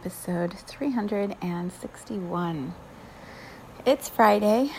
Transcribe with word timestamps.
Episode 0.00 0.54
361. 0.68 2.72
It's 3.84 4.08
Friday 4.08 4.70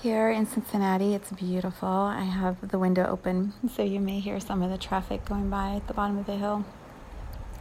here 0.00 0.30
in 0.30 0.46
Cincinnati. 0.46 1.16
It's 1.16 1.32
beautiful. 1.32 1.88
I 1.88 2.22
have 2.22 2.70
the 2.70 2.78
window 2.78 3.04
open, 3.04 3.54
so 3.74 3.82
you 3.82 3.98
may 3.98 4.20
hear 4.20 4.38
some 4.38 4.62
of 4.62 4.70
the 4.70 4.78
traffic 4.78 5.24
going 5.24 5.50
by 5.50 5.74
at 5.74 5.88
the 5.88 5.94
bottom 5.94 6.16
of 6.16 6.26
the 6.26 6.36
hill. 6.36 6.64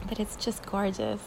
But 0.08 0.20
it's 0.20 0.36
just 0.36 0.64
gorgeous. 0.68 1.20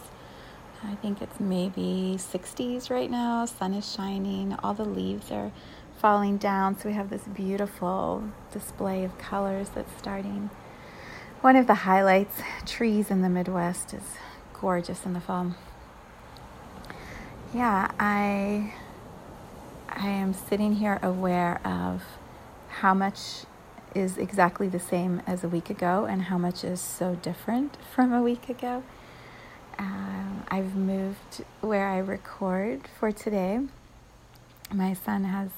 I 0.81 0.95
think 0.95 1.21
it's 1.21 1.41
maybe 1.41 2.15
60s 2.17 2.89
right 2.89 3.11
now. 3.11 3.45
Sun 3.45 3.73
is 3.73 3.93
shining. 3.93 4.55
All 4.63 4.73
the 4.73 4.85
leaves 4.85 5.29
are 5.29 5.51
falling 5.97 6.37
down, 6.37 6.79
so 6.79 6.87
we 6.87 6.95
have 6.95 7.09
this 7.09 7.23
beautiful 7.23 8.23
display 8.53 9.03
of 9.03 9.17
colors 9.17 9.67
that's 9.75 9.91
starting. 9.97 10.51
One 11.41 11.57
of 11.57 11.67
the 11.67 11.75
highlights, 11.75 12.41
trees 12.65 13.11
in 13.11 13.23
the 13.23 13.29
Midwest, 13.29 13.93
is 13.93 14.15
gorgeous 14.53 15.05
in 15.05 15.11
the 15.11 15.19
fall 15.19 15.53
yeah, 17.53 17.91
I 17.99 18.73
I 19.89 20.07
am 20.07 20.33
sitting 20.33 20.75
here 20.75 20.99
aware 21.03 21.59
of 21.65 22.03
how 22.69 22.93
much 22.93 23.43
is 23.93 24.17
exactly 24.17 24.69
the 24.69 24.79
same 24.79 25.21
as 25.27 25.43
a 25.43 25.49
week 25.49 25.69
ago 25.69 26.05
and 26.05 26.23
how 26.23 26.37
much 26.37 26.63
is 26.63 26.79
so 26.79 27.15
different 27.15 27.77
from 27.93 28.13
a 28.13 28.21
week 28.21 28.47
ago. 28.47 28.83
Um, 29.77 30.43
I've 30.49 30.75
moved 30.75 31.43
where 31.59 31.87
I 31.87 31.97
record 31.97 32.87
for 32.99 33.11
today. 33.11 33.59
My 34.73 34.93
son 34.93 35.25
has 35.25 35.49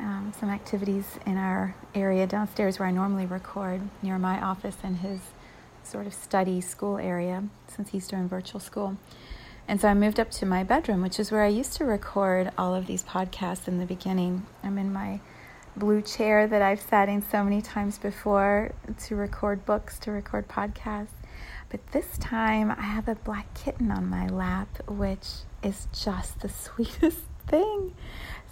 um, 0.00 0.32
some 0.38 0.48
activities 0.48 1.18
in 1.26 1.36
our 1.36 1.76
area 1.94 2.26
downstairs 2.26 2.78
where 2.78 2.88
I 2.88 2.90
normally 2.90 3.26
record 3.26 3.82
near 4.02 4.18
my 4.18 4.40
office 4.40 4.78
and 4.82 4.96
his 4.96 5.20
sort 5.84 6.06
of 6.06 6.14
study 6.14 6.60
school 6.60 6.98
area 6.98 7.44
since 7.68 7.90
he's 7.90 8.08
doing 8.08 8.28
virtual 8.28 8.60
school. 8.60 8.96
And 9.68 9.80
so 9.80 9.88
I 9.88 9.94
moved 9.94 10.18
up 10.18 10.30
to 10.32 10.46
my 10.46 10.64
bedroom, 10.64 11.02
which 11.02 11.20
is 11.20 11.30
where 11.30 11.42
I 11.42 11.48
used 11.48 11.74
to 11.74 11.84
record 11.84 12.50
all 12.58 12.74
of 12.74 12.86
these 12.86 13.02
podcasts 13.02 13.68
in 13.68 13.78
the 13.78 13.86
beginning. 13.86 14.46
I'm 14.62 14.78
in 14.78 14.92
my 14.92 15.20
blue 15.76 16.02
chair 16.02 16.46
that 16.46 16.62
I've 16.62 16.80
sat 16.80 17.08
in 17.08 17.22
so 17.22 17.44
many 17.44 17.62
times 17.62 17.98
before 17.98 18.72
to 19.04 19.16
record 19.16 19.64
books, 19.64 19.98
to 20.00 20.10
record 20.10 20.48
podcasts. 20.48 21.08
But 21.68 21.86
this 21.92 22.18
time 22.18 22.70
I 22.72 22.82
have 22.82 23.06
a 23.06 23.14
black 23.14 23.54
kitten 23.54 23.90
on 23.90 24.08
my 24.08 24.26
lap, 24.26 24.68
which 24.88 25.26
is 25.62 25.86
just 25.92 26.40
the 26.40 26.48
sweetest 26.48 27.20
thing. 27.46 27.94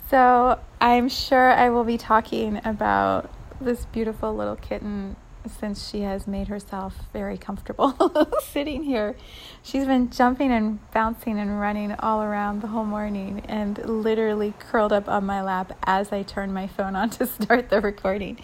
So 0.08 0.58
I'm 0.80 1.08
sure 1.08 1.50
I 1.50 1.68
will 1.70 1.84
be 1.84 1.98
talking 1.98 2.60
about 2.64 3.30
this 3.60 3.84
beautiful 3.86 4.34
little 4.34 4.56
kitten 4.56 5.16
since 5.48 5.88
she 5.88 6.02
has 6.02 6.26
made 6.26 6.48
herself 6.48 6.94
very 7.12 7.36
comfortable 7.36 7.94
sitting 8.52 8.82
here. 8.82 9.16
She's 9.62 9.86
been 9.86 10.10
jumping 10.10 10.50
and 10.50 10.78
bouncing 10.92 11.38
and 11.38 11.60
running 11.60 11.92
all 11.92 12.22
around 12.22 12.62
the 12.62 12.68
whole 12.68 12.84
morning 12.84 13.42
and 13.48 13.78
literally 13.78 14.54
curled 14.58 14.92
up 14.92 15.08
on 15.08 15.24
my 15.24 15.42
lap 15.42 15.78
as 15.84 16.12
I 16.12 16.22
turned 16.22 16.54
my 16.54 16.66
phone 16.66 16.96
on 16.96 17.10
to 17.10 17.26
start 17.40 17.70
the 17.70 17.80
recording. 17.80 18.38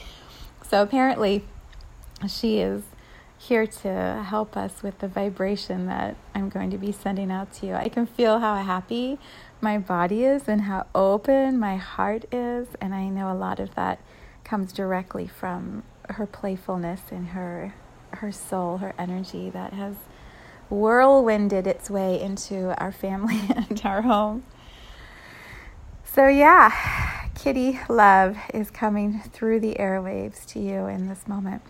So 0.68 0.82
apparently, 0.82 1.44
she 2.28 2.58
is 2.58 2.82
here 3.38 3.66
to 3.66 4.24
help 4.26 4.56
us 4.56 4.82
with 4.82 4.98
the 5.00 5.08
vibration 5.08 5.86
that 5.86 6.16
I'm 6.34 6.48
going 6.48 6.70
to 6.70 6.78
be 6.78 6.92
sending 6.92 7.30
out 7.30 7.52
to 7.54 7.66
you. 7.66 7.74
I 7.74 7.88
can 7.88 8.06
feel 8.06 8.38
how 8.38 8.56
happy 8.56 9.18
my 9.60 9.78
body 9.78 10.24
is 10.24 10.48
and 10.48 10.62
how 10.62 10.86
open 10.94 11.58
my 11.58 11.76
heart 11.76 12.24
is, 12.32 12.68
and 12.80 12.94
I 12.94 13.08
know 13.08 13.30
a 13.30 13.34
lot 13.34 13.60
of 13.60 13.74
that 13.74 14.00
comes 14.44 14.72
directly 14.72 15.26
from 15.26 15.82
her 16.10 16.26
playfulness 16.26 17.00
and 17.10 17.28
her 17.28 17.74
her 18.16 18.30
soul, 18.30 18.78
her 18.78 18.94
energy 18.98 19.50
that 19.50 19.72
has 19.72 19.96
whirlwinded 20.70 21.66
its 21.66 21.90
way 21.90 22.20
into 22.20 22.78
our 22.80 22.92
family 22.92 23.40
and 23.56 23.82
our 23.84 24.02
home. 24.02 24.44
So 26.04 26.28
yeah, 26.28 27.28
Kitty 27.34 27.80
love 27.88 28.36
is 28.52 28.70
coming 28.70 29.20
through 29.20 29.60
the 29.60 29.74
airwaves 29.74 30.46
to 30.46 30.60
you 30.60 30.86
in 30.86 31.08
this 31.08 31.26
moment. 31.26 31.62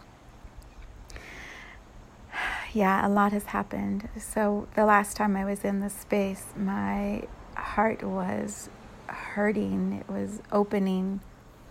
Yeah, 2.72 3.06
a 3.06 3.08
lot 3.08 3.32
has 3.32 3.44
happened. 3.44 4.08
So 4.18 4.66
the 4.74 4.84
last 4.84 5.16
time 5.16 5.36
I 5.36 5.44
was 5.44 5.64
in 5.64 5.80
this 5.80 5.94
space, 5.94 6.46
my 6.56 7.22
heart 7.56 8.02
was 8.02 8.68
hurting, 9.06 9.92
it 9.92 10.12
was 10.12 10.40
opening, 10.50 11.20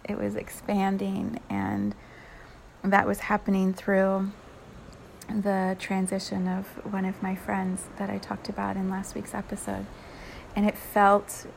it 0.08 0.18
was 0.18 0.36
expanding 0.36 1.40
and 1.50 1.94
that 2.84 3.08
was 3.08 3.20
happening 3.20 3.74
through 3.74 4.32
the 5.30 5.76
transition 5.80 6.48
of 6.48 6.68
one 6.92 7.06
of 7.06 7.22
my 7.24 7.36
friends 7.36 7.86
that 7.98 8.10
I 8.10 8.18
talked 8.18 8.50
about 8.50 8.76
in 8.76 8.90
last 8.90 9.16
week's 9.16 9.34
episode. 9.34 9.86
And 10.56 10.68
it 10.68 10.78
felt 10.78 11.48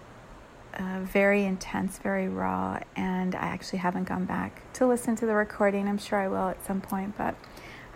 uh, 0.75 1.01
very 1.01 1.45
intense, 1.45 1.99
very 1.99 2.29
raw. 2.29 2.81
And 2.95 3.35
I 3.35 3.47
actually 3.47 3.81
haven't 3.81 4.05
gone 4.05 4.25
back 4.25 4.63
to 4.75 4.87
listen 4.87 5.17
to 5.17 5.27
the 5.27 5.35
recording. 5.35 5.89
I'm 5.89 5.99
sure 5.99 6.21
I 6.21 6.29
will 6.29 6.49
at 6.49 6.65
some 6.65 6.81
point, 6.81 7.17
but 7.19 7.35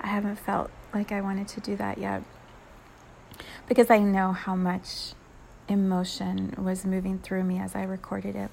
I 0.01 0.09
haven't 0.09 0.37
felt 0.37 0.71
like 0.93 1.13
I 1.13 1.21
wanted 1.21 1.49
to 1.49 1.61
do 1.61 1.77
that 1.77 1.99
yet 1.99 2.23
because 3.69 3.91
I 3.91 3.99
know 3.99 4.33
how 4.33 4.57
much 4.57 5.13
emotion 5.69 6.55
was 6.59 6.85
moving 6.85 7.19
through 7.19 7.45
me 7.45 7.59
as 7.59 7.77
I 7.77 7.83
recorded 7.85 8.35
it. 8.35 8.51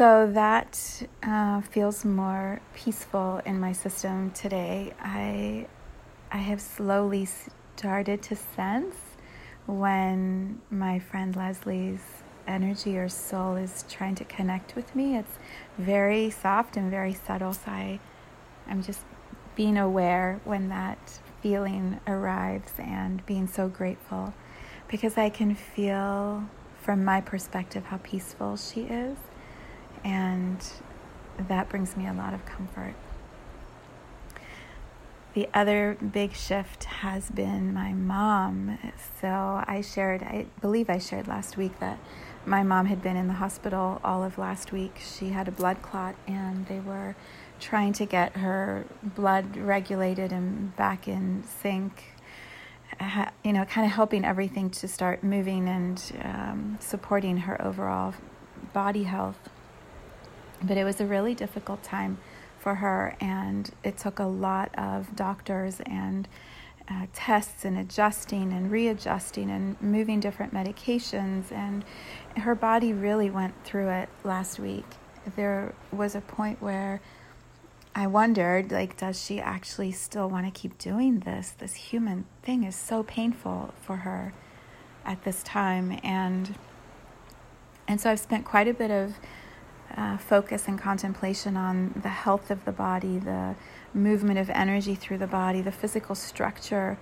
So 0.00 0.30
that 0.32 1.02
uh, 1.22 1.60
feels 1.60 2.06
more 2.06 2.62
peaceful 2.74 3.42
in 3.44 3.60
my 3.60 3.72
system 3.72 4.30
today. 4.30 4.94
I, 4.98 5.66
I 6.32 6.38
have 6.38 6.62
slowly 6.62 7.28
started 7.76 8.22
to 8.22 8.34
sense 8.34 8.96
when 9.66 10.62
my 10.70 11.00
friend 11.00 11.36
Leslie's 11.36 12.00
energy 12.48 12.96
or 12.96 13.10
soul 13.10 13.56
is 13.56 13.84
trying 13.90 14.14
to 14.14 14.24
connect 14.24 14.74
with 14.74 14.96
me. 14.96 15.18
It's 15.18 15.38
very 15.76 16.30
soft 16.30 16.78
and 16.78 16.90
very 16.90 17.12
subtle. 17.12 17.52
So 17.52 17.70
I, 17.70 18.00
I'm 18.66 18.82
just 18.82 19.04
being 19.54 19.76
aware 19.76 20.40
when 20.44 20.70
that 20.70 21.20
feeling 21.42 22.00
arrives 22.06 22.72
and 22.78 23.26
being 23.26 23.46
so 23.46 23.68
grateful 23.68 24.32
because 24.88 25.18
I 25.18 25.28
can 25.28 25.54
feel 25.54 26.48
from 26.80 27.04
my 27.04 27.20
perspective 27.20 27.84
how 27.84 27.98
peaceful 27.98 28.56
she 28.56 28.84
is 28.84 29.18
and 30.04 30.64
that 31.48 31.68
brings 31.68 31.96
me 31.96 32.06
a 32.06 32.12
lot 32.12 32.34
of 32.34 32.44
comfort. 32.46 32.94
The 35.32 35.48
other 35.54 35.96
big 36.12 36.34
shift 36.34 36.84
has 36.84 37.30
been 37.30 37.72
my 37.72 37.92
mom. 37.92 38.78
So 39.20 39.28
I 39.28 39.80
shared, 39.80 40.22
I 40.22 40.46
believe 40.60 40.90
I 40.90 40.98
shared 40.98 41.28
last 41.28 41.56
week 41.56 41.78
that 41.78 41.98
my 42.44 42.64
mom 42.64 42.86
had 42.86 43.00
been 43.00 43.16
in 43.16 43.28
the 43.28 43.34
hospital 43.34 44.00
all 44.02 44.24
of 44.24 44.38
last 44.38 44.72
week. 44.72 44.98
She 44.98 45.28
had 45.28 45.46
a 45.46 45.52
blood 45.52 45.82
clot, 45.82 46.16
and 46.26 46.66
they 46.66 46.80
were 46.80 47.14
trying 47.60 47.92
to 47.92 48.06
get 48.06 48.38
her 48.38 48.86
blood 49.02 49.56
regulated 49.56 50.32
and 50.32 50.74
back 50.74 51.06
in 51.06 51.44
sync. 51.44 52.02
You 53.44 53.52
know, 53.52 53.64
kind 53.66 53.86
of 53.86 53.92
helping 53.92 54.24
everything 54.24 54.70
to 54.70 54.88
start 54.88 55.22
moving 55.22 55.68
and 55.68 56.02
um, 56.24 56.78
supporting 56.80 57.36
her 57.38 57.60
overall 57.62 58.14
body 58.72 59.04
health. 59.04 59.48
But 60.62 60.76
it 60.76 60.84
was 60.84 61.00
a 61.00 61.06
really 61.06 61.34
difficult 61.34 61.82
time 61.82 62.18
for 62.58 62.74
her, 62.76 63.16
and 63.20 63.70
it 63.82 63.96
took 63.96 64.18
a 64.18 64.24
lot 64.26 64.70
of 64.76 65.16
doctors 65.16 65.80
and 65.86 66.28
uh, 66.90 67.06
tests 67.14 67.64
and 67.64 67.78
adjusting 67.78 68.52
and 68.52 68.70
readjusting 68.70 69.48
and 69.50 69.80
moving 69.80 70.20
different 70.20 70.52
medications. 70.52 71.50
And 71.52 71.84
her 72.36 72.54
body 72.54 72.92
really 72.92 73.30
went 73.30 73.54
through 73.64 73.88
it 73.88 74.08
last 74.24 74.58
week. 74.58 74.84
There 75.36 75.72
was 75.92 76.14
a 76.14 76.20
point 76.20 76.60
where 76.60 77.00
I 77.94 78.06
wondered, 78.06 78.70
like, 78.70 78.96
does 78.96 79.22
she 79.24 79.40
actually 79.40 79.92
still 79.92 80.28
want 80.28 80.46
to 80.46 80.60
keep 80.60 80.78
doing 80.78 81.20
this? 81.20 81.54
This 81.58 81.74
human 81.74 82.26
thing 82.42 82.64
is 82.64 82.76
so 82.76 83.02
painful 83.02 83.72
for 83.80 83.96
her. 83.96 84.32
at 85.04 85.24
this 85.24 85.42
time. 85.42 85.98
And, 86.02 86.54
and 87.88 88.00
so 88.00 88.10
I've 88.10 88.20
spent 88.20 88.44
quite 88.44 88.68
a 88.68 88.74
bit 88.74 88.90
of 88.90 89.14
uh, 89.96 90.16
focus 90.18 90.68
and 90.68 90.78
contemplation 90.78 91.56
on 91.56 92.00
the 92.02 92.08
health 92.08 92.50
of 92.50 92.64
the 92.64 92.72
body, 92.72 93.18
the 93.18 93.54
movement 93.92 94.38
of 94.38 94.50
energy 94.50 94.94
through 94.94 95.18
the 95.18 95.26
body, 95.26 95.60
the 95.60 95.72
physical 95.72 96.14
structure 96.14 96.98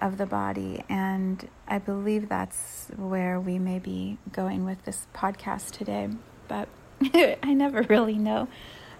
of 0.00 0.16
the 0.16 0.26
body. 0.26 0.84
And 0.88 1.48
I 1.68 1.78
believe 1.78 2.28
that's 2.28 2.88
where 2.96 3.38
we 3.38 3.58
may 3.58 3.78
be 3.78 4.18
going 4.32 4.64
with 4.64 4.84
this 4.84 5.06
podcast 5.14 5.72
today. 5.72 6.08
But 6.48 6.68
I 7.42 7.54
never 7.54 7.82
really 7.82 8.18
know 8.18 8.48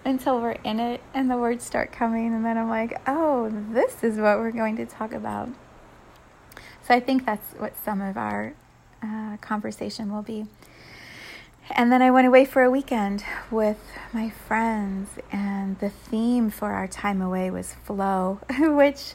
until 0.03 0.41
we're 0.41 0.57
in 0.63 0.79
it 0.79 1.01
and 1.13 1.29
the 1.29 1.37
words 1.37 1.63
start 1.63 1.91
coming. 1.91 2.33
And 2.33 2.45
then 2.45 2.57
I'm 2.57 2.69
like, 2.69 2.99
oh, 3.07 3.49
this 3.71 4.03
is 4.03 4.17
what 4.17 4.37
we're 4.39 4.51
going 4.51 4.77
to 4.77 4.85
talk 4.85 5.13
about. 5.13 5.49
So 6.83 6.95
I 6.95 6.99
think 6.99 7.25
that's 7.25 7.53
what 7.53 7.73
some 7.83 8.01
of 8.01 8.17
our 8.17 8.53
uh, 9.03 9.37
conversation 9.37 10.11
will 10.11 10.23
be. 10.23 10.45
And 11.69 11.91
then 11.91 12.01
I 12.01 12.11
went 12.11 12.27
away 12.27 12.45
for 12.45 12.63
a 12.63 12.71
weekend 12.71 13.23
with 13.49 13.77
my 14.11 14.29
friends, 14.29 15.09
and 15.31 15.77
the 15.79 15.89
theme 15.89 16.49
for 16.49 16.71
our 16.71 16.87
time 16.87 17.21
away 17.21 17.51
was 17.51 17.75
flow, 17.83 18.39
which, 18.59 19.13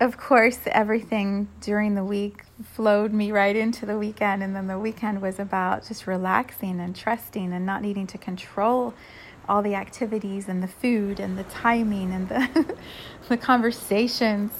of 0.00 0.16
course, 0.16 0.60
everything 0.66 1.48
during 1.60 1.94
the 1.94 2.04
week 2.04 2.44
flowed 2.62 3.12
me 3.12 3.32
right 3.32 3.56
into 3.56 3.86
the 3.86 3.98
weekend. 3.98 4.42
And 4.42 4.54
then 4.54 4.66
the 4.66 4.78
weekend 4.78 5.22
was 5.22 5.38
about 5.38 5.86
just 5.88 6.06
relaxing 6.06 6.78
and 6.78 6.94
trusting 6.94 7.52
and 7.52 7.64
not 7.64 7.82
needing 7.82 8.06
to 8.08 8.18
control 8.18 8.94
all 9.48 9.62
the 9.62 9.74
activities 9.74 10.48
and 10.48 10.62
the 10.62 10.68
food 10.68 11.20
and 11.20 11.38
the 11.38 11.44
timing 11.44 12.12
and 12.12 12.28
the, 12.28 12.76
the 13.28 13.36
conversations. 13.36 14.52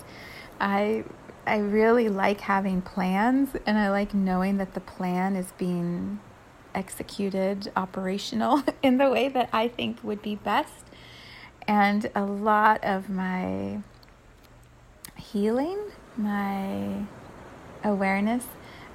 I 0.60 1.04
I 1.46 1.58
really 1.58 2.08
like 2.08 2.40
having 2.40 2.80
plans 2.80 3.50
and 3.66 3.76
I 3.76 3.90
like 3.90 4.14
knowing 4.14 4.56
that 4.56 4.72
the 4.72 4.80
plan 4.80 5.36
is 5.36 5.52
being 5.58 6.20
executed 6.74 7.70
operational 7.76 8.62
in 8.82 8.98
the 8.98 9.10
way 9.10 9.28
that 9.28 9.48
I 9.52 9.68
think 9.68 10.02
would 10.02 10.22
be 10.22 10.36
best. 10.36 10.84
And 11.66 12.10
a 12.14 12.24
lot 12.24 12.84
of 12.84 13.08
my 13.08 13.80
healing, 15.16 15.78
my 16.16 17.04
awareness 17.82 18.44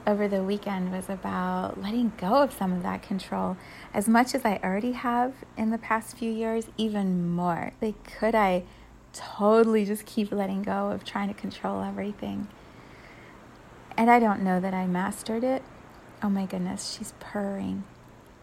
over 0.06 0.28
the 0.28 0.44
weekend 0.44 0.92
was 0.92 1.10
about 1.10 1.82
letting 1.82 2.12
go 2.18 2.42
of 2.42 2.54
some 2.54 2.74
of 2.74 2.84
that 2.84 3.02
control 3.02 3.58
as 3.94 4.08
much 4.08 4.34
as 4.34 4.46
I 4.46 4.60
already 4.64 4.94
have 4.94 5.34
in 5.58 5.70
the 5.70 5.78
past 5.78 6.18
few 6.18 6.32
years, 6.32 6.68
even 6.78 7.30
more. 7.30 7.72
Like, 7.82 8.18
could 8.18 8.36
I 8.36 8.64
totally 9.14 9.86
just 9.86 10.06
keep 10.06 10.32
letting 10.32 10.64
go 10.64 10.90
of 10.90 11.04
trying 11.04 11.28
to 11.28 11.34
control 11.34 11.84
everything? 11.84 12.48
And 13.98 14.10
I 14.10 14.20
don't 14.20 14.42
know 14.42 14.60
that 14.60 14.74
I 14.74 14.88
mastered 14.88 15.44
it. 15.44 15.62
Oh 16.22 16.30
my 16.30 16.46
goodness, 16.46 16.96
she's 16.98 17.14
purring. 17.20 17.84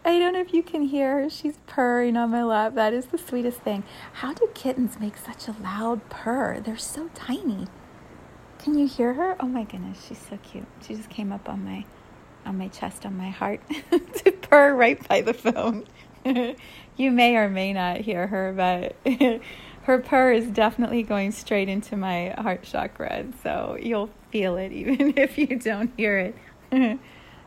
I 0.03 0.17
don't 0.17 0.33
know 0.33 0.41
if 0.41 0.53
you 0.53 0.63
can 0.63 0.83
hear 0.83 1.21
her. 1.21 1.29
She's 1.29 1.57
purring 1.67 2.17
on 2.17 2.31
my 2.31 2.43
lap. 2.43 2.73
That 2.73 2.93
is 2.93 3.07
the 3.07 3.17
sweetest 3.17 3.59
thing. 3.59 3.83
How 4.13 4.33
do 4.33 4.49
kittens 4.55 4.99
make 4.99 5.17
such 5.17 5.47
a 5.47 5.55
loud 5.61 6.09
purr? 6.09 6.59
They're 6.59 6.77
so 6.77 7.09
tiny. 7.13 7.67
Can 8.57 8.77
you 8.79 8.87
hear 8.87 9.13
her? 9.13 9.35
Oh 9.39 9.47
my 9.47 9.63
goodness, 9.63 10.05
she's 10.07 10.17
so 10.17 10.37
cute. 10.37 10.65
She 10.81 10.95
just 10.95 11.09
came 11.09 11.31
up 11.31 11.47
on 11.47 11.63
my 11.63 11.85
on 12.45 12.57
my 12.57 12.69
chest, 12.69 13.05
on 13.05 13.17
my 13.17 13.29
heart 13.29 13.61
to 13.91 14.31
purr 14.31 14.73
right 14.73 15.05
by 15.07 15.21
the 15.21 15.33
phone. 15.33 15.85
you 16.25 17.11
may 17.11 17.35
or 17.35 17.49
may 17.49 17.73
not 17.73 17.97
hear 17.97 18.25
her, 18.27 18.53
but 18.55 18.95
her 19.83 19.99
purr 19.99 20.31
is 20.31 20.47
definitely 20.47 21.03
going 21.03 21.31
straight 21.31 21.69
into 21.69 21.95
my 21.95 22.33
heart 22.37 22.63
chakra, 22.63 23.25
so 23.43 23.77
you'll 23.79 24.09
feel 24.31 24.57
it 24.57 24.71
even 24.71 25.13
if 25.17 25.37
you 25.37 25.47
don't 25.59 25.91
hear 25.95 26.33
it. 26.71 26.99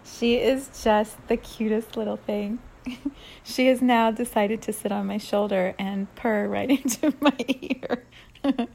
She 0.04 0.36
is 0.36 0.70
just 0.82 1.16
the 1.28 1.36
cutest 1.36 1.96
little 1.96 2.16
thing. 2.16 2.58
she 3.42 3.66
has 3.66 3.82
now 3.82 4.10
decided 4.10 4.62
to 4.62 4.72
sit 4.72 4.92
on 4.92 5.06
my 5.06 5.18
shoulder 5.18 5.74
and 5.78 6.12
purr 6.14 6.48
right 6.48 6.70
into 6.84 7.14
my 7.20 7.36
ear. 7.48 8.04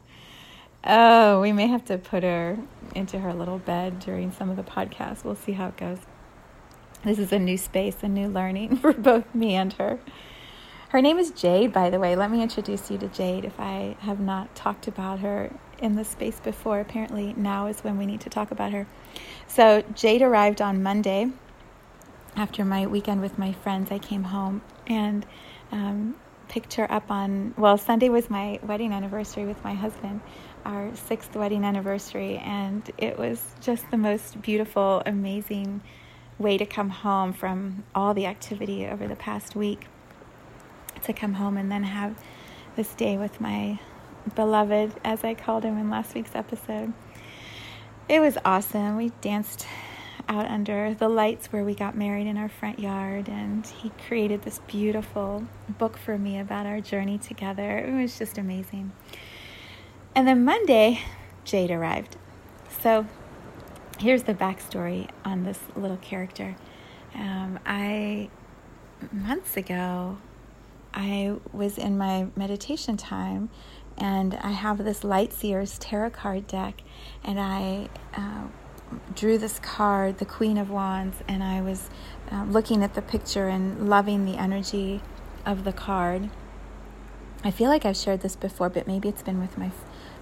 oh, 0.83 1.41
we 1.41 1.51
may 1.51 1.67
have 1.67 1.85
to 1.85 1.97
put 1.97 2.23
her 2.23 2.57
into 2.93 3.19
her 3.19 3.33
little 3.33 3.59
bed 3.59 3.99
during 3.99 4.31
some 4.31 4.49
of 4.49 4.55
the 4.55 4.63
podcasts. 4.63 5.23
We'll 5.23 5.35
see 5.35 5.53
how 5.53 5.69
it 5.69 5.77
goes. 5.77 5.99
This 7.03 7.19
is 7.19 7.31
a 7.31 7.39
new 7.39 7.57
space, 7.57 7.97
a 8.01 8.07
new 8.07 8.27
learning 8.27 8.77
for 8.77 8.93
both 8.93 9.33
me 9.35 9.53
and 9.53 9.73
her. 9.73 9.99
Her 10.89 11.01
name 11.01 11.19
is 11.19 11.31
Jade, 11.31 11.73
by 11.73 11.89
the 11.89 11.99
way. 11.99 12.15
Let 12.15 12.31
me 12.31 12.41
introduce 12.41 12.89
you 12.89 12.97
to 12.99 13.07
Jade 13.07 13.43
if 13.43 13.59
I 13.59 13.97
have 13.99 14.19
not 14.19 14.55
talked 14.55 14.87
about 14.87 15.19
her 15.19 15.51
in 15.79 15.95
this 15.95 16.09
space 16.09 16.39
before. 16.39 16.79
Apparently, 16.79 17.33
now 17.37 17.67
is 17.67 17.83
when 17.83 17.97
we 17.97 18.05
need 18.05 18.21
to 18.21 18.29
talk 18.29 18.51
about 18.51 18.71
her. 18.71 18.87
So, 19.47 19.83
Jade 19.93 20.21
arrived 20.21 20.61
on 20.61 20.83
Monday 20.83 21.31
after 22.35 22.65
my 22.65 22.87
weekend 22.87 23.21
with 23.21 23.37
my 23.37 23.53
friends. 23.53 23.91
I 23.91 23.99
came 23.99 24.23
home 24.23 24.61
and 24.87 25.25
um, 25.71 26.15
picked 26.47 26.75
her 26.75 26.91
up 26.91 27.09
on, 27.09 27.53
well, 27.57 27.77
Sunday 27.77 28.09
was 28.09 28.29
my 28.29 28.59
wedding 28.63 28.91
anniversary 28.91 29.45
with 29.45 29.63
my 29.63 29.73
husband, 29.73 30.21
our 30.65 30.95
sixth 30.95 31.35
wedding 31.35 31.63
anniversary, 31.63 32.37
and 32.37 32.89
it 32.97 33.17
was 33.17 33.43
just 33.61 33.89
the 33.91 33.97
most 33.97 34.41
beautiful, 34.41 35.01
amazing 35.05 35.81
way 36.37 36.57
to 36.57 36.65
come 36.65 36.89
home 36.89 37.33
from 37.33 37.83
all 37.93 38.13
the 38.13 38.25
activity 38.25 38.85
over 38.85 39.07
the 39.07 39.15
past 39.15 39.55
week 39.55 39.87
to 41.03 41.13
come 41.13 41.33
home 41.33 41.57
and 41.57 41.71
then 41.71 41.83
have 41.83 42.21
this 42.75 42.93
day 42.95 43.17
with 43.17 43.39
my 43.39 43.79
beloved, 44.33 44.93
as 45.03 45.23
I 45.23 45.33
called 45.33 45.63
him 45.63 45.77
in 45.77 45.89
last 45.89 46.15
week's 46.15 46.35
episode. 46.35 46.93
It 48.07 48.19
was 48.19 48.37
awesome. 48.43 48.97
We 48.97 49.09
danced 49.21 49.67
out 50.27 50.45
under 50.47 50.93
the 50.93 51.09
lights 51.09 51.47
where 51.47 51.63
we 51.63 51.75
got 51.75 51.95
married 51.95 52.27
in 52.27 52.37
our 52.37 52.49
front 52.49 52.79
yard, 52.79 53.27
and 53.27 53.65
he 53.65 53.91
created 54.07 54.41
this 54.41 54.59
beautiful 54.67 55.45
book 55.77 55.97
for 55.97 56.17
me 56.17 56.39
about 56.39 56.65
our 56.65 56.81
journey 56.81 57.17
together. 57.17 57.79
It 57.79 57.93
was 57.93 58.17
just 58.17 58.37
amazing. 58.37 58.91
And 60.15 60.27
then 60.27 60.45
Monday, 60.45 61.01
Jade 61.43 61.71
arrived. 61.71 62.17
So 62.81 63.05
here's 63.99 64.23
the 64.23 64.33
backstory 64.33 65.09
on 65.23 65.43
this 65.43 65.59
little 65.75 65.97
character. 65.97 66.55
Um, 67.13 67.59
I, 67.65 68.29
months 69.11 69.57
ago, 69.57 70.17
I 70.93 71.35
was 71.51 71.77
in 71.77 71.97
my 71.97 72.27
meditation 72.35 72.97
time 72.97 73.49
and 73.97 74.35
I 74.41 74.51
have 74.51 74.83
this 74.83 75.01
Lightseers 75.01 75.77
tarot 75.79 76.11
card 76.11 76.47
deck, 76.47 76.81
and 77.23 77.39
I 77.39 77.89
uh, 78.13 78.47
drew 79.15 79.37
this 79.37 79.59
card, 79.59 80.17
the 80.17 80.25
Queen 80.25 80.57
of 80.57 80.69
Wands, 80.69 81.17
and 81.27 81.43
I 81.43 81.61
was 81.61 81.89
uh, 82.31 82.43
looking 82.45 82.83
at 82.83 82.93
the 82.93 83.01
picture 83.01 83.47
and 83.47 83.89
loving 83.89 84.25
the 84.25 84.37
energy 84.37 85.01
of 85.45 85.63
the 85.63 85.73
card. 85.73 86.29
I 87.43 87.51
feel 87.51 87.69
like 87.69 87.85
I've 87.85 87.97
shared 87.97 88.21
this 88.21 88.35
before, 88.35 88.69
but 88.69 88.87
maybe 88.87 89.07
it's 89.07 89.21
been 89.21 89.39
with 89.39 89.57
my 89.57 89.71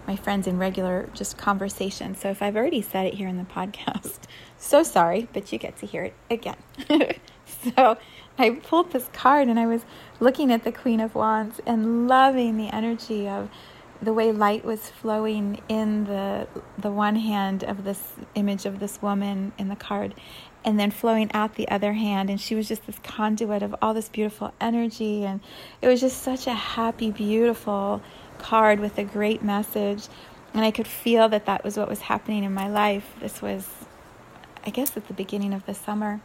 my 0.05 0.15
friends 0.15 0.47
in 0.47 0.57
regular 0.57 1.09
just 1.13 1.37
conversation. 1.37 2.15
So 2.15 2.29
if 2.29 2.41
I've 2.41 2.55
already 2.55 2.81
said 2.81 3.05
it 3.05 3.13
here 3.13 3.27
in 3.27 3.37
the 3.37 3.45
podcast, 3.45 4.19
so 4.57 4.83
sorry, 4.83 5.27
but 5.31 5.51
you 5.51 5.57
get 5.57 5.77
to 5.77 5.85
hear 5.85 6.03
it 6.03 6.13
again. 6.29 6.57
so 7.45 7.97
I 8.37 8.49
pulled 8.49 8.91
this 8.91 9.09
card 9.13 9.47
and 9.47 9.59
I 9.59 9.65
was 9.65 9.85
looking 10.19 10.51
at 10.51 10.63
the 10.63 10.71
Queen 10.71 10.99
of 10.99 11.15
Wands 11.15 11.61
and 11.65 12.07
loving 12.07 12.57
the 12.57 12.73
energy 12.73 13.27
of 13.27 13.49
the 14.03 14.13
way 14.13 14.31
light 14.31 14.65
was 14.65 14.89
flowing 14.89 15.61
in 15.69 16.05
the 16.05 16.47
the 16.77 16.91
one 16.91 17.15
hand 17.15 17.63
of 17.63 17.83
this 17.83 18.13
image 18.35 18.65
of 18.65 18.79
this 18.79 19.01
woman 19.01 19.51
in 19.57 19.69
the 19.69 19.75
card 19.75 20.13
and 20.65 20.79
then 20.79 20.91
flowing 20.91 21.31
out 21.33 21.55
the 21.55 21.67
other 21.69 21.93
hand 21.93 22.29
and 22.29 22.39
she 22.39 22.55
was 22.55 22.67
just 22.67 22.85
this 22.85 22.99
conduit 23.03 23.61
of 23.61 23.75
all 23.81 23.93
this 23.93 24.09
beautiful 24.09 24.53
energy 24.61 25.25
and 25.25 25.41
it 25.81 25.87
was 25.87 25.99
just 25.99 26.21
such 26.21 26.47
a 26.47 26.53
happy 26.53 27.11
beautiful 27.11 28.01
card 28.43 28.79
with 28.79 28.97
a 28.97 29.03
great 29.03 29.41
message. 29.41 30.07
And 30.53 30.63
I 30.63 30.71
could 30.71 30.87
feel 30.87 31.29
that 31.29 31.45
that 31.45 31.63
was 31.63 31.77
what 31.77 31.89
was 31.89 32.01
happening 32.01 32.43
in 32.43 32.53
my 32.53 32.69
life. 32.69 33.15
This 33.19 33.41
was, 33.41 33.69
I 34.65 34.69
guess, 34.69 34.95
at 34.95 35.07
the 35.07 35.13
beginning 35.13 35.53
of 35.53 35.65
the 35.65 35.73
summer. 35.73 36.21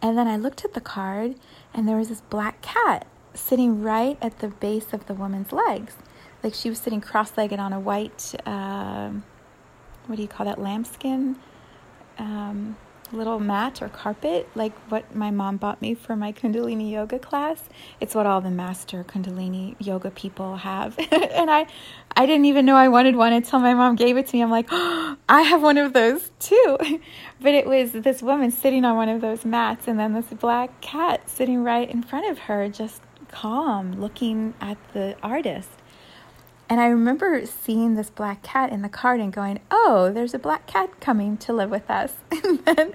And 0.00 0.16
then 0.16 0.26
I 0.26 0.36
looked 0.36 0.64
at 0.64 0.74
the 0.74 0.80
card, 0.80 1.34
and 1.74 1.86
there 1.86 1.96
was 1.96 2.08
this 2.08 2.20
black 2.20 2.62
cat 2.62 3.06
sitting 3.34 3.82
right 3.82 4.16
at 4.22 4.38
the 4.38 4.48
base 4.48 4.92
of 4.92 5.06
the 5.06 5.14
woman's 5.14 5.52
legs. 5.52 5.94
Like 6.42 6.54
she 6.54 6.68
was 6.68 6.78
sitting 6.78 7.00
cross 7.00 7.36
legged 7.36 7.58
on 7.58 7.72
a 7.72 7.80
white, 7.80 8.34
uh, 8.46 9.10
what 10.06 10.16
do 10.16 10.22
you 10.22 10.28
call 10.28 10.46
that, 10.46 10.60
lambskin? 10.60 11.36
Um, 12.18 12.76
little 13.12 13.40
mat 13.40 13.80
or 13.80 13.88
carpet, 13.88 14.48
like 14.54 14.72
what 14.90 15.14
my 15.14 15.30
mom 15.30 15.56
bought 15.56 15.80
me 15.80 15.94
for 15.94 16.16
my 16.16 16.32
Kundalini 16.32 16.90
yoga 16.90 17.18
class. 17.18 17.68
It's 18.00 18.14
what 18.14 18.26
all 18.26 18.40
the 18.40 18.50
master 18.50 19.04
Kundalini 19.04 19.76
yoga 19.78 20.10
people 20.10 20.56
have. 20.56 20.98
and 21.10 21.50
I 21.50 21.66
I 22.16 22.26
didn't 22.26 22.46
even 22.46 22.66
know 22.66 22.76
I 22.76 22.88
wanted 22.88 23.16
one 23.16 23.32
until 23.32 23.58
my 23.60 23.74
mom 23.74 23.96
gave 23.96 24.16
it 24.16 24.26
to 24.28 24.36
me. 24.36 24.42
I'm 24.42 24.50
like, 24.50 24.68
oh, 24.70 25.16
I 25.28 25.42
have 25.42 25.62
one 25.62 25.78
of 25.78 25.92
those 25.92 26.30
too. 26.38 26.78
but 27.40 27.54
it 27.54 27.66
was 27.66 27.92
this 27.92 28.22
woman 28.22 28.50
sitting 28.50 28.84
on 28.84 28.96
one 28.96 29.08
of 29.08 29.20
those 29.20 29.44
mats 29.44 29.88
and 29.88 29.98
then 29.98 30.14
this 30.14 30.26
black 30.26 30.80
cat 30.80 31.28
sitting 31.28 31.62
right 31.62 31.88
in 31.88 32.02
front 32.02 32.30
of 32.30 32.38
her, 32.40 32.68
just 32.68 33.02
calm, 33.30 34.00
looking 34.00 34.54
at 34.60 34.78
the 34.92 35.16
artist. 35.22 35.70
And 36.68 36.80
I 36.80 36.88
remember 36.88 37.46
seeing 37.46 37.94
this 37.94 38.10
black 38.10 38.42
cat 38.42 38.70
in 38.70 38.82
the 38.82 38.88
card 38.88 39.20
and 39.20 39.32
going, 39.32 39.60
oh, 39.70 40.12
there's 40.12 40.34
a 40.34 40.38
black 40.38 40.66
cat 40.66 41.00
coming 41.00 41.36
to 41.38 41.52
live 41.52 41.70
with 41.70 41.90
us. 41.90 42.14
And 42.44 42.64
then 42.64 42.92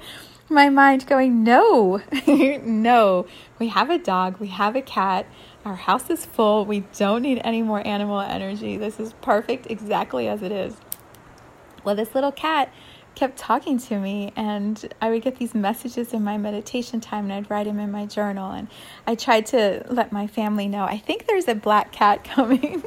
my 0.50 0.70
mind 0.70 1.08
going, 1.08 1.44
no, 1.44 2.02
no, 2.28 3.26
we 3.60 3.70
have 3.70 3.90
a 3.90 3.98
dog, 3.98 4.40
we 4.40 4.48
have 4.48 4.76
a 4.76 4.82
cat, 4.82 5.26
our 5.66 5.76
house 5.76 6.10
is 6.10 6.26
full, 6.26 6.66
we 6.66 6.82
don't 6.98 7.24
need 7.24 7.42
any 7.44 7.62
more 7.62 7.86
animal 7.86 8.20
energy. 8.20 8.78
This 8.78 9.00
is 9.00 9.14
perfect 9.22 9.68
exactly 9.70 10.28
as 10.28 10.44
it 10.44 10.52
is. 10.52 10.76
Well, 11.84 11.96
this 11.96 12.14
little 12.14 12.32
cat 12.32 12.72
kept 13.16 13.38
talking 13.38 13.78
to 13.78 14.00
me 14.00 14.34
and 14.36 14.94
I 15.02 15.10
would 15.10 15.22
get 15.22 15.38
these 15.38 15.54
messages 15.54 16.14
in 16.14 16.24
my 16.24 16.38
meditation 16.38 17.00
time 17.00 17.26
and 17.26 17.34
I'd 17.34 17.50
write 17.50 17.66
them 17.66 17.80
in 17.80 17.92
my 17.92 18.06
journal 18.06 18.52
and 18.52 18.68
I 19.06 19.16
tried 19.16 19.46
to 19.48 19.86
let 19.88 20.12
my 20.12 20.26
family 20.26 20.68
know 20.68 20.84
I 20.84 20.98
think 20.98 21.28
there's 21.28 21.48
a 21.48 21.56
black 21.56 21.92
cat 21.92 22.24
coming 22.36 22.84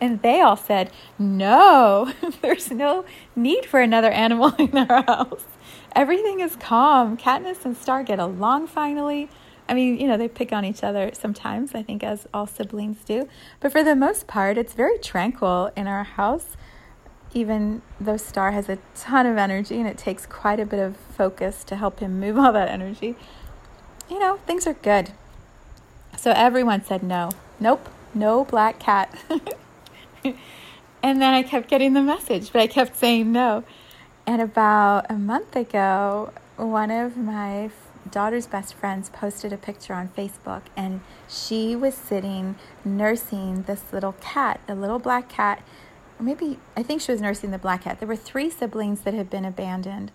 and 0.00 0.22
they 0.22 0.40
all 0.40 0.56
said 0.56 0.90
no 1.18 2.12
there's 2.42 2.70
no 2.70 3.04
need 3.36 3.64
for 3.66 3.80
another 3.80 4.10
animal 4.10 4.54
in 4.58 4.76
our 4.76 5.02
house 5.02 5.44
everything 5.94 6.40
is 6.40 6.56
calm 6.56 7.16
Katniss 7.16 7.64
and 7.64 7.76
Star 7.76 8.02
get 8.02 8.18
along 8.18 8.66
finally 8.66 9.28
I 9.68 9.74
mean 9.74 9.98
you 9.98 10.06
know 10.06 10.16
they 10.16 10.28
pick 10.28 10.52
on 10.52 10.64
each 10.64 10.82
other 10.82 11.10
sometimes 11.12 11.74
I 11.74 11.82
think 11.82 12.02
as 12.02 12.26
all 12.32 12.46
siblings 12.46 13.04
do 13.04 13.28
but 13.60 13.72
for 13.72 13.82
the 13.82 13.96
most 13.96 14.26
part 14.26 14.58
it's 14.58 14.74
very 14.74 14.98
tranquil 14.98 15.70
in 15.76 15.86
our 15.86 16.04
house 16.04 16.56
even 17.32 17.82
though 18.00 18.16
Star 18.16 18.52
has 18.52 18.68
a 18.68 18.78
ton 18.94 19.26
of 19.26 19.36
energy 19.36 19.78
and 19.78 19.86
it 19.86 19.96
takes 19.96 20.26
quite 20.26 20.58
a 20.58 20.66
bit 20.66 20.80
of 20.80 20.96
focus 20.96 21.62
to 21.64 21.76
help 21.76 22.00
him 22.00 22.18
move 22.18 22.36
all 22.38 22.52
that 22.52 22.68
energy, 22.68 23.14
you 24.08 24.18
know, 24.18 24.36
things 24.46 24.66
are 24.66 24.74
good. 24.74 25.12
So 26.16 26.32
everyone 26.32 26.84
said 26.84 27.02
no. 27.02 27.30
Nope, 27.60 27.88
no 28.14 28.44
black 28.44 28.78
cat. 28.78 29.16
and 31.02 31.22
then 31.22 31.34
I 31.34 31.42
kept 31.42 31.68
getting 31.68 31.94
the 31.94 32.02
message, 32.02 32.52
but 32.52 32.62
I 32.62 32.66
kept 32.66 32.96
saying 32.96 33.32
no. 33.32 33.64
And 34.26 34.40
about 34.40 35.06
a 35.10 35.14
month 35.14 35.56
ago, 35.56 36.32
one 36.56 36.90
of 36.90 37.16
my 37.16 37.70
daughter's 38.10 38.46
best 38.46 38.74
friends 38.74 39.08
posted 39.10 39.52
a 39.52 39.56
picture 39.56 39.94
on 39.94 40.08
Facebook, 40.08 40.62
and 40.76 41.00
she 41.28 41.76
was 41.76 41.94
sitting 41.94 42.56
nursing 42.84 43.62
this 43.62 43.92
little 43.92 44.14
cat, 44.20 44.60
a 44.68 44.74
little 44.74 44.98
black 44.98 45.28
cat 45.28 45.62
maybe 46.22 46.58
I 46.76 46.82
think 46.82 47.00
she 47.00 47.12
was 47.12 47.20
nursing 47.20 47.50
the 47.50 47.58
black 47.58 47.84
cat. 47.84 47.98
There 47.98 48.08
were 48.08 48.16
three 48.16 48.50
siblings 48.50 49.00
that 49.02 49.14
had 49.14 49.30
been 49.30 49.44
abandoned, 49.44 50.10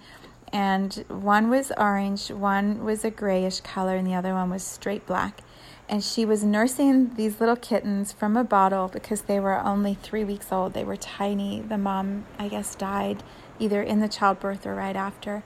and 0.54 1.04
one 1.08 1.50
was 1.50 1.72
orange, 1.78 2.32
one 2.32 2.84
was 2.84 3.04
a 3.04 3.12
grayish 3.12 3.62
color, 3.62 3.96
and 3.96 4.08
the 4.08 4.14
other 4.14 4.34
one 4.34 4.50
was 4.50 4.64
straight 4.64 5.06
black. 5.06 5.42
And 5.88 6.04
she 6.04 6.26
was 6.26 6.44
nursing 6.44 7.14
these 7.16 7.40
little 7.40 7.56
kittens 7.56 8.12
from 8.12 8.36
a 8.36 8.44
bottle 8.44 8.88
because 8.88 9.24
they 9.24 9.40
were 9.40 9.60
only 9.60 9.94
three 9.94 10.24
weeks 10.24 10.52
old. 10.52 10.74
They 10.74 10.84
were 10.84 10.98
tiny. 10.98 11.62
The 11.62 11.78
mom, 11.78 12.26
I 12.40 12.48
guess, 12.48 12.74
died 12.74 13.24
either 13.60 13.84
in 13.84 14.00
the 14.00 14.10
childbirth 14.10 14.66
or 14.66 14.74
right 14.74 14.96
after. 14.96 15.44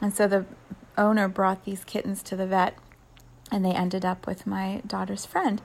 And 0.00 0.12
so 0.12 0.26
the 0.26 0.44
owner 0.98 1.28
brought 1.28 1.64
these 1.64 1.84
kittens 1.84 2.22
to 2.24 2.36
the 2.36 2.46
vet, 2.46 2.76
and 3.50 3.64
they 3.64 3.72
ended 3.72 4.04
up 4.04 4.26
with 4.26 4.46
my 4.46 4.82
daughter's 4.86 5.24
friend. 5.24 5.62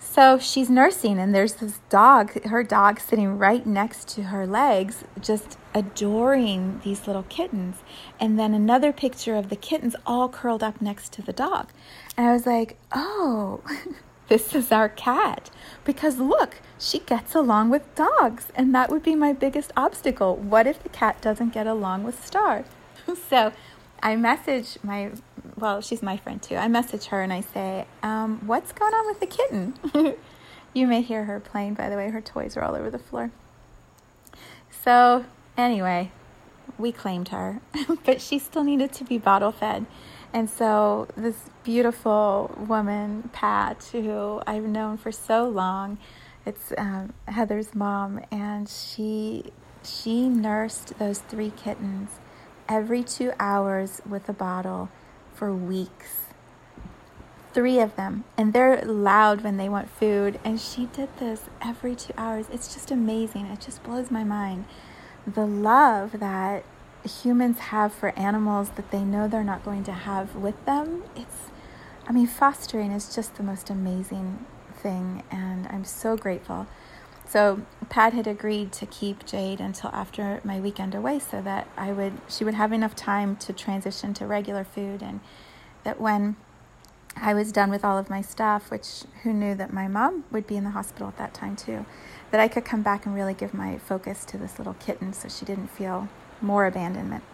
So 0.00 0.38
she's 0.38 0.70
nursing, 0.70 1.18
and 1.18 1.34
there's 1.34 1.54
this 1.54 1.80
dog, 1.88 2.44
her 2.44 2.62
dog, 2.62 3.00
sitting 3.00 3.38
right 3.38 3.64
next 3.66 4.08
to 4.10 4.24
her 4.24 4.46
legs, 4.46 5.04
just 5.20 5.58
adoring 5.74 6.80
these 6.84 7.06
little 7.06 7.24
kittens. 7.24 7.76
And 8.18 8.38
then 8.38 8.54
another 8.54 8.92
picture 8.92 9.34
of 9.34 9.48
the 9.48 9.56
kittens 9.56 9.96
all 10.06 10.28
curled 10.28 10.62
up 10.62 10.80
next 10.80 11.12
to 11.14 11.22
the 11.22 11.32
dog. 11.32 11.70
And 12.16 12.26
I 12.26 12.32
was 12.32 12.46
like, 12.46 12.76
oh, 12.92 13.60
this 14.28 14.54
is 14.54 14.72
our 14.72 14.88
cat. 14.88 15.50
Because 15.84 16.18
look, 16.18 16.60
she 16.78 17.00
gets 17.00 17.34
along 17.34 17.70
with 17.70 17.94
dogs. 17.94 18.48
And 18.54 18.74
that 18.74 18.90
would 18.90 19.02
be 19.02 19.14
my 19.14 19.32
biggest 19.32 19.72
obstacle. 19.76 20.36
What 20.36 20.66
if 20.66 20.82
the 20.82 20.88
cat 20.88 21.20
doesn't 21.20 21.52
get 21.52 21.66
along 21.66 22.04
with 22.04 22.24
Star? 22.24 22.64
so 23.28 23.52
I 24.02 24.16
message 24.16 24.78
my 24.82 25.10
well, 25.58 25.80
she's 25.80 26.02
my 26.02 26.16
friend 26.16 26.40
too. 26.40 26.56
I 26.56 26.68
message 26.68 27.06
her 27.06 27.22
and 27.22 27.32
I 27.32 27.40
say, 27.40 27.86
um, 28.02 28.46
What's 28.46 28.72
going 28.72 28.94
on 28.94 29.06
with 29.06 29.20
the 29.20 29.26
kitten? 29.26 29.74
you 30.74 30.86
may 30.86 31.02
hear 31.02 31.24
her 31.24 31.40
playing, 31.40 31.74
by 31.74 31.88
the 31.88 31.96
way. 31.96 32.10
Her 32.10 32.20
toys 32.20 32.56
are 32.56 32.62
all 32.62 32.74
over 32.74 32.90
the 32.90 32.98
floor. 32.98 33.30
So, 34.70 35.24
anyway, 35.56 36.12
we 36.78 36.92
claimed 36.92 37.28
her, 37.28 37.60
but 38.04 38.20
she 38.20 38.38
still 38.38 38.62
needed 38.62 38.92
to 38.94 39.04
be 39.04 39.18
bottle 39.18 39.52
fed. 39.52 39.86
And 40.32 40.48
so, 40.48 41.08
this 41.16 41.50
beautiful 41.64 42.54
woman, 42.56 43.30
Pat, 43.32 43.88
who 43.92 44.40
I've 44.46 44.64
known 44.64 44.96
for 44.96 45.10
so 45.10 45.48
long, 45.48 45.98
it's 46.46 46.72
um, 46.78 47.12
Heather's 47.26 47.74
mom, 47.74 48.20
and 48.30 48.68
she 48.68 49.52
she 49.82 50.28
nursed 50.28 50.98
those 50.98 51.20
three 51.20 51.52
kittens 51.56 52.10
every 52.68 53.02
two 53.02 53.32
hours 53.38 54.02
with 54.08 54.28
a 54.28 54.32
bottle 54.32 54.90
for 55.34 55.54
weeks. 55.54 56.20
Three 57.52 57.80
of 57.80 57.96
them. 57.96 58.24
And 58.36 58.52
they're 58.52 58.82
loud 58.84 59.42
when 59.42 59.56
they 59.56 59.68
want 59.68 59.90
food. 59.90 60.38
And 60.44 60.60
she 60.60 60.86
did 60.86 61.08
this 61.18 61.42
every 61.62 61.96
two 61.96 62.12
hours. 62.16 62.46
It's 62.52 62.72
just 62.74 62.90
amazing. 62.90 63.46
It 63.46 63.60
just 63.60 63.82
blows 63.82 64.10
my 64.10 64.24
mind. 64.24 64.66
The 65.26 65.46
love 65.46 66.20
that 66.20 66.64
humans 67.22 67.58
have 67.58 67.92
for 67.92 68.16
animals 68.18 68.70
that 68.70 68.90
they 68.90 69.02
know 69.02 69.28
they're 69.28 69.44
not 69.44 69.64
going 69.64 69.84
to 69.84 69.92
have 69.92 70.34
with 70.34 70.62
them. 70.66 71.04
It's, 71.16 71.50
I 72.06 72.12
mean, 72.12 72.26
fostering 72.26 72.92
is 72.92 73.14
just 73.14 73.36
the 73.36 73.42
most 73.42 73.70
amazing 73.70 74.44
thing. 74.82 75.22
And 75.30 75.66
I'm 75.68 75.84
so 75.84 76.16
grateful. 76.16 76.66
So 77.28 77.62
Pat 77.88 78.12
had 78.12 78.26
agreed 78.26 78.72
to 78.72 78.86
keep 78.86 79.24
Jade 79.24 79.60
until 79.60 79.90
after 79.90 80.40
my 80.44 80.60
weekend 80.60 80.94
away 80.94 81.18
so 81.18 81.40
that 81.42 81.68
I 81.76 81.92
would 81.92 82.14
she 82.28 82.44
would 82.44 82.54
have 82.54 82.72
enough 82.72 82.94
time 82.94 83.36
to 83.36 83.52
transition 83.52 84.12
to 84.14 84.26
regular 84.26 84.64
food 84.64 85.02
and 85.02 85.20
that 85.84 86.00
when 86.00 86.36
I 87.16 87.34
was 87.34 87.50
done 87.50 87.70
with 87.70 87.84
all 87.84 87.98
of 87.98 88.10
my 88.10 88.20
stuff, 88.20 88.70
which 88.70 89.04
who 89.22 89.32
knew 89.32 89.54
that 89.54 89.72
my 89.72 89.88
mom 89.88 90.24
would 90.30 90.46
be 90.46 90.56
in 90.56 90.64
the 90.64 90.70
hospital 90.70 91.08
at 91.08 91.16
that 91.16 91.34
time 91.34 91.56
too, 91.56 91.84
that 92.30 92.40
I 92.40 92.48
could 92.48 92.64
come 92.64 92.82
back 92.82 93.06
and 93.06 93.14
really 93.14 93.34
give 93.34 93.54
my 93.54 93.78
focus 93.78 94.24
to 94.26 94.38
this 94.38 94.58
little 94.58 94.74
kitten 94.74 95.12
so 95.12 95.28
she 95.28 95.44
didn't 95.44 95.68
feel 95.68 96.08
more 96.40 96.66
abandonment. 96.66 97.24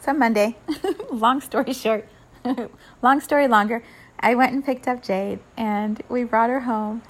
So 0.00 0.12
Monday, 0.12 0.56
long 1.10 1.40
story 1.40 1.72
short, 1.72 2.08
long 3.02 3.20
story 3.20 3.48
longer, 3.48 3.82
I 4.20 4.34
went 4.34 4.52
and 4.52 4.64
picked 4.64 4.88
up 4.88 5.02
Jade 5.02 5.40
and 5.56 6.02
we 6.08 6.24
brought 6.24 6.50
her 6.50 6.60
home 6.60 7.02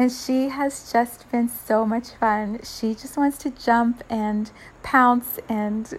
and 0.00 0.10
she 0.10 0.48
has 0.48 0.90
just 0.90 1.30
been 1.30 1.46
so 1.46 1.84
much 1.84 2.12
fun. 2.12 2.58
She 2.64 2.94
just 2.94 3.18
wants 3.18 3.36
to 3.36 3.50
jump 3.50 4.02
and 4.08 4.50
pounce 4.82 5.38
and 5.46 5.98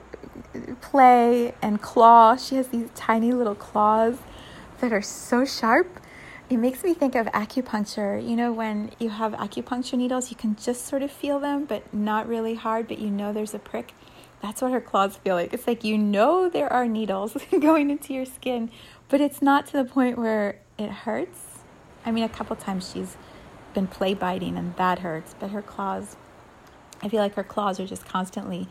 play 0.82 1.54
and 1.62 1.80
claw. 1.80 2.36
She 2.36 2.56
has 2.56 2.70
these 2.70 2.90
tiny 2.96 3.32
little 3.32 3.54
claws 3.54 4.18
that 4.80 4.92
are 4.92 5.04
so 5.04 5.46
sharp. 5.46 6.00
It 6.50 6.58
makes 6.58 6.84
me 6.84 6.96
think 6.96 7.14
of 7.14 7.28
acupuncture. 7.28 8.28
You 8.28 8.36
know, 8.36 8.52
when 8.52 8.90
you 8.98 9.10
have 9.10 9.34
acupuncture 9.34 10.00
needles, 10.00 10.32
you 10.32 10.36
can 10.36 10.56
just 10.56 10.88
sort 10.88 11.04
of 11.04 11.12
feel 11.12 11.40
them, 11.40 11.66
but 11.66 11.94
not 11.94 12.28
really 12.28 12.56
hard, 12.56 12.88
but 12.88 12.98
you 12.98 13.12
know 13.12 13.32
there's 13.32 13.54
a 13.54 13.60
prick. 13.60 13.94
That's 14.42 14.64
what 14.64 14.72
her 14.72 14.82
claws 14.82 15.18
feel 15.18 15.36
like. 15.36 15.54
It's 15.54 15.68
like 15.68 15.84
you 15.84 16.00
know 16.00 16.50
there 16.50 16.74
are 16.74 16.88
needles 16.88 17.38
going 17.52 17.92
into 17.92 18.16
your 18.16 18.26
skin, 18.26 18.72
but 19.10 19.22
it's 19.22 19.44
not 19.44 19.68
to 19.68 19.74
the 19.74 19.86
point 19.86 20.18
where 20.18 20.60
it 20.80 20.90
hurts. 20.90 21.60
I 22.04 22.10
mean, 22.10 22.24
a 22.24 22.30
couple 22.30 22.56
times 22.56 22.92
she's 22.92 23.16
been 23.74 23.88
play 23.88 24.14
biting 24.14 24.58
and 24.58 24.76
that 24.76 25.00
hurts, 25.00 25.36
but 25.40 25.52
her 25.52 25.62
claws, 25.62 26.16
I 27.02 27.10
feel 27.10 27.20
like 27.20 27.36
her 27.36 27.44
claws 27.44 27.80
are 27.80 27.88
just 27.88 28.06
constantly 28.06 28.68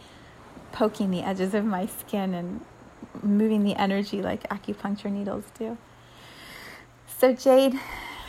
poking 0.73 1.11
the 1.11 1.23
edges 1.23 1.55
of 1.55 1.65
my 1.65 1.87
skin 1.87 2.35
and 2.35 2.65
moving 3.23 3.65
the 3.65 3.75
energy 3.77 4.23
like 4.23 4.49
acupuncture 4.49 5.11
needles 5.11 5.45
do. 5.59 5.77
So 7.19 7.35
Jade 7.35 7.75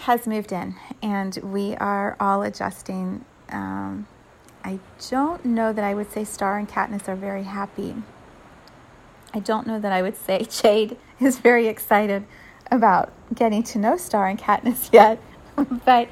has 0.01 0.25
moved 0.25 0.51
in 0.51 0.75
and 1.01 1.35
we 1.37 1.75
are 1.75 2.17
all 2.19 2.41
adjusting. 2.43 3.23
Um, 3.49 4.07
I 4.63 4.79
don't 5.09 5.45
know 5.45 5.73
that 5.73 5.83
I 5.83 5.93
would 5.93 6.11
say 6.11 6.23
Star 6.23 6.57
and 6.57 6.67
Katniss 6.67 7.07
are 7.07 7.15
very 7.15 7.43
happy. 7.43 7.95
I 9.33 9.39
don't 9.39 9.65
know 9.65 9.79
that 9.79 9.91
I 9.91 10.01
would 10.01 10.17
say 10.17 10.45
Jade 10.49 10.97
is 11.19 11.39
very 11.39 11.67
excited 11.67 12.25
about 12.69 13.11
getting 13.33 13.63
to 13.63 13.79
know 13.79 13.97
Star 13.97 14.27
and 14.27 14.39
Katniss 14.39 14.91
yet, 14.91 15.19
but 15.85 16.09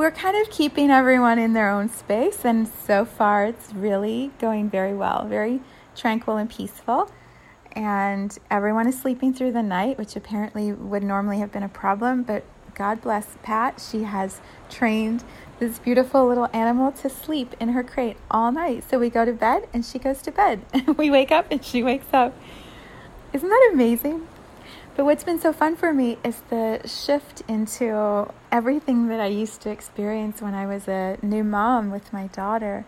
we're 0.00 0.10
kind 0.10 0.34
of 0.34 0.50
keeping 0.50 0.90
everyone 0.90 1.38
in 1.38 1.52
their 1.52 1.68
own 1.68 1.86
space, 1.86 2.42
and 2.42 2.66
so 2.66 3.04
far 3.04 3.44
it's 3.44 3.74
really 3.74 4.30
going 4.38 4.70
very 4.70 4.94
well, 4.94 5.26
very 5.26 5.60
tranquil 5.94 6.38
and 6.38 6.48
peaceful. 6.48 7.12
And 7.72 8.34
everyone 8.50 8.88
is 8.88 8.98
sleeping 8.98 9.34
through 9.34 9.52
the 9.52 9.62
night, 9.62 9.98
which 9.98 10.16
apparently 10.16 10.72
would 10.72 11.02
normally 11.02 11.38
have 11.40 11.52
been 11.52 11.62
a 11.62 11.68
problem, 11.68 12.22
but 12.22 12.44
God 12.74 13.02
bless 13.02 13.36
Pat. 13.42 13.78
She 13.90 14.04
has 14.04 14.40
trained 14.70 15.22
this 15.58 15.78
beautiful 15.78 16.26
little 16.26 16.48
animal 16.54 16.92
to 16.92 17.10
sleep 17.10 17.54
in 17.60 17.68
her 17.68 17.84
crate 17.84 18.16
all 18.30 18.50
night. 18.50 18.84
So 18.88 18.98
we 18.98 19.10
go 19.10 19.26
to 19.26 19.34
bed 19.34 19.68
and 19.74 19.84
she 19.84 19.98
goes 19.98 20.22
to 20.22 20.32
bed. 20.32 20.62
we 20.96 21.10
wake 21.10 21.30
up 21.30 21.48
and 21.50 21.62
she 21.62 21.82
wakes 21.82 22.14
up. 22.14 22.34
Isn't 23.34 23.50
that 23.50 23.70
amazing? 23.74 24.26
But 24.96 25.04
what's 25.04 25.24
been 25.24 25.40
so 25.40 25.52
fun 25.52 25.76
for 25.76 25.92
me 25.94 26.18
is 26.24 26.42
the 26.50 26.80
shift 26.84 27.42
into 27.48 28.32
everything 28.50 29.08
that 29.08 29.20
I 29.20 29.26
used 29.26 29.60
to 29.62 29.70
experience 29.70 30.42
when 30.42 30.54
I 30.54 30.66
was 30.66 30.88
a 30.88 31.16
new 31.22 31.44
mom 31.44 31.90
with 31.90 32.12
my 32.12 32.26
daughter. 32.28 32.84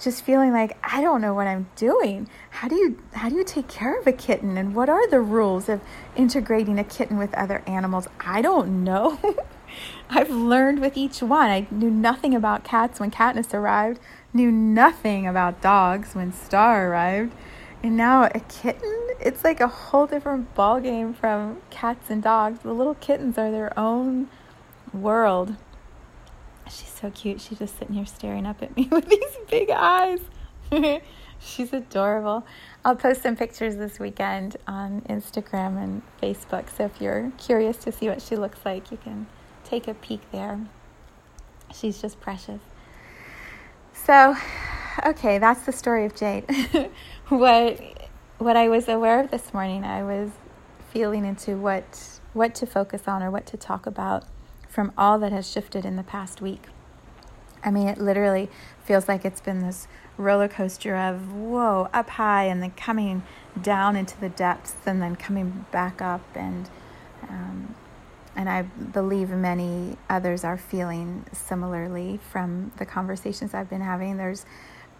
Just 0.00 0.24
feeling 0.24 0.52
like 0.52 0.76
I 0.82 1.00
don't 1.00 1.20
know 1.20 1.34
what 1.34 1.46
I'm 1.46 1.68
doing. 1.76 2.28
How 2.50 2.68
do 2.68 2.74
you 2.74 2.98
how 3.12 3.28
do 3.28 3.36
you 3.36 3.44
take 3.44 3.68
care 3.68 4.00
of 4.00 4.06
a 4.06 4.12
kitten 4.12 4.56
and 4.56 4.74
what 4.74 4.88
are 4.88 5.08
the 5.08 5.20
rules 5.20 5.68
of 5.68 5.80
integrating 6.16 6.78
a 6.78 6.84
kitten 6.84 7.18
with 7.18 7.32
other 7.34 7.62
animals? 7.66 8.08
I 8.18 8.42
don't 8.42 8.82
know. 8.82 9.18
I've 10.10 10.30
learned 10.30 10.80
with 10.80 10.96
each 10.96 11.22
one. 11.22 11.50
I 11.50 11.66
knew 11.70 11.90
nothing 11.90 12.34
about 12.34 12.64
cats 12.64 12.98
when 12.98 13.10
Katniss 13.10 13.54
arrived, 13.54 14.00
knew 14.32 14.50
nothing 14.50 15.26
about 15.26 15.60
dogs 15.60 16.14
when 16.14 16.32
Star 16.32 16.90
arrived. 16.90 17.32
And 17.82 17.96
now 17.96 18.24
a 18.24 18.40
kitten, 18.40 19.08
it's 19.20 19.42
like 19.42 19.60
a 19.60 19.66
whole 19.66 20.06
different 20.06 20.54
ball 20.54 20.80
game 20.80 21.12
from 21.12 21.60
cats 21.70 22.10
and 22.10 22.22
dogs. 22.22 22.60
The 22.60 22.72
little 22.72 22.94
kittens 22.94 23.36
are 23.38 23.50
their 23.50 23.76
own 23.78 24.28
world. 24.92 25.56
She's 26.66 26.88
so 26.88 27.10
cute. 27.10 27.40
She's 27.40 27.58
just 27.58 27.76
sitting 27.78 27.94
here 27.94 28.06
staring 28.06 28.46
up 28.46 28.62
at 28.62 28.76
me 28.76 28.88
with 28.92 29.08
these 29.08 29.36
big 29.50 29.70
eyes. 29.70 30.20
She's 31.40 31.72
adorable. 31.72 32.46
I'll 32.84 32.94
post 32.94 33.22
some 33.22 33.34
pictures 33.34 33.74
this 33.74 33.98
weekend 33.98 34.56
on 34.68 35.00
Instagram 35.02 35.82
and 35.82 36.02
Facebook. 36.22 36.70
So 36.70 36.84
if 36.84 37.00
you're 37.00 37.32
curious 37.36 37.78
to 37.78 37.90
see 37.90 38.08
what 38.08 38.22
she 38.22 38.36
looks 38.36 38.60
like, 38.64 38.92
you 38.92 38.96
can 38.96 39.26
take 39.64 39.88
a 39.88 39.94
peek 39.94 40.20
there. 40.30 40.60
She's 41.74 42.00
just 42.00 42.20
precious. 42.20 42.60
So, 43.92 44.36
okay, 45.04 45.38
that's 45.38 45.62
the 45.62 45.72
story 45.72 46.06
of 46.06 46.14
Jade. 46.14 46.44
what 47.38 47.80
what 48.38 48.56
I 48.56 48.68
was 48.68 48.88
aware 48.88 49.20
of 49.20 49.30
this 49.30 49.54
morning, 49.54 49.84
I 49.84 50.02
was 50.02 50.30
feeling 50.90 51.24
into 51.24 51.56
what 51.56 52.20
what 52.34 52.54
to 52.56 52.66
focus 52.66 53.08
on 53.08 53.22
or 53.22 53.30
what 53.30 53.46
to 53.46 53.56
talk 53.56 53.86
about 53.86 54.24
from 54.68 54.92
all 54.98 55.18
that 55.18 55.32
has 55.32 55.50
shifted 55.50 55.84
in 55.84 55.96
the 55.96 56.02
past 56.02 56.40
week. 56.42 56.64
I 57.64 57.70
mean, 57.70 57.88
it 57.88 57.98
literally 57.98 58.50
feels 58.84 59.08
like 59.08 59.24
it's 59.24 59.40
been 59.40 59.60
this 59.60 59.86
roller 60.16 60.48
coaster 60.48 60.94
of 60.96 61.32
whoa, 61.32 61.88
up 61.94 62.10
high 62.10 62.44
and 62.44 62.62
then 62.62 62.72
coming 62.72 63.22
down 63.60 63.96
into 63.96 64.18
the 64.20 64.28
depths 64.28 64.76
and 64.84 65.00
then 65.00 65.16
coming 65.16 65.64
back 65.70 66.02
up 66.02 66.22
and 66.34 66.68
um, 67.28 67.74
and 68.36 68.48
I 68.48 68.62
believe 68.62 69.30
many 69.30 69.96
others 70.10 70.44
are 70.44 70.58
feeling 70.58 71.24
similarly 71.32 72.18
from 72.30 72.72
the 72.76 72.84
conversations 72.84 73.54
I've 73.54 73.70
been 73.70 73.80
having. 73.80 74.18
There's 74.18 74.44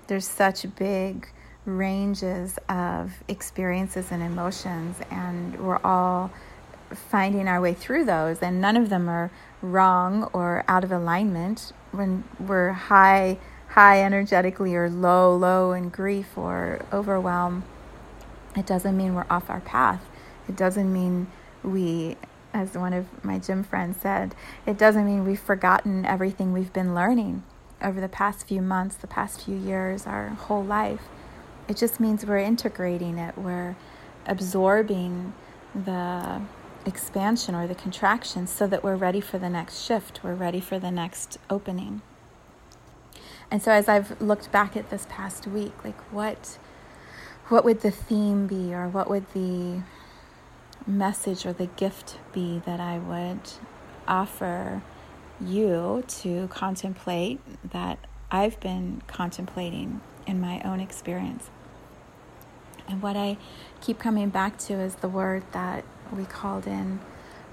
there's 0.06 0.26
such 0.26 0.64
big 0.76 1.28
ranges 1.64 2.58
of 2.68 3.12
experiences 3.28 4.10
and 4.10 4.22
emotions, 4.22 4.96
and 5.10 5.58
we're 5.60 5.80
all 5.84 6.30
finding 6.94 7.48
our 7.48 7.60
way 7.60 7.74
through 7.74 8.04
those, 8.04 8.40
and 8.40 8.60
none 8.60 8.76
of 8.76 8.88
them 8.88 9.08
are 9.08 9.30
wrong 9.60 10.24
or 10.32 10.64
out 10.68 10.84
of 10.84 10.92
alignment. 10.92 11.72
When 11.92 12.24
we're 12.38 12.72
high, 12.72 13.38
high 13.68 14.02
energetically, 14.02 14.74
or 14.74 14.90
low, 14.90 15.34
low 15.36 15.72
in 15.72 15.88
grief 15.88 16.36
or 16.36 16.84
overwhelm, 16.92 17.64
it 18.56 18.66
doesn't 18.66 18.96
mean 18.96 19.14
we're 19.14 19.26
off 19.30 19.48
our 19.48 19.60
path. 19.60 20.04
It 20.48 20.56
doesn't 20.56 20.92
mean 20.92 21.28
we 21.62 22.16
as 22.54 22.74
one 22.74 22.92
of 22.92 23.06
my 23.24 23.38
gym 23.38 23.64
friends 23.64 23.96
said, 24.00 24.34
it 24.66 24.76
doesn't 24.76 25.06
mean 25.06 25.24
we've 25.24 25.40
forgotten 25.40 26.04
everything 26.04 26.52
we've 26.52 26.72
been 26.72 26.94
learning 26.94 27.42
over 27.82 28.00
the 28.00 28.08
past 28.08 28.46
few 28.46 28.60
months, 28.60 28.94
the 28.96 29.06
past 29.06 29.44
few 29.44 29.56
years, 29.56 30.06
our 30.06 30.28
whole 30.30 30.62
life. 30.62 31.08
It 31.68 31.76
just 31.76 32.00
means 32.00 32.26
we're 32.26 32.38
integrating 32.38 33.18
it, 33.18 33.36
we're 33.38 33.76
absorbing 34.26 35.32
the 35.74 36.42
expansion 36.84 37.54
or 37.54 37.66
the 37.66 37.74
contraction 37.74 38.46
so 38.46 38.66
that 38.66 38.82
we're 38.82 38.96
ready 38.96 39.20
for 39.20 39.38
the 39.38 39.48
next 39.48 39.82
shift, 39.84 40.20
we're 40.22 40.34
ready 40.34 40.60
for 40.60 40.78
the 40.78 40.90
next 40.90 41.38
opening. 41.48 42.02
And 43.50 43.62
so 43.62 43.70
as 43.70 43.88
I've 43.88 44.20
looked 44.20 44.50
back 44.50 44.76
at 44.76 44.90
this 44.90 45.06
past 45.08 45.46
week, 45.46 45.72
like 45.84 46.00
what 46.12 46.58
what 47.48 47.64
would 47.64 47.82
the 47.82 47.90
theme 47.90 48.46
be 48.46 48.72
or 48.72 48.88
what 48.88 49.10
would 49.10 49.30
the 49.34 49.82
message 50.86 51.44
or 51.44 51.52
the 51.52 51.66
gift 51.66 52.18
be 52.32 52.62
that 52.64 52.80
I 52.80 52.98
would 52.98 53.40
offer 54.08 54.82
you 55.40 56.02
to 56.06 56.48
contemplate 56.48 57.40
that 57.70 57.98
I've 58.30 58.58
been 58.60 59.02
contemplating 59.06 60.00
in 60.26 60.40
my 60.40 60.60
own 60.62 60.80
experience? 60.80 61.50
And 62.88 63.02
what 63.02 63.16
I 63.16 63.38
keep 63.80 63.98
coming 63.98 64.28
back 64.28 64.58
to 64.60 64.74
is 64.74 64.96
the 64.96 65.08
word 65.08 65.44
that 65.52 65.84
we 66.14 66.24
called 66.24 66.66
in 66.66 67.00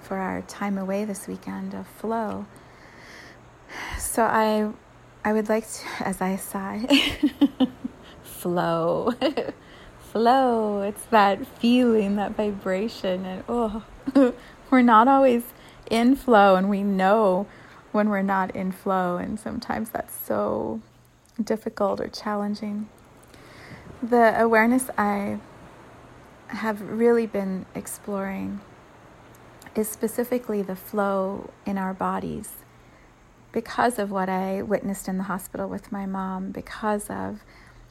for 0.01 0.17
our 0.17 0.41
time 0.43 0.77
away 0.77 1.05
this 1.05 1.27
weekend 1.27 1.73
of 1.73 1.88
flow. 1.88 2.45
So 3.97 4.23
I 4.23 4.71
I 5.23 5.34
would 5.34 5.49
like 5.49 5.69
to 5.71 5.86
as 6.05 6.21
I 6.21 6.36
sigh 6.36 6.88
flow 8.23 9.13
flow. 10.12 10.82
It's 10.82 11.05
that 11.05 11.45
feeling, 11.45 12.15
that 12.15 12.36
vibration. 12.36 13.25
And 13.25 13.43
oh, 13.47 13.84
we're 14.69 14.82
not 14.82 15.08
always 15.08 15.43
in 15.89 16.15
flow, 16.15 16.55
and 16.55 16.69
we 16.69 16.84
know 16.84 17.47
when 17.91 18.10
we're 18.10 18.21
not 18.21 18.55
in 18.55 18.71
flow. 18.71 19.17
And 19.17 19.39
sometimes 19.39 19.89
that's 19.89 20.15
so 20.25 20.82
difficult 21.43 21.99
or 21.99 22.08
challenging. 22.08 22.89
The 24.02 24.39
awareness 24.39 24.89
I 24.97 25.39
have 26.47 26.82
really 26.82 27.28
been 27.28 27.65
exploring 27.75 28.62
is 29.75 29.88
specifically 29.88 30.62
the 30.62 30.75
flow 30.75 31.52
in 31.65 31.78
our 31.78 31.93
bodies 31.93 32.49
because 33.52 33.99
of 33.99 34.12
what 34.12 34.30
I 34.30 34.62
witnessed 34.62 35.08
in 35.08 35.17
the 35.17 35.23
hospital 35.23 35.67
with 35.67 35.91
my 35.91 36.06
mom, 36.06 36.52
because 36.52 37.10
of 37.10 37.41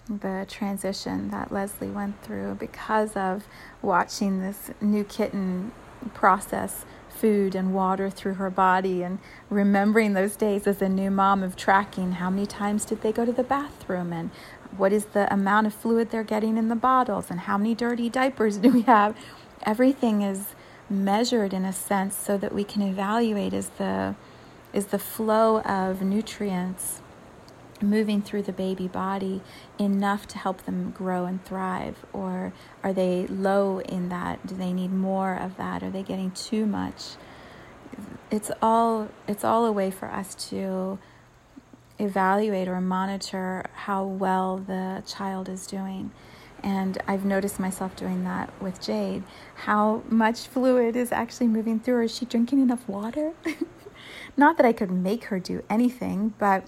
the 0.09 0.47
transition 0.49 1.31
that 1.31 1.53
Leslie 1.53 1.91
went 1.91 2.23
through 2.23 2.55
because 2.55 3.17
of 3.17 3.47
watching 3.83 4.41
this 4.41 4.71
new 4.81 5.05
kitten 5.05 5.73
process 6.15 6.85
food 7.19 7.55
and 7.55 7.75
water 7.75 8.09
through 8.09 8.35
her 8.35 8.51
body 8.51 9.03
and 9.03 9.19
remembering 9.51 10.15
those 10.15 10.37
days 10.37 10.67
as 10.67 10.81
a 10.81 10.89
new 10.89 11.11
mom 11.11 11.43
of 11.43 11.57
tracking 11.57 12.13
how 12.13 12.31
many 12.31 12.47
times 12.47 12.85
did 12.85 13.03
they 13.03 13.13
go 13.13 13.25
to 13.25 13.33
the 13.33 13.43
bathroom 13.43 14.13
and 14.13 14.31
what 14.77 14.93
is 14.93 15.07
the 15.07 15.33
amount 15.33 15.67
of 15.67 15.75
fluid 15.75 16.11
they're 16.11 16.23
getting 16.23 16.57
in 16.57 16.69
the 16.69 16.77
bottles 16.77 17.31
and 17.31 17.41
how 17.41 17.59
many 17.59 17.75
dirty 17.75 18.09
diapers 18.09 18.59
do 18.59 18.71
we 18.71 18.83
have. 18.83 19.17
Everything 19.65 20.23
is 20.23 20.55
measured 20.89 21.53
in 21.53 21.65
a 21.65 21.73
sense 21.73 22.15
so 22.15 22.39
that 22.39 22.55
we 22.55 22.65
can 22.65 22.83
evaluate 22.83 23.53
is 23.53 23.69
the 23.79 24.15
is 24.73 24.87
the 24.87 24.99
flow 24.99 25.61
of 25.63 26.03
nutrients 26.03 27.01
moving 27.83 28.23
through 28.23 28.43
the 28.43 28.53
baby 28.53 28.89
body 28.89 29.41
enough 29.79 30.27
to 30.29 30.39
help 30.39 30.65
them 30.65 30.91
grow 30.91 31.25
and 31.25 31.45
thrive? 31.45 32.05
Or 32.13 32.53
are 32.83 32.93
they 32.93 33.27
low 33.27 33.81
in 33.81 34.09
that? 34.09 34.47
Do 34.47 34.55
they 34.55 34.73
need 34.73 34.93
more 34.93 35.35
of 35.35 35.57
that? 35.57 35.83
Are 35.83 35.91
they 35.91 36.03
getting 36.03 36.31
too 36.33 36.67
much? 36.67 37.17
It's 38.31 38.51
all 38.61 39.09
it's 39.27 39.45
all 39.45 39.65
a 39.65 39.73
way 39.73 39.91
for 39.91 40.11
us 40.11 40.35
to 40.51 40.99
evaluate 41.99 42.69
or 42.69 42.81
monitor 42.81 43.65
how 43.75 44.05
well 44.05 44.59
the 44.59 45.03
child 45.07 45.49
is 45.49 45.67
doing. 45.67 46.11
And 46.63 46.99
I've 47.07 47.25
noticed 47.25 47.61
myself 47.61 47.95
doing 47.95 48.25
that 48.25 48.51
with 48.61 48.81
Jade. 48.81 49.23
How 49.55 50.03
much 50.09 50.49
fluid 50.49 50.97
is 50.97 51.13
actually 51.13 51.47
moving 51.49 51.79
through 51.79 51.95
her? 51.95 52.03
Is 52.03 52.17
she 52.17 52.25
drinking 52.25 52.61
enough 52.61 52.89
water? 52.89 53.33
Not 54.37 54.57
that 54.57 54.67
I 54.67 54.73
could 54.73 54.91
make 54.91 55.25
her 55.25 55.39
do 55.39 55.63
anything, 55.71 56.35
but 56.39 56.65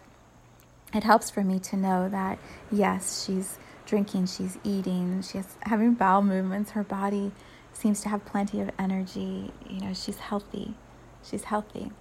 it 0.92 1.04
helps 1.04 1.30
for 1.30 1.42
me 1.42 1.58
to 1.60 1.76
know 1.76 2.08
that 2.08 2.38
yes, 2.70 3.24
she's 3.24 3.58
drinking, 3.86 4.26
she's 4.26 4.58
eating, 4.64 5.22
she's 5.22 5.56
having 5.62 5.94
bowel 5.94 6.22
movements, 6.22 6.72
her 6.72 6.84
body 6.84 7.32
seems 7.72 8.00
to 8.02 8.08
have 8.08 8.24
plenty 8.24 8.60
of 8.60 8.70
energy. 8.78 9.52
You 9.68 9.80
know, 9.80 9.94
she's 9.94 10.18
healthy. 10.18 10.74
She's 11.22 11.44
healthy. 11.44 11.92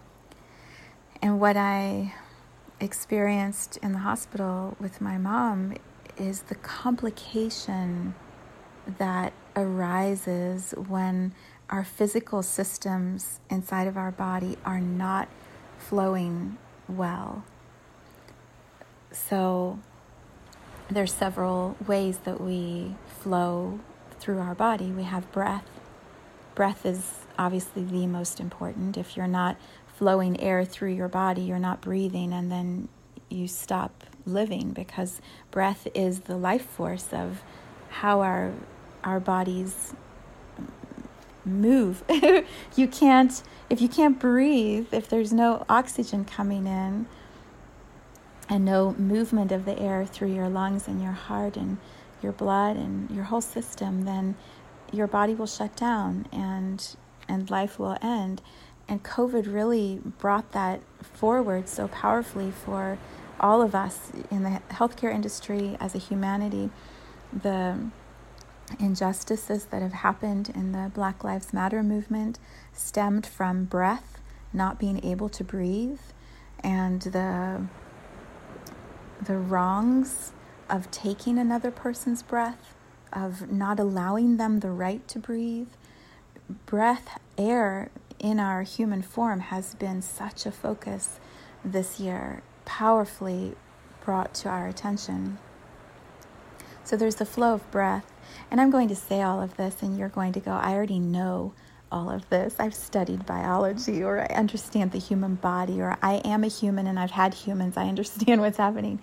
And 1.22 1.40
what 1.40 1.58
I 1.58 2.14
experienced 2.80 3.78
in 3.78 3.94
the 3.94 4.00
hospital 4.00 4.76
with 4.80 5.02
my 5.02 5.18
mom 5.18 5.76
is 6.18 6.44
the 6.44 6.56
complication 6.56 8.16
that 8.98 9.34
arises 9.56 10.74
when 10.88 11.34
our 11.70 11.84
physical 11.84 12.42
systems 12.42 13.40
inside 13.50 13.88
of 13.88 13.98
our 13.98 14.12
body 14.12 14.58
are 14.66 14.80
not 14.82 15.28
flowing 15.78 16.58
well. 16.88 17.44
So 19.12 19.80
there's 20.90 21.14
several 21.14 21.76
ways 21.86 22.20
that 22.20 22.42
we 22.42 22.96
flow 23.22 23.80
through 24.20 24.40
our 24.40 24.56
body. 24.56 24.88
We 24.88 25.04
have 25.04 25.32
breath. 25.32 25.66
Breath 26.56 26.86
is 26.86 27.26
obviously 27.38 27.84
the 27.84 28.08
most 28.08 28.40
important. 28.40 28.98
If 28.98 29.16
you're 29.16 29.28
not 29.28 29.58
flowing 29.96 30.40
air 30.40 30.66
through 30.66 30.94
your 30.94 31.08
body, 31.08 31.42
you're 31.42 31.60
not 31.60 31.82
breathing, 31.82 32.34
and 32.34 32.52
then 32.52 32.90
you 33.30 33.48
stop 33.48 34.04
living 34.26 34.72
because 34.72 35.22
breath 35.52 35.88
is 35.94 36.22
the 36.22 36.38
life 36.38 36.66
force 36.66 37.08
of 37.12 37.44
how 37.90 38.22
our 38.22 38.54
our 39.04 39.20
bodies 39.20 39.94
move. 41.46 42.04
you 42.76 42.88
can't, 42.88 43.42
if 43.70 43.82
you 43.82 43.88
can't 43.88 44.20
breathe, 44.20 44.88
if 44.94 45.08
there's 45.08 45.32
no 45.32 45.66
oxygen 45.70 46.26
coming 46.26 46.68
in 46.68 47.08
and 48.50 48.66
no 48.66 48.94
movement 48.94 49.52
of 49.52 49.66
the 49.66 49.78
air 49.80 50.06
through 50.06 50.34
your 50.34 50.50
lungs 50.50 50.88
and 50.88 51.02
your 51.02 51.12
heart 51.12 51.56
and 51.56 51.78
your 52.22 52.32
blood 52.32 52.76
and 52.76 53.10
your 53.12 53.26
whole 53.26 53.42
system, 53.42 54.04
then 54.04 54.36
your 54.92 55.08
body 55.08 55.36
will 55.36 55.48
shut 55.48 55.76
down 55.76 56.28
and 56.32 56.96
and 57.28 57.50
life 57.50 57.78
will 57.78 57.96
end. 58.02 58.42
And 58.88 59.04
COVID 59.04 59.54
really 59.54 60.02
brought 60.18 60.52
that 60.54 60.82
forward 61.02 61.70
so 61.70 61.88
powerfully 61.88 62.50
for 62.50 62.98
all 63.40 63.62
of 63.62 63.76
us 63.76 64.12
in 64.32 64.44
the 64.44 64.62
healthcare 64.72 65.14
industry 65.14 65.78
as 65.80 65.94
a 65.94 66.00
humanity. 66.00 66.72
The 67.32 67.78
injustices 68.80 69.66
that 69.66 69.84
have 69.84 69.94
happened 69.94 70.50
in 70.50 70.72
the 70.72 70.92
Black 70.94 71.24
Lives 71.24 71.54
Matter 71.54 71.84
movement 71.84 72.40
stemmed 72.74 73.28
from 73.28 73.66
breath, 73.66 74.20
not 74.52 74.80
being 74.80 75.04
able 75.06 75.30
to 75.30 75.44
breathe, 75.44 76.00
and 76.64 77.02
the 77.02 77.62
the 79.22 79.38
wrongs 79.38 80.32
of 80.70 80.90
taking 80.92 81.38
another 81.38 81.72
person's 81.72 82.24
breath, 82.24 82.76
of 83.12 83.52
not 83.52 83.80
allowing 83.80 84.38
them 84.38 84.60
the 84.60 84.72
right 84.72 85.08
to 85.08 85.20
breathe. 85.20 85.70
Breath, 86.66 87.20
air 87.38 87.90
in 88.20 88.40
our 88.40 88.64
human 88.64 89.02
form 89.02 89.40
has 89.40 89.76
been 89.76 90.02
such 90.02 90.46
a 90.46 90.52
focus 90.52 91.20
this 91.64 92.00
year, 92.00 92.42
powerfully 92.66 93.56
brought 94.04 94.34
to 94.34 94.50
our 94.50 94.68
attention. 94.68 95.38
So 96.84 96.96
there's 96.96 97.16
the 97.16 97.26
flow 97.26 97.54
of 97.54 97.70
breath. 97.72 98.12
And 98.50 98.60
I'm 98.60 98.72
going 98.72 98.88
to 98.90 98.96
say 98.96 99.22
all 99.22 99.42
of 99.42 99.58
this, 99.58 99.82
and 99.82 99.98
you're 99.98 100.10
going 100.10 100.34
to 100.34 100.40
go, 100.40 100.52
I 100.52 100.74
already 100.74 101.00
know 101.00 101.54
all 101.92 102.10
of 102.10 102.30
this. 102.30 102.56
I've 102.60 102.76
studied 102.76 103.26
biology, 103.26 104.04
or 104.04 104.22
I 104.22 104.34
understand 104.36 104.92
the 104.92 105.00
human 105.00 105.36
body, 105.36 105.82
or 105.82 105.98
I 106.02 106.16
am 106.26 106.44
a 106.44 106.48
human 106.48 106.88
and 106.88 107.00
I've 107.00 107.12
had 107.12 107.34
humans. 107.34 107.78
I 107.78 107.88
understand 107.88 108.42
what's 108.42 108.58
happening. 108.58 109.02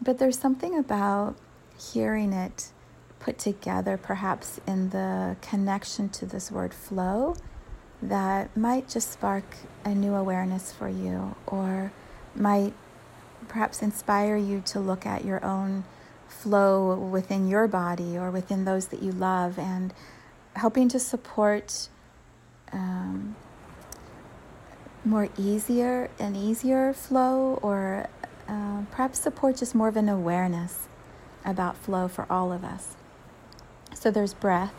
But 0.00 0.18
there's 0.18 0.38
something 0.38 0.78
about 0.78 1.36
hearing 1.78 2.32
it 2.32 2.70
put 3.18 3.38
together, 3.38 3.98
perhaps 3.98 4.60
in 4.66 4.90
the 4.90 5.36
connection 5.42 6.08
to 6.08 6.26
this 6.26 6.50
word 6.50 6.72
flow, 6.72 7.36
that 8.02 8.56
might 8.56 8.88
just 8.88 9.12
spark 9.12 9.44
a 9.84 9.94
new 9.94 10.14
awareness 10.14 10.72
for 10.72 10.88
you, 10.88 11.34
or 11.46 11.92
might 12.34 12.72
perhaps 13.48 13.82
inspire 13.82 14.36
you 14.36 14.62
to 14.64 14.80
look 14.80 15.04
at 15.04 15.24
your 15.24 15.44
own 15.44 15.84
flow 16.28 16.94
within 16.94 17.48
your 17.48 17.66
body 17.66 18.16
or 18.16 18.30
within 18.30 18.64
those 18.64 18.86
that 18.86 19.02
you 19.02 19.12
love 19.12 19.58
and 19.58 19.92
helping 20.54 20.88
to 20.88 20.98
support 20.98 21.88
um, 22.72 23.36
more 25.04 25.28
easier 25.38 26.10
and 26.18 26.36
easier 26.36 26.92
flow 26.92 27.58
or 27.62 28.08
uh, 28.48 28.82
perhaps 28.90 29.20
support 29.20 29.56
just 29.56 29.74
more 29.74 29.88
of 29.88 29.96
an 29.96 30.08
awareness 30.08 30.88
about 31.44 31.76
flow 31.76 32.08
for 32.08 32.26
all 32.30 32.52
of 32.52 32.64
us. 32.64 32.96
So 33.94 34.10
there's 34.10 34.34
breath, 34.34 34.74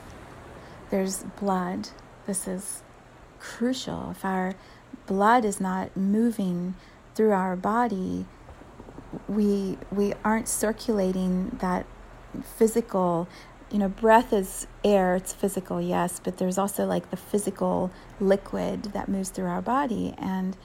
there's 0.90 1.24
blood. 1.40 1.90
This 2.28 2.48
is 2.48 2.82
crucial. 3.40 4.12
If 4.12 4.24
our 4.24 4.56
blood 5.08 5.46
is 5.46 5.60
not 5.60 5.96
moving 5.98 6.76
through 7.16 7.32
our 7.32 7.56
body, 7.56 8.26
we 9.28 9.78
we 9.92 10.14
aren't 10.24 10.48
circulating 10.48 11.58
that 11.60 11.86
physical 12.58 13.28
you 13.72 13.78
know 13.78 13.88
breath 13.88 14.34
is 14.34 14.68
air 14.84 15.16
it's 15.16 15.34
physical 15.34 15.82
yes 15.82 16.20
but 16.24 16.38
there's 16.38 16.58
also 16.58 16.86
like 16.86 17.10
the 17.10 17.18
physical 17.18 17.92
liquid 18.20 18.84
that 18.94 19.08
moves 19.08 19.30
through 19.30 19.46
our 19.46 19.62
body 19.62 20.14
and 20.18 20.58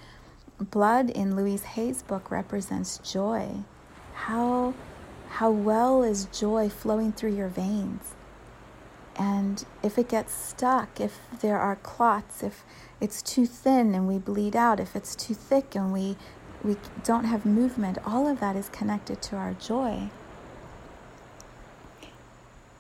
blood 0.58 1.10
in 1.10 1.36
louise 1.36 1.62
hay's 1.62 2.02
book 2.02 2.30
represents 2.30 2.98
joy 2.98 3.48
how 4.14 4.74
how 5.28 5.50
well 5.50 6.02
is 6.02 6.26
joy 6.26 6.68
flowing 6.68 7.12
through 7.12 7.34
your 7.34 7.48
veins 7.48 8.14
and 9.18 9.64
if 9.82 9.98
it 9.98 10.08
gets 10.08 10.32
stuck 10.34 11.00
if 11.00 11.20
there 11.40 11.58
are 11.58 11.76
clots 11.76 12.42
if 12.42 12.64
it's 13.00 13.22
too 13.22 13.46
thin 13.46 13.94
and 13.94 14.08
we 14.08 14.18
bleed 14.18 14.56
out 14.56 14.80
if 14.80 14.96
it's 14.96 15.14
too 15.14 15.34
thick 15.34 15.74
and 15.74 15.92
we 15.92 16.16
we 16.66 16.76
don't 17.04 17.24
have 17.24 17.46
movement, 17.46 17.98
all 18.04 18.26
of 18.26 18.40
that 18.40 18.56
is 18.56 18.68
connected 18.68 19.22
to 19.22 19.36
our 19.36 19.54
joy. 19.54 20.10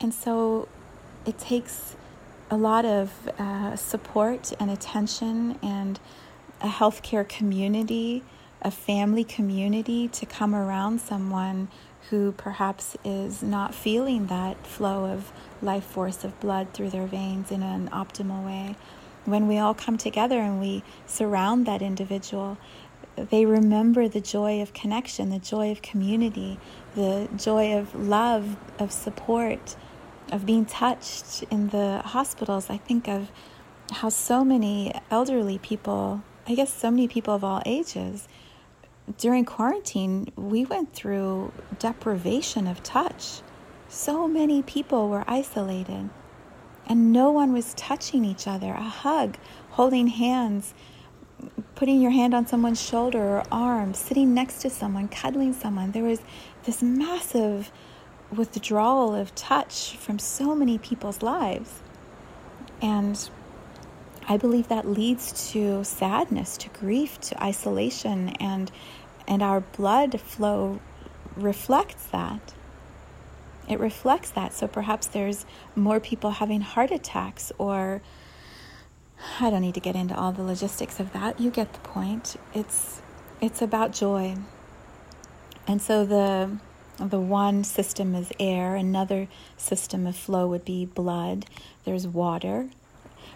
And 0.00 0.12
so 0.12 0.68
it 1.24 1.38
takes 1.38 1.96
a 2.50 2.56
lot 2.56 2.84
of 2.84 3.28
uh, 3.38 3.76
support 3.76 4.52
and 4.60 4.70
attention 4.70 5.58
and 5.62 5.98
a 6.60 6.68
healthcare 6.68 7.28
community, 7.28 8.22
a 8.62 8.70
family 8.70 9.24
community 9.24 10.08
to 10.08 10.26
come 10.26 10.54
around 10.54 11.00
someone 11.00 11.68
who 12.10 12.32
perhaps 12.32 12.96
is 13.04 13.42
not 13.42 13.74
feeling 13.74 14.26
that 14.26 14.64
flow 14.64 15.06
of 15.06 15.32
life 15.60 15.84
force 15.84 16.22
of 16.22 16.38
blood 16.40 16.72
through 16.72 16.90
their 16.90 17.06
veins 17.06 17.50
in 17.50 17.62
an 17.62 17.88
optimal 17.88 18.44
way. 18.44 18.76
When 19.24 19.48
we 19.48 19.58
all 19.58 19.74
come 19.74 19.98
together 19.98 20.38
and 20.38 20.60
we 20.60 20.84
surround 21.06 21.66
that 21.66 21.82
individual, 21.82 22.58
they 23.16 23.44
remember 23.44 24.08
the 24.08 24.20
joy 24.20 24.62
of 24.62 24.72
connection, 24.72 25.30
the 25.30 25.38
joy 25.38 25.72
of 25.72 25.82
community, 25.82 26.58
the 26.94 27.28
joy 27.36 27.76
of 27.76 27.94
love, 27.94 28.56
of 28.78 28.92
support, 28.92 29.74
of 30.32 30.46
being 30.46 30.64
touched 30.64 31.44
in 31.50 31.68
the 31.68 32.02
hospitals. 32.04 32.68
I 32.70 32.78
think 32.78 33.08
of 33.08 33.30
how 33.92 34.08
so 34.08 34.44
many 34.44 34.92
elderly 35.10 35.58
people, 35.58 36.22
I 36.46 36.54
guess 36.54 36.72
so 36.72 36.90
many 36.90 37.08
people 37.08 37.34
of 37.34 37.44
all 37.44 37.62
ages, 37.64 38.28
during 39.18 39.44
quarantine, 39.44 40.32
we 40.36 40.64
went 40.64 40.92
through 40.92 41.52
deprivation 41.78 42.66
of 42.66 42.82
touch. 42.82 43.40
So 43.88 44.26
many 44.26 44.62
people 44.62 45.08
were 45.08 45.24
isolated, 45.28 46.10
and 46.86 47.12
no 47.12 47.30
one 47.30 47.52
was 47.52 47.72
touching 47.74 48.24
each 48.24 48.48
other. 48.48 48.72
A 48.72 48.82
hug, 48.82 49.36
holding 49.70 50.08
hands, 50.08 50.74
putting 51.76 52.00
your 52.00 52.10
hand 52.10 52.34
on 52.34 52.46
someone's 52.46 52.82
shoulder 52.82 53.22
or 53.22 53.42
arm, 53.52 53.94
sitting 53.94 54.34
next 54.34 54.60
to 54.62 54.70
someone, 54.70 55.06
cuddling 55.06 55.52
someone. 55.52 55.92
There 55.92 56.02
was 56.02 56.20
this 56.64 56.82
massive 56.82 57.70
withdrawal 58.36 59.14
of 59.14 59.34
touch 59.34 59.96
from 59.96 60.18
so 60.18 60.54
many 60.54 60.78
people's 60.78 61.22
lives. 61.22 61.80
And 62.82 63.28
I 64.28 64.36
believe 64.36 64.68
that 64.68 64.86
leads 64.86 65.52
to 65.52 65.84
sadness, 65.84 66.56
to 66.58 66.68
grief, 66.68 67.20
to 67.22 67.42
isolation, 67.42 68.30
and, 68.40 68.70
and 69.26 69.42
our 69.42 69.60
blood 69.60 70.20
flow 70.20 70.80
reflects 71.36 72.06
that. 72.06 72.54
It 73.68 73.80
reflects 73.80 74.30
that. 74.30 74.52
So 74.52 74.68
perhaps 74.68 75.06
there's 75.06 75.44
more 75.74 76.00
people 76.00 76.32
having 76.32 76.60
heart 76.60 76.90
attacks 76.90 77.52
or 77.58 78.00
I 79.40 79.50
don't 79.50 79.62
need 79.62 79.74
to 79.74 79.80
get 79.80 79.96
into 79.96 80.14
all 80.16 80.32
the 80.32 80.42
logistics 80.42 81.00
of 81.00 81.12
that. 81.12 81.40
You 81.40 81.50
get 81.50 81.72
the 81.72 81.78
point. 81.80 82.36
It's 82.54 83.00
it's 83.40 83.60
about 83.60 83.92
joy. 83.92 84.36
And 85.66 85.82
so 85.82 86.04
the 86.04 86.58
the 86.98 87.20
one 87.20 87.64
system 87.64 88.14
is 88.14 88.32
air, 88.40 88.74
another 88.74 89.28
system 89.56 90.06
of 90.06 90.16
flow 90.16 90.46
would 90.46 90.64
be 90.64 90.86
blood. 90.86 91.46
There's 91.84 92.06
water. 92.06 92.68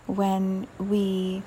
When 0.06 0.66
we 0.78 1.42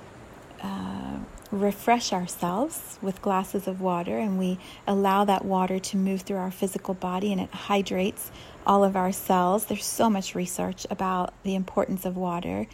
uh, 0.61 1.17
refresh 1.51 2.13
ourselves 2.13 2.97
with 3.01 3.21
glasses 3.21 3.67
of 3.67 3.81
water 3.81 4.17
and 4.17 4.39
we 4.39 4.59
allow 4.87 5.25
that 5.25 5.43
water 5.43 5.79
to 5.79 5.97
move 5.97 6.21
through 6.21 6.37
our 6.37 6.51
physical 6.51 6.93
body 6.93 7.31
and 7.31 7.41
it 7.41 7.51
hydrates 7.51 8.31
all 8.65 8.83
of 8.83 8.95
our 8.95 9.11
cells. 9.11 9.65
There's 9.65 9.85
so 9.85 10.09
much 10.09 10.35
research 10.35 10.87
about 10.89 11.33
the 11.43 11.55
importance 11.55 12.05
of 12.05 12.15
water 12.15 12.67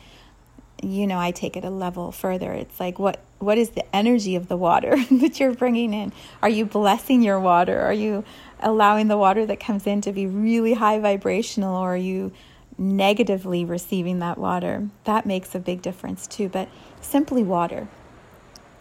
you 0.82 1.06
know 1.06 1.19
i 1.19 1.32
take 1.32 1.58
it 1.58 1.65
a 1.65 1.69
level 1.69 2.12
further 2.12 2.54
it's 2.54 2.80
like 2.80 2.99
what 2.99 3.19
what 3.39 3.58
is 3.58 3.71
the 3.71 3.95
energy 3.95 4.36
of 4.36 4.47
the 4.47 4.58
water 4.58 4.95
that 5.12 5.39
you're 5.39 5.54
bringing 5.54 5.93
in 5.93 6.12
are 6.41 6.49
you 6.49 6.65
blessing 6.65 7.21
your 7.21 7.39
water 7.39 7.80
are 7.80 7.93
you 7.93 8.23
allowing 8.62 9.08
the 9.08 9.17
water 9.17 9.45
that 9.45 9.60
comes 9.60 9.88
in 9.88 10.02
to 10.02 10.12
be 10.12 10.26
really 10.26 10.74
high 10.74 11.00
vibrational 11.00 11.76
or 11.76 11.95
you 11.95 12.32
negatively 12.78 13.65
receiving 13.65 14.19
that 14.19 14.38
water? 14.38 14.89
That 15.04 15.26
makes 15.26 15.54
a 15.56 15.60
big 15.60 15.82
difference 15.82 16.28
too 16.28 16.50
but 16.50 16.69
simply 17.02 17.43
water. 17.43 17.88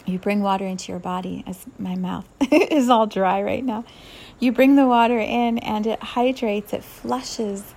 You 0.07 0.19
bring 0.19 0.41
water 0.41 0.67
into 0.67 0.91
your 0.91 1.01
body 1.01 1.45
as 1.47 1.67
my 1.79 1.95
mouth 1.95 2.27
is 2.51 2.88
all 2.88 3.07
dry 3.07 3.43
right 3.43 3.64
now. 3.64 3.85
You 4.38 4.53
bring 4.53 4.77
the 4.77 4.87
water 4.87 5.19
in 5.19 5.59
and 5.59 5.87
it 5.87 6.01
hydrates 6.03 6.73
it 6.73 6.83
flushes 6.83 7.75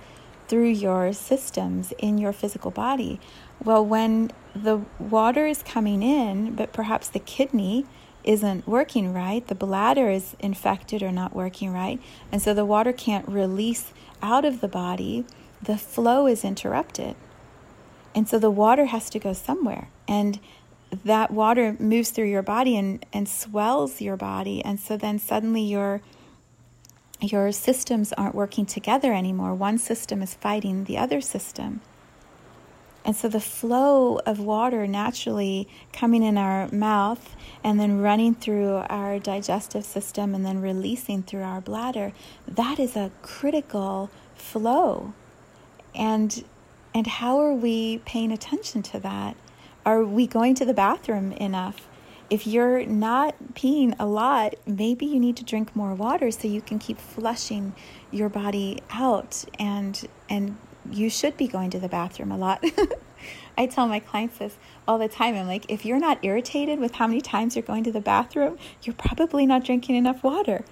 through 0.48 0.68
your 0.68 1.12
systems 1.12 1.92
in 1.98 2.18
your 2.18 2.32
physical 2.32 2.70
body. 2.70 3.20
Well, 3.62 3.84
when 3.84 4.30
the 4.54 4.82
water 4.98 5.46
is 5.46 5.62
coming 5.62 6.02
in, 6.02 6.54
but 6.54 6.72
perhaps 6.72 7.08
the 7.08 7.20
kidney 7.20 7.86
isn't 8.24 8.66
working 8.66 9.12
right, 9.12 9.46
the 9.46 9.54
bladder 9.54 10.10
is 10.10 10.36
infected 10.38 11.02
or 11.02 11.12
not 11.12 11.34
working 11.34 11.72
right, 11.72 12.00
and 12.30 12.40
so 12.40 12.54
the 12.54 12.64
water 12.64 12.92
can't 12.92 13.28
release 13.28 13.92
out 14.22 14.44
of 14.44 14.60
the 14.60 14.68
body, 14.68 15.24
the 15.60 15.76
flow 15.76 16.26
is 16.26 16.44
interrupted. 16.44 17.16
And 18.14 18.28
so 18.28 18.38
the 18.38 18.50
water 18.50 18.86
has 18.86 19.08
to 19.10 19.18
go 19.18 19.32
somewhere. 19.32 19.88
And 20.06 20.38
that 21.04 21.30
water 21.30 21.76
moves 21.78 22.10
through 22.10 22.26
your 22.26 22.42
body 22.42 22.76
and, 22.76 23.04
and 23.12 23.28
swells 23.28 24.00
your 24.00 24.16
body. 24.16 24.62
And 24.64 24.78
so 24.78 24.96
then 24.96 25.18
suddenly 25.18 25.62
your 25.62 26.02
your 27.20 27.52
systems 27.52 28.12
aren't 28.14 28.34
working 28.34 28.66
together 28.66 29.14
anymore. 29.14 29.54
One 29.54 29.78
system 29.78 30.22
is 30.22 30.34
fighting 30.34 30.84
the 30.84 30.98
other 30.98 31.20
system. 31.20 31.80
And 33.04 33.16
so 33.16 33.28
the 33.28 33.40
flow 33.40 34.18
of 34.26 34.38
water 34.38 34.86
naturally 34.86 35.68
coming 35.92 36.22
in 36.22 36.38
our 36.38 36.68
mouth 36.70 37.34
and 37.64 37.78
then 37.78 38.00
running 38.00 38.34
through 38.34 38.76
our 38.88 39.18
digestive 39.18 39.84
system 39.84 40.34
and 40.34 40.46
then 40.46 40.60
releasing 40.60 41.22
through 41.22 41.42
our 41.42 41.60
bladder, 41.60 42.12
that 42.46 42.78
is 42.78 42.96
a 42.96 43.10
critical 43.22 44.10
flow. 44.34 45.14
And 45.94 46.44
and 46.94 47.06
how 47.06 47.40
are 47.40 47.54
we 47.54 47.98
paying 47.98 48.30
attention 48.30 48.82
to 48.82 49.00
that? 49.00 49.36
Are 49.84 50.04
we 50.04 50.26
going 50.26 50.54
to 50.56 50.64
the 50.64 50.74
bathroom 50.74 51.32
enough? 51.32 51.88
If 52.28 52.46
you're 52.46 52.84
not 52.84 53.34
peeing 53.54 53.94
a 53.98 54.06
lot, 54.06 54.54
maybe 54.66 55.06
you 55.06 55.18
need 55.18 55.36
to 55.38 55.44
drink 55.44 55.74
more 55.74 55.94
water 55.94 56.30
so 56.30 56.48
you 56.48 56.60
can 56.60 56.78
keep 56.78 56.98
flushing 56.98 57.74
your 58.10 58.28
body 58.28 58.80
out 58.90 59.44
and 59.58 60.06
and 60.28 60.56
you 60.90 61.10
should 61.10 61.36
be 61.36 61.46
going 61.46 61.70
to 61.70 61.78
the 61.78 61.88
bathroom 61.88 62.32
a 62.32 62.36
lot. 62.36 62.64
I 63.58 63.66
tell 63.66 63.86
my 63.86 64.00
clients 64.00 64.38
this 64.38 64.56
all 64.88 64.98
the 64.98 65.08
time. 65.08 65.34
I'm 65.34 65.46
like, 65.46 65.66
if 65.68 65.84
you're 65.84 65.98
not 65.98 66.18
irritated 66.22 66.78
with 66.78 66.94
how 66.94 67.06
many 67.06 67.20
times 67.20 67.54
you're 67.54 67.62
going 67.62 67.84
to 67.84 67.92
the 67.92 68.00
bathroom, 68.00 68.58
you're 68.82 68.94
probably 68.94 69.46
not 69.46 69.64
drinking 69.64 69.96
enough 69.96 70.22
water. 70.24 70.64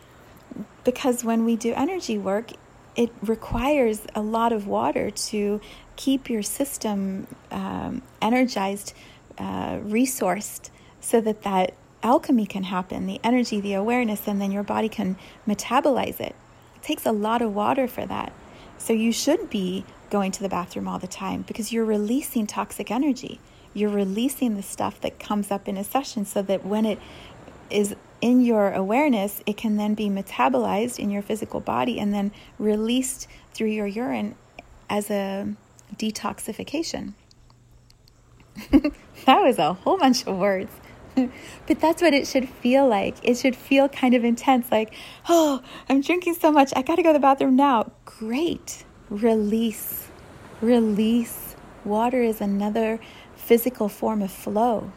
Because 0.85 1.25
when 1.25 1.45
we 1.45 1.57
do 1.57 1.75
energy 1.75 2.19
work, 2.19 2.53
it 2.97 3.11
requires 3.23 4.03
a 4.15 4.21
lot 4.21 4.53
of 4.53 4.67
water 4.67 5.11
to 5.11 5.61
keep 5.97 6.29
your 6.29 6.43
system 6.43 7.27
um, 7.51 8.03
energized, 8.21 8.95
uh, 9.39 9.77
resourced, 9.77 10.71
so 11.01 11.21
that 11.21 11.43
that 11.43 11.75
alchemy 12.03 12.47
can 12.47 12.65
happen 12.65 13.07
the 13.07 13.21
energy, 13.23 13.61
the 13.61 13.75
awareness, 13.75 14.27
and 14.27 14.41
then 14.41 14.51
your 14.51 14.63
body 14.63 14.89
can 14.89 15.17
metabolize 15.47 16.21
it. 16.21 16.35
It 16.77 16.83
takes 16.83 17.07
a 17.07 17.13
lot 17.13 17.43
of 17.43 17.55
water 17.55 17.87
for 17.87 18.07
that. 18.07 18.33
So 18.79 18.93
you 18.93 19.13
should 19.13 19.51
be 19.51 19.85
going 20.11 20.33
to 20.33 20.43
the 20.43 20.49
bathroom 20.49 20.89
all 20.89 20.99
the 20.99 21.07
time 21.07 21.43
because 21.43 21.73
you're 21.73 21.85
releasing 21.85 22.47
toxic 22.47 22.91
energy. 22.91 23.41
You're 23.73 23.91
releasing 23.91 24.57
the 24.57 24.63
stuff 24.63 25.01
that 25.01 25.19
comes 25.21 25.51
up 25.51 25.69
in 25.69 25.77
a 25.77 25.85
session 25.85 26.25
so 26.25 26.43
that 26.43 26.67
when 26.67 26.85
it 26.85 26.99
is 27.71 27.95
in 28.21 28.41
your 28.41 28.73
awareness, 28.73 29.43
it 29.47 29.57
can 29.57 29.77
then 29.77 29.95
be 29.95 30.09
metabolized 30.09 30.99
in 30.99 31.11
your 31.11 31.23
physical 31.23 31.61
body 31.61 31.99
and 31.99 32.13
then 32.13 32.33
released 32.59 33.29
through 33.55 33.69
your 33.69 33.87
urine 33.87 34.35
as 34.89 35.11
a 35.11 35.55
detoxification. 35.97 37.15
that 38.71 39.41
was 39.41 39.59
a 39.59 39.73
whole 39.73 39.97
bunch 39.97 40.27
of 40.27 40.37
words. 40.37 40.73
but 41.15 41.81
that's 41.81 42.03
what 42.03 42.13
it 42.13 42.27
should 42.27 42.49
feel 42.49 42.87
like. 42.87 43.17
It 43.23 43.37
should 43.37 43.57
feel 43.57 43.89
kind 43.89 44.15
of 44.15 44.25
intense 44.25 44.71
like, 44.71 44.95
oh, 45.29 45.63
I'm 45.89 46.01
drinking 46.01 46.35
so 46.35 46.51
much. 46.51 46.73
I 46.77 46.83
got 46.83 46.97
to 46.97 47.03
go 47.03 47.11
to 47.11 47.15
the 47.15 47.21
bathroom 47.21 47.57
now. 47.57 47.93
Great. 48.05 48.85
Release. 49.11 50.07
Release. 50.61 51.57
Water 51.85 52.23
is 52.23 52.41
another 52.41 53.01
physical 53.35 53.89
form 53.89 54.23
of 54.23 54.31
flow. 54.31 54.93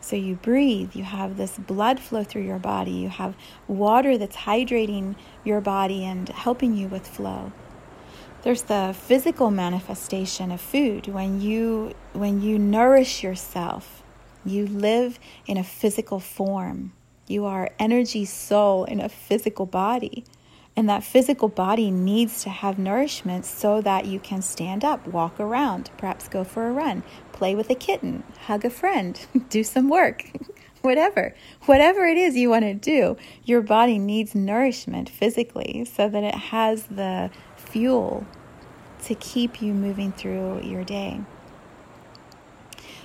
So 0.00 0.16
you 0.16 0.36
breathe, 0.36 0.94
you 0.94 1.04
have 1.04 1.36
this 1.36 1.58
blood 1.58 2.00
flow 2.00 2.24
through 2.24 2.44
your 2.44 2.58
body, 2.58 2.92
you 2.92 3.10
have 3.10 3.36
water 3.68 4.16
that's 4.16 4.34
hydrating 4.34 5.14
your 5.44 5.60
body 5.60 6.04
and 6.06 6.26
helping 6.30 6.74
you 6.74 6.88
with 6.88 7.06
flow. 7.06 7.52
There's 8.42 8.62
the 8.62 8.96
physical 8.98 9.50
manifestation 9.50 10.50
of 10.50 10.62
food 10.62 11.06
when 11.06 11.42
you 11.42 11.94
when 12.14 12.40
you 12.40 12.58
nourish 12.58 13.22
yourself. 13.22 14.02
You 14.42 14.66
live 14.66 15.18
in 15.46 15.58
a 15.58 15.64
physical 15.64 16.18
form. 16.18 16.92
You 17.26 17.44
are 17.44 17.68
energy 17.78 18.24
soul 18.24 18.84
in 18.84 19.00
a 19.00 19.10
physical 19.10 19.66
body. 19.66 20.24
And 20.76 20.88
that 20.88 21.04
physical 21.04 21.48
body 21.48 21.90
needs 21.90 22.42
to 22.44 22.50
have 22.50 22.78
nourishment 22.78 23.44
so 23.44 23.80
that 23.82 24.06
you 24.06 24.18
can 24.20 24.40
stand 24.40 24.84
up, 24.84 25.06
walk 25.06 25.38
around, 25.38 25.90
perhaps 25.98 26.28
go 26.28 26.44
for 26.44 26.68
a 26.68 26.72
run, 26.72 27.02
play 27.32 27.54
with 27.54 27.68
a 27.70 27.74
kitten, 27.74 28.22
hug 28.46 28.64
a 28.64 28.70
friend, 28.70 29.20
do 29.50 29.62
some 29.62 29.88
work, 29.88 30.30
whatever. 30.82 31.34
Whatever 31.66 32.06
it 32.06 32.16
is 32.16 32.36
you 32.36 32.48
want 32.48 32.64
to 32.64 32.74
do, 32.74 33.16
your 33.44 33.60
body 33.60 33.98
needs 33.98 34.34
nourishment 34.34 35.10
physically 35.10 35.84
so 35.84 36.08
that 36.08 36.24
it 36.24 36.34
has 36.34 36.84
the 36.84 37.30
fuel 37.56 38.26
to 39.02 39.14
keep 39.14 39.60
you 39.60 39.74
moving 39.74 40.12
through 40.12 40.62
your 40.62 40.84
day 40.84 41.20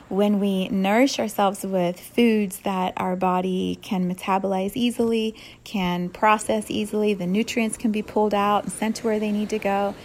when 0.09 0.39
we 0.39 0.67
nourish 0.69 1.19
ourselves 1.19 1.63
with 1.63 1.99
foods 1.99 2.59
that 2.59 2.93
our 2.97 3.15
body 3.15 3.79
can 3.81 4.13
metabolize 4.13 4.73
easily, 4.75 5.35
can 5.63 6.09
process 6.09 6.69
easily, 6.69 7.13
the 7.13 7.25
nutrients 7.25 7.77
can 7.77 7.91
be 7.91 8.01
pulled 8.01 8.33
out 8.33 8.63
and 8.63 8.71
sent 8.71 8.97
to 8.97 9.05
where 9.05 9.19
they 9.19 9.31
need 9.31 9.49
to 9.49 9.59
go. 9.59 9.95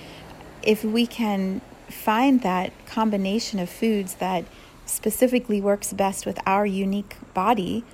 If 0.62 0.84
we 0.84 1.06
can 1.06 1.60
find 1.88 2.42
that 2.42 2.72
combination 2.86 3.58
of 3.58 3.68
foods 3.68 4.14
that 4.14 4.44
specifically 4.86 5.60
works 5.60 5.92
best 5.92 6.24
with 6.24 6.38
our 6.46 6.64
unique 6.64 7.16
body, 7.34 7.84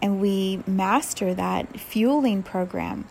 and 0.00 0.20
we 0.20 0.62
master 0.66 1.34
that 1.34 1.80
fueling 1.80 2.42
program, 2.42 3.06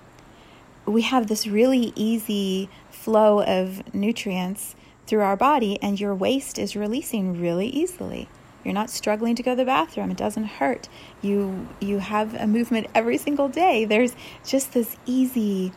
we 0.85 1.01
have 1.01 1.27
this 1.27 1.47
really 1.47 1.91
easy 1.95 2.69
flow 2.89 3.41
of 3.41 3.93
nutrients 3.93 4.75
through 5.07 5.21
our 5.21 5.37
body, 5.37 5.81
and 5.81 5.99
your 5.99 6.13
waste 6.13 6.59
is 6.59 6.75
releasing 6.75 7.39
really 7.41 7.67
easily. 7.67 8.29
You're 8.63 8.73
not 8.73 8.89
struggling 8.89 9.35
to 9.35 9.43
go 9.43 9.51
to 9.51 9.55
the 9.55 9.65
bathroom. 9.65 10.11
It 10.11 10.17
doesn't 10.17 10.43
hurt. 10.43 10.89
You 11.21 11.69
you 11.79 11.99
have 11.99 12.33
a 12.33 12.45
movement 12.45 12.87
every 12.93 13.17
single 13.17 13.47
day. 13.47 13.85
There's 13.85 14.13
just 14.45 14.73
this 14.73 14.97
easy 15.05 15.71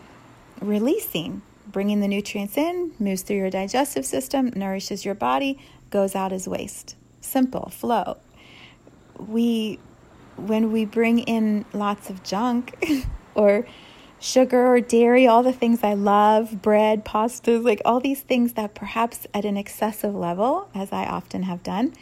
releasing, 0.60 1.42
bringing 1.68 2.00
the 2.00 2.08
nutrients 2.08 2.56
in, 2.56 2.92
moves 2.98 3.22
through 3.22 3.36
your 3.36 3.50
digestive 3.50 4.04
system, 4.04 4.52
nourishes 4.56 5.04
your 5.04 5.14
body, 5.14 5.58
goes 5.90 6.16
out 6.16 6.32
as 6.32 6.48
waste. 6.48 6.96
Simple 7.20 7.68
flow. 7.70 8.16
We 9.18 9.78
when 10.36 10.72
we 10.72 10.84
bring 10.84 11.20
in 11.20 11.64
lots 11.72 12.10
of 12.10 12.22
junk 12.24 12.76
or 13.34 13.66
sugar 14.20 14.66
or 14.66 14.80
dairy, 14.80 15.26
all 15.26 15.42
the 15.42 15.52
things 15.52 15.82
I 15.82 15.94
love, 15.94 16.60
bread, 16.60 17.04
pastas, 17.04 17.64
like 17.64 17.80
all 17.84 18.00
these 18.00 18.20
things 18.20 18.52
that 18.52 18.74
perhaps 18.74 19.26
at 19.32 19.46
an 19.46 19.56
excessive 19.56 20.14
level, 20.14 20.68
as 20.74 20.92
I 20.92 21.06
often 21.06 21.44
have 21.44 21.62
done, 21.62 21.94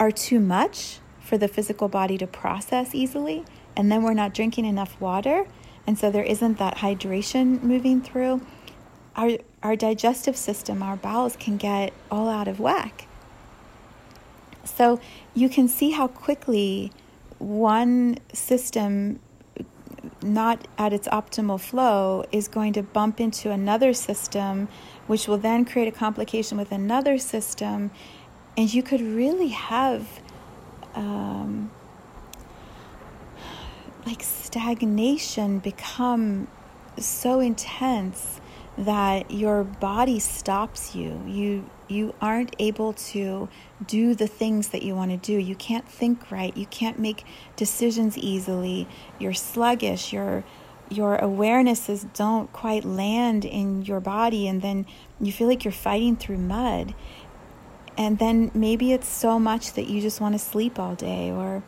are 0.00 0.10
too 0.10 0.40
much 0.40 0.98
for 1.20 1.36
the 1.36 1.48
physical 1.48 1.88
body 1.88 2.16
to 2.18 2.26
process 2.26 2.94
easily, 2.94 3.44
and 3.76 3.92
then 3.92 4.02
we're 4.02 4.14
not 4.14 4.32
drinking 4.32 4.64
enough 4.64 4.98
water, 5.00 5.46
and 5.86 5.98
so 5.98 6.10
there 6.10 6.24
isn't 6.24 6.58
that 6.58 6.78
hydration 6.78 7.62
moving 7.62 8.00
through, 8.00 8.40
our, 9.16 9.32
our 9.62 9.76
digestive 9.76 10.36
system, 10.36 10.82
our 10.82 10.96
bowels 10.96 11.36
can 11.36 11.56
get 11.56 11.92
all 12.10 12.28
out 12.28 12.48
of 12.48 12.58
whack. 12.58 13.06
So 14.64 14.98
you 15.34 15.48
can 15.48 15.68
see 15.68 15.90
how 15.90 16.08
quickly 16.08 16.90
one 17.38 18.18
system 18.32 19.20
not 20.22 20.66
at 20.78 20.92
its 20.92 21.08
optimal 21.08 21.60
flow 21.60 22.24
is 22.32 22.48
going 22.48 22.72
to 22.74 22.82
bump 22.82 23.20
into 23.20 23.50
another 23.50 23.92
system, 23.92 24.68
which 25.06 25.28
will 25.28 25.38
then 25.38 25.64
create 25.64 25.88
a 25.88 25.92
complication 25.92 26.58
with 26.58 26.72
another 26.72 27.18
system. 27.18 27.90
And 28.56 28.72
you 28.72 28.82
could 28.82 29.00
really 29.00 29.48
have 29.48 30.20
um, 30.94 31.70
like 34.06 34.22
stagnation 34.22 35.58
become 35.58 36.48
so 36.98 37.40
intense 37.40 38.40
that 38.78 39.30
your 39.30 39.64
body 39.64 40.18
stops 40.18 40.94
you. 40.94 41.22
You 41.26 41.68
you 41.88 42.14
aren't 42.20 42.54
able 42.58 42.92
to 42.92 43.48
do 43.86 44.14
the 44.14 44.26
things 44.26 44.68
that 44.68 44.82
you 44.82 44.94
want 44.94 45.10
to 45.10 45.16
do. 45.16 45.38
You 45.38 45.54
can't 45.54 45.88
think 45.88 46.30
right. 46.30 46.56
You 46.56 46.66
can't 46.66 46.98
make 46.98 47.24
decisions 47.54 48.16
easily. 48.18 48.88
You're 49.18 49.34
sluggish. 49.34 50.12
Your 50.12 50.44
your 50.88 51.18
awarenesses 51.18 52.12
don't 52.14 52.52
quite 52.52 52.84
land 52.84 53.44
in 53.44 53.82
your 53.82 53.98
body 53.98 54.46
and 54.46 54.62
then 54.62 54.86
you 55.20 55.32
feel 55.32 55.48
like 55.48 55.64
you're 55.64 55.72
fighting 55.72 56.14
through 56.14 56.38
mud. 56.38 56.94
And 57.98 58.18
then 58.18 58.52
maybe 58.54 58.92
it's 58.92 59.08
so 59.08 59.40
much 59.40 59.72
that 59.72 59.88
you 59.88 60.00
just 60.00 60.20
want 60.20 60.34
to 60.34 60.38
sleep 60.38 60.78
all 60.78 60.94
day 60.94 61.30
or 61.30 61.64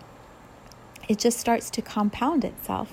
it 1.08 1.18
just 1.18 1.38
starts 1.38 1.70
to 1.70 1.82
compound 1.82 2.44
itself. 2.44 2.92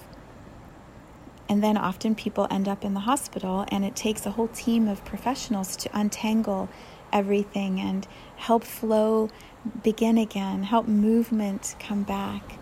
And 1.47 1.63
then 1.63 1.77
often 1.77 2.15
people 2.15 2.47
end 2.49 2.67
up 2.67 2.83
in 2.83 2.95
the 2.95 3.01
hospital, 3.01 3.65
and 3.67 3.85
it 3.85 3.95
takes 3.95 4.25
a 4.25 4.31
whole 4.31 4.47
team 4.47 4.87
of 4.87 5.05
professionals 5.05 5.75
to 5.77 5.89
untangle 5.93 6.69
everything 7.15 7.79
and 7.79 8.05
help 8.35 8.63
flow 8.65 9.29
begin 9.81 10.17
again, 10.17 10.63
help 10.63 10.87
movement 10.87 11.75
come 11.79 12.03
back. 12.03 12.59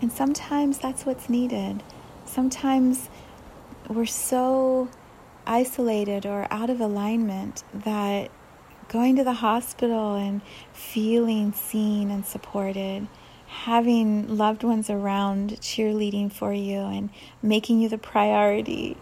And 0.00 0.10
sometimes 0.10 0.78
that's 0.78 1.04
what's 1.04 1.28
needed. 1.28 1.82
Sometimes 2.24 3.08
we're 3.88 4.06
so 4.06 4.88
isolated 5.46 6.24
or 6.24 6.46
out 6.50 6.70
of 6.70 6.80
alignment 6.80 7.62
that 7.74 8.30
going 8.88 9.16
to 9.16 9.24
the 9.24 9.34
hospital 9.34 10.14
and 10.14 10.40
feeling 10.72 11.52
seen 11.52 12.10
and 12.10 12.24
supported, 12.24 13.06
having 13.46 14.36
loved 14.36 14.64
ones 14.64 14.88
around 14.88 15.50
cheerleading 15.60 16.32
for 16.32 16.52
you 16.54 16.78
and 16.78 17.10
making 17.42 17.80
you 17.80 17.88
the 17.88 17.98
priority. 17.98 18.96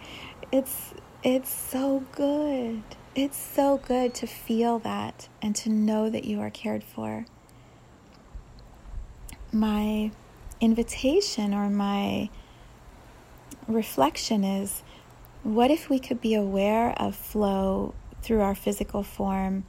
It's 0.50 0.92
it's 1.22 1.52
so 1.52 2.04
good. 2.12 2.82
It's 3.18 3.38
so 3.38 3.78
good 3.78 4.12
to 4.16 4.26
feel 4.26 4.78
that 4.80 5.30
and 5.40 5.56
to 5.56 5.70
know 5.70 6.10
that 6.10 6.26
you 6.26 6.38
are 6.42 6.50
cared 6.50 6.84
for. 6.84 7.24
My 9.50 10.10
invitation 10.60 11.54
or 11.54 11.70
my 11.70 12.28
reflection 13.66 14.44
is 14.44 14.82
what 15.42 15.70
if 15.70 15.88
we 15.88 15.98
could 15.98 16.20
be 16.20 16.34
aware 16.34 16.90
of 17.00 17.16
flow 17.16 17.94
through 18.20 18.42
our 18.42 18.54
physical 18.54 19.02
form 19.02 19.64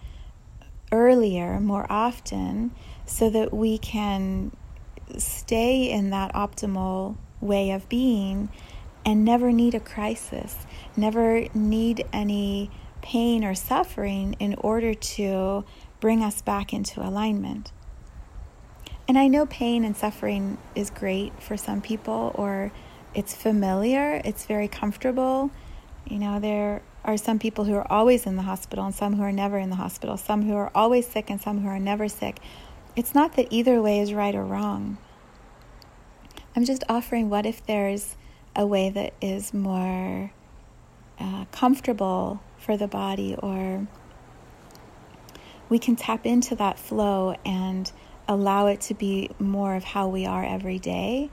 earlier, 0.91 1.57
more 1.61 1.87
often, 1.89 2.71
so 3.05 3.29
that 3.29 3.53
we 3.53 3.77
can 3.77 4.51
stay 5.17 5.89
in 5.89 6.09
that 6.09 6.33
optimal 6.33 7.15
way 7.39 7.71
of 7.71 7.87
being 7.87 8.49
and 9.05 9.23
never 9.23 9.53
need 9.53 9.73
a 9.73 9.79
crisis, 9.79 10.67
never 10.97 11.47
need 11.53 12.05
any 12.11 12.69
pain 13.01 13.43
or 13.43 13.55
suffering 13.55 14.35
in 14.39 14.55
order 14.55 14.93
to 14.93 15.65
bring 15.99 16.23
us 16.23 16.41
back 16.41 16.73
into 16.73 17.01
alignment. 17.01 17.71
And 19.07 19.17
I 19.17 19.27
know 19.27 19.45
pain 19.45 19.85
and 19.85 19.95
suffering 19.95 20.57
is 20.75 20.89
great 20.89 21.41
for 21.41 21.55
some 21.55 21.81
people, 21.81 22.31
or 22.35 22.71
it's 23.13 23.33
familiar, 23.33 24.21
it's 24.25 24.45
very 24.45 24.67
comfortable. 24.67 25.49
You 26.05 26.19
know, 26.19 26.39
there 26.39 26.81
are 27.05 27.17
some 27.17 27.39
people 27.39 27.63
who 27.63 27.75
are 27.75 27.89
always 27.89 28.25
in 28.25 28.35
the 28.35 28.41
hospital 28.41 28.85
and 28.85 28.93
some 28.93 29.15
who 29.15 29.23
are 29.23 29.31
never 29.31 29.57
in 29.57 29.69
the 29.69 29.77
hospital, 29.77 30.17
some 30.17 30.43
who 30.43 30.55
are 30.55 30.71
always 30.75 31.07
sick 31.07 31.29
and 31.29 31.39
some 31.39 31.61
who 31.61 31.69
are 31.69 31.79
never 31.79 32.09
sick. 32.09 32.39
It's 32.97 33.15
not 33.15 33.35
that 33.37 33.47
either 33.49 33.81
way 33.81 33.99
is 33.99 34.13
right 34.13 34.35
or 34.35 34.43
wrong. 34.43 34.97
I'm 36.55 36.65
just 36.65 36.83
offering 36.89 37.29
what 37.29 37.45
if 37.45 37.65
there's 37.65 38.17
a 38.55 38.65
way 38.65 38.89
that 38.89 39.13
is 39.21 39.53
more 39.53 40.31
uh, 41.19 41.45
comfortable 41.51 42.41
for 42.57 42.77
the 42.77 42.87
body, 42.87 43.35
or 43.35 43.87
we 45.69 45.79
can 45.79 45.95
tap 45.95 46.25
into 46.25 46.55
that 46.55 46.79
flow 46.79 47.35
and 47.45 47.91
allow 48.27 48.67
it 48.67 48.81
to 48.81 48.93
be 48.93 49.29
more 49.39 49.75
of 49.75 49.83
how 49.83 50.07
we 50.07 50.25
are 50.25 50.43
every 50.43 50.79
day 50.79 51.29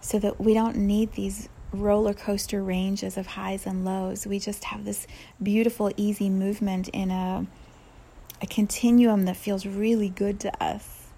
so 0.00 0.18
that 0.18 0.40
we 0.40 0.54
don't 0.54 0.76
need 0.76 1.12
these 1.12 1.48
roller 1.72 2.14
coaster 2.14 2.62
ranges 2.62 3.16
of 3.16 3.26
highs 3.26 3.66
and 3.66 3.84
lows. 3.84 4.26
We 4.26 4.38
just 4.38 4.64
have 4.64 4.84
this 4.84 5.06
beautiful, 5.42 5.92
easy 5.96 6.30
movement 6.30 6.88
in 6.88 7.10
a, 7.10 7.46
a 8.40 8.46
continuum 8.46 9.24
that 9.24 9.36
feels 9.36 9.66
really 9.66 10.08
good 10.08 10.40
to 10.40 10.62
us. 10.62 11.08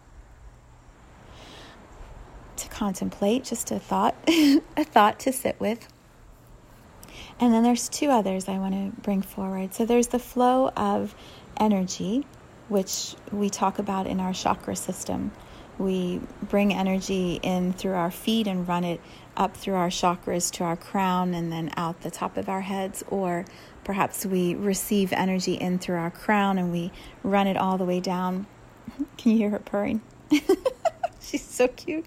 To 2.57 2.69
contemplate, 2.69 3.45
just 3.45 3.71
a 3.71 3.79
thought, 3.79 4.17
a 4.29 4.85
thought 4.85 5.21
to 5.21 5.33
sit 5.33 5.59
with. 5.61 5.89
And 7.41 7.55
then 7.55 7.63
there's 7.63 7.89
two 7.89 8.11
others 8.11 8.49
I 8.49 8.59
want 8.59 8.75
to 8.75 9.01
bring 9.01 9.23
forward. 9.23 9.73
So 9.73 9.87
there's 9.87 10.09
the 10.09 10.19
flow 10.19 10.69
of 10.77 11.15
energy, 11.57 12.27
which 12.69 13.15
we 13.33 13.49
talk 13.49 13.79
about 13.79 14.07
in 14.07 14.21
our 14.21 14.35
chakra 14.35 14.77
system. 14.77 15.33
We 15.79 16.21
bring 16.43 16.75
energy 16.75 17.41
in 17.43 17.73
through 17.73 17.95
our 17.95 18.11
feet 18.11 18.47
and 18.47 18.69
run 18.69 18.85
it 18.85 19.01
up 19.39 19.57
through 19.57 19.75
our 19.75 19.89
chakras 19.89 20.53
to 20.53 20.65
our 20.65 20.77
crown 20.77 21.33
and 21.33 21.51
then 21.51 21.73
out 21.79 22.03
the 22.03 22.11
top 22.11 22.37
of 22.37 22.51
our 22.51 22.61
heads, 22.61 23.03
or 23.09 23.47
perhaps 23.85 24.27
we 24.27 24.55
receive 24.55 25.11
energy 25.15 25.55
in 25.55 25.79
through 25.79 25.97
our 25.97 26.11
crown 26.11 26.59
and 26.59 26.71
we 26.71 26.93
run 27.23 27.47
it 27.47 27.57
all 27.57 27.79
the 27.79 27.87
way 27.87 28.01
down. 28.01 28.47
Can 29.17 29.33
you 29.33 29.39
hear 29.39 29.51
her 29.51 29.59
purring? 29.59 30.03
She's 31.21 31.43
so 31.43 31.69
cute. 31.69 32.05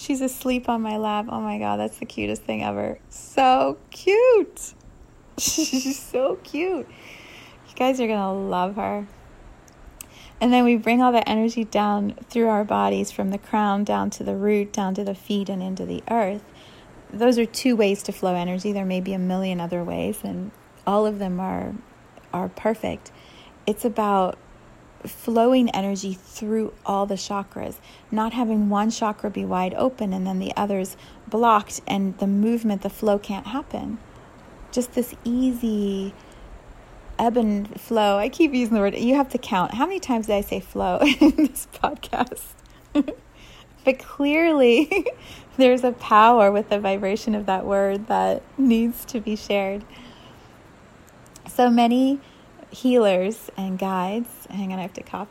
She's 0.00 0.22
asleep 0.22 0.70
on 0.70 0.80
my 0.80 0.96
lap. 0.96 1.26
Oh 1.28 1.42
my 1.42 1.58
god, 1.58 1.78
that's 1.78 1.98
the 1.98 2.06
cutest 2.06 2.40
thing 2.40 2.64
ever. 2.64 2.98
So 3.10 3.76
cute. 3.90 4.72
She's 5.38 5.98
so 5.98 6.36
cute. 6.36 6.88
You 7.68 7.74
guys 7.76 8.00
are 8.00 8.06
going 8.06 8.18
to 8.18 8.30
love 8.30 8.76
her. 8.76 9.06
And 10.40 10.50
then 10.50 10.64
we 10.64 10.78
bring 10.78 11.02
all 11.02 11.12
that 11.12 11.28
energy 11.28 11.64
down 11.64 12.14
through 12.30 12.48
our 12.48 12.64
bodies 12.64 13.10
from 13.10 13.30
the 13.30 13.36
crown 13.36 13.84
down 13.84 14.08
to 14.12 14.24
the 14.24 14.36
root, 14.36 14.72
down 14.72 14.94
to 14.94 15.04
the 15.04 15.14
feet, 15.14 15.50
and 15.50 15.62
into 15.62 15.84
the 15.84 16.02
earth. 16.10 16.44
Those 17.12 17.38
are 17.38 17.44
two 17.44 17.76
ways 17.76 18.02
to 18.04 18.12
flow 18.12 18.34
energy. 18.34 18.72
There 18.72 18.86
may 18.86 19.02
be 19.02 19.12
a 19.12 19.18
million 19.18 19.60
other 19.60 19.84
ways, 19.84 20.20
and 20.24 20.50
all 20.86 21.04
of 21.04 21.18
them 21.18 21.38
are, 21.40 21.74
are 22.32 22.48
perfect. 22.48 23.12
It's 23.66 23.84
about 23.84 24.38
flowing 25.04 25.70
energy 25.70 26.14
through 26.14 26.72
all 26.84 27.06
the 27.06 27.14
chakras, 27.14 27.76
not 28.10 28.32
having 28.32 28.68
one 28.68 28.90
chakra 28.90 29.30
be 29.30 29.44
wide 29.44 29.74
open 29.74 30.12
and 30.12 30.26
then 30.26 30.38
the 30.38 30.54
others 30.56 30.96
blocked, 31.28 31.80
and 31.86 32.18
the 32.18 32.26
movement, 32.26 32.82
the 32.82 32.90
flow 32.90 33.18
can't 33.18 33.46
happen. 33.46 33.98
Just 34.72 34.92
this 34.92 35.14
easy 35.24 36.12
ebb 37.18 37.36
and 37.36 37.80
flow. 37.80 38.18
I 38.18 38.28
keep 38.28 38.52
using 38.52 38.74
the 38.74 38.80
word, 38.80 38.96
you 38.96 39.14
have 39.14 39.28
to 39.30 39.38
count. 39.38 39.74
How 39.74 39.86
many 39.86 40.00
times 40.00 40.26
did 40.26 40.34
I 40.34 40.40
say 40.40 40.60
flow 40.60 40.98
in 41.20 41.36
this 41.36 41.68
podcast? 41.72 42.46
but 43.84 43.98
clearly, 43.98 45.06
there's 45.56 45.84
a 45.84 45.92
power 45.92 46.50
with 46.50 46.68
the 46.68 46.78
vibration 46.78 47.34
of 47.34 47.46
that 47.46 47.64
word 47.64 48.06
that 48.08 48.42
needs 48.58 49.04
to 49.06 49.20
be 49.20 49.36
shared. 49.36 49.84
So 51.46 51.70
many 51.70 52.20
healers 52.70 53.50
and 53.56 53.78
guides, 53.78 54.46
hang 54.50 54.72
on, 54.72 54.78
I 54.78 54.82
have 54.82 54.92
to 54.94 55.02
cough. 55.02 55.28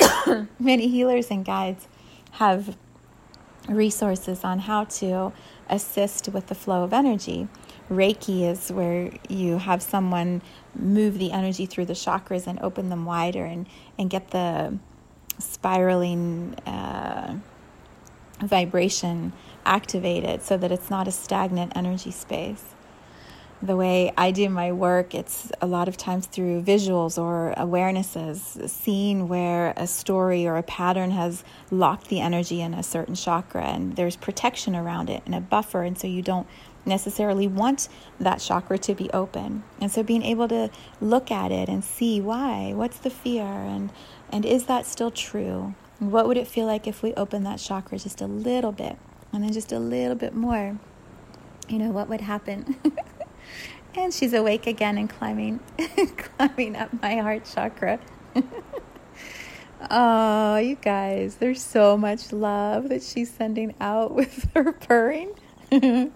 many 0.58 0.88
healers 0.88 1.30
and 1.30 1.44
guides 1.44 1.88
have 2.32 2.76
resources 3.68 4.44
on 4.44 4.60
how 4.60 4.84
to 4.84 5.32
assist 5.68 6.28
with 6.28 6.46
the 6.46 6.54
flow 6.54 6.84
of 6.84 6.92
energy. 6.92 7.48
Reiki 7.90 8.48
is 8.48 8.70
where 8.70 9.12
you 9.28 9.58
have 9.58 9.82
someone 9.82 10.42
move 10.74 11.18
the 11.18 11.32
energy 11.32 11.66
through 11.66 11.86
the 11.86 11.94
chakras 11.94 12.46
and 12.46 12.60
open 12.60 12.88
them 12.88 13.04
wider 13.04 13.44
and, 13.44 13.66
and 13.98 14.10
get 14.10 14.30
the 14.30 14.78
spiraling 15.38 16.54
uh, 16.66 17.36
vibration 18.40 19.32
activated 19.64 20.42
so 20.42 20.56
that 20.56 20.70
it's 20.72 20.90
not 20.90 21.08
a 21.08 21.12
stagnant 21.12 21.72
energy 21.76 22.10
space. 22.10 22.75
The 23.62 23.74
way 23.74 24.12
I 24.18 24.32
do 24.32 24.50
my 24.50 24.70
work, 24.72 25.14
it's 25.14 25.50
a 25.62 25.66
lot 25.66 25.88
of 25.88 25.96
times 25.96 26.26
through 26.26 26.62
visuals 26.62 27.20
or 27.20 27.54
awarenesses, 27.56 28.68
seeing 28.68 29.28
where 29.28 29.72
a 29.78 29.86
story 29.86 30.46
or 30.46 30.58
a 30.58 30.62
pattern 30.62 31.10
has 31.12 31.42
locked 31.70 32.08
the 32.08 32.20
energy 32.20 32.60
in 32.60 32.74
a 32.74 32.82
certain 32.82 33.14
chakra 33.14 33.64
and 33.64 33.96
there's 33.96 34.14
protection 34.14 34.76
around 34.76 35.08
it 35.08 35.22
and 35.24 35.34
a 35.34 35.40
buffer, 35.40 35.82
and 35.82 35.98
so 35.98 36.06
you 36.06 36.20
don't 36.20 36.46
necessarily 36.84 37.46
want 37.46 37.88
that 38.20 38.40
chakra 38.40 38.76
to 38.78 38.94
be 38.94 39.10
open. 39.10 39.64
And 39.80 39.90
so 39.90 40.02
being 40.02 40.22
able 40.22 40.48
to 40.48 40.70
look 41.00 41.30
at 41.30 41.50
it 41.50 41.70
and 41.70 41.82
see 41.82 42.20
why, 42.20 42.74
what's 42.74 42.98
the 42.98 43.10
fear 43.10 43.44
and 43.44 43.90
and 44.30 44.44
is 44.44 44.66
that 44.66 44.84
still 44.84 45.10
true? 45.10 45.74
What 45.98 46.28
would 46.28 46.36
it 46.36 46.46
feel 46.46 46.66
like 46.66 46.86
if 46.86 47.02
we 47.02 47.14
open 47.14 47.44
that 47.44 47.58
chakra 47.58 47.98
just 47.98 48.20
a 48.20 48.26
little 48.26 48.72
bit 48.72 48.98
and 49.32 49.42
then 49.42 49.52
just 49.52 49.72
a 49.72 49.78
little 49.78 50.14
bit 50.14 50.34
more? 50.34 50.78
You 51.68 51.78
know, 51.78 51.90
what 51.90 52.08
would 52.08 52.20
happen? 52.20 52.76
and 53.96 54.12
she's 54.12 54.32
awake 54.32 54.66
again 54.66 54.98
and 54.98 55.08
climbing 55.08 55.60
climbing 56.16 56.76
up 56.76 56.90
my 57.02 57.16
heart 57.16 57.44
chakra. 57.44 57.98
oh, 59.90 60.56
you 60.56 60.76
guys, 60.76 61.36
there's 61.36 61.62
so 61.62 61.96
much 61.96 62.32
love 62.32 62.88
that 62.90 63.02
she's 63.02 63.30
sending 63.30 63.74
out 63.80 64.14
with 64.14 64.48
her 64.54 64.72
purring. 64.72 65.34
Can 65.70 66.12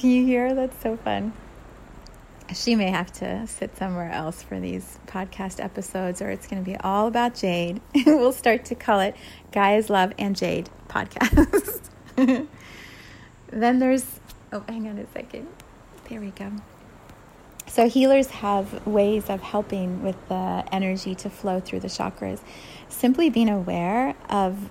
you 0.00 0.24
hear? 0.24 0.54
That's 0.54 0.80
so 0.82 0.96
fun. 0.96 1.32
She 2.52 2.74
may 2.74 2.90
have 2.90 3.10
to 3.14 3.46
sit 3.46 3.76
somewhere 3.76 4.10
else 4.10 4.42
for 4.42 4.60
these 4.60 4.98
podcast 5.06 5.62
episodes, 5.62 6.20
or 6.20 6.30
it's 6.30 6.46
going 6.46 6.62
to 6.62 6.68
be 6.68 6.76
all 6.76 7.06
about 7.06 7.34
Jade. 7.34 7.80
we'll 8.06 8.32
start 8.32 8.66
to 8.66 8.74
call 8.74 9.00
it 9.00 9.16
Gaia's 9.52 9.88
Love 9.88 10.12
and 10.18 10.36
Jade 10.36 10.68
podcast. 10.88 11.90
then 12.16 13.78
there's, 13.78 14.20
oh, 14.52 14.62
hang 14.68 14.88
on 14.88 14.98
a 14.98 15.06
second. 15.12 15.48
There 16.08 16.20
we 16.20 16.30
go. 16.30 16.52
So, 17.66 17.88
healers 17.88 18.28
have 18.28 18.86
ways 18.86 19.30
of 19.30 19.40
helping 19.40 20.02
with 20.02 20.16
the 20.28 20.64
energy 20.70 21.14
to 21.16 21.30
flow 21.30 21.60
through 21.60 21.80
the 21.80 21.88
chakras. 21.88 22.40
Simply 22.88 23.30
being 23.30 23.48
aware 23.48 24.14
of 24.28 24.70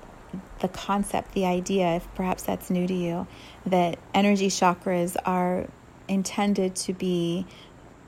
the 0.59 0.67
concept, 0.67 1.33
the 1.33 1.45
idea, 1.45 1.95
if 1.95 2.07
perhaps 2.15 2.43
that's 2.43 2.69
new 2.69 2.87
to 2.87 2.93
you, 2.93 3.27
that 3.65 3.97
energy 4.13 4.47
chakras 4.47 5.15
are 5.25 5.67
intended 6.07 6.75
to 6.75 6.93
be 6.93 7.45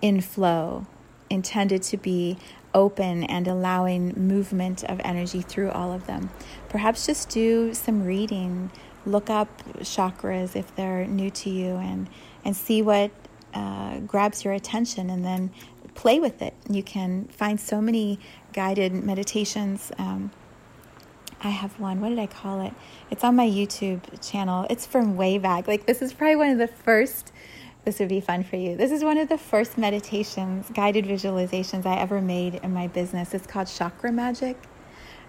in 0.01 0.21
flow, 0.21 0.85
intended 1.29 1.81
to 1.81 1.97
be 1.97 2.37
open 2.73 3.23
and 3.23 3.47
allowing 3.47 4.13
movement 4.15 4.83
of 4.83 5.01
energy 5.03 5.41
through 5.41 5.71
all 5.71 5.91
of 5.91 6.05
them. 6.05 6.29
Perhaps 6.69 7.05
just 7.05 7.29
do 7.29 7.73
some 7.73 8.03
reading, 8.03 8.69
look 9.05 9.29
up 9.29 9.49
chakras 9.79 10.55
if 10.55 10.75
they're 10.75 11.05
new 11.05 11.29
to 11.29 11.49
you, 11.49 11.75
and 11.75 12.07
and 12.45 12.55
see 12.55 12.81
what 12.81 13.11
uh, 13.53 13.99
grabs 13.99 14.45
your 14.45 14.53
attention, 14.53 15.09
and 15.09 15.25
then 15.25 15.51
play 15.95 16.19
with 16.19 16.41
it. 16.41 16.53
You 16.69 16.83
can 16.83 17.25
find 17.25 17.59
so 17.59 17.81
many 17.81 18.19
guided 18.53 18.93
meditations. 18.93 19.91
Um, 19.97 20.31
I 21.41 21.49
have 21.49 21.79
one. 21.79 22.01
What 22.01 22.09
did 22.09 22.19
I 22.19 22.27
call 22.27 22.65
it? 22.65 22.73
It's 23.11 23.23
on 23.23 23.35
my 23.35 23.47
YouTube 23.47 24.01
channel. 24.25 24.65
It's 24.69 24.85
from 24.85 25.15
way 25.15 25.37
back. 25.37 25.67
Like, 25.67 25.85
this 25.85 26.01
is 26.01 26.13
probably 26.13 26.37
one 26.37 26.49
of 26.49 26.57
the 26.57 26.67
first. 26.67 27.31
This 27.83 27.99
would 27.99 28.09
be 28.09 28.19
fun 28.19 28.43
for 28.43 28.55
you. 28.55 28.75
This 28.75 28.91
is 28.91 29.03
one 29.03 29.17
of 29.17 29.29
the 29.29 29.37
first 29.37 29.77
meditations, 29.77 30.71
guided 30.73 31.05
visualizations 31.05 31.85
I 31.85 31.97
ever 31.97 32.19
made 32.19 32.55
in 32.55 32.73
my 32.73 32.87
business. 32.87 33.33
It's 33.33 33.45
called 33.45 33.67
Chakra 33.67 34.11
Magic. 34.11 34.57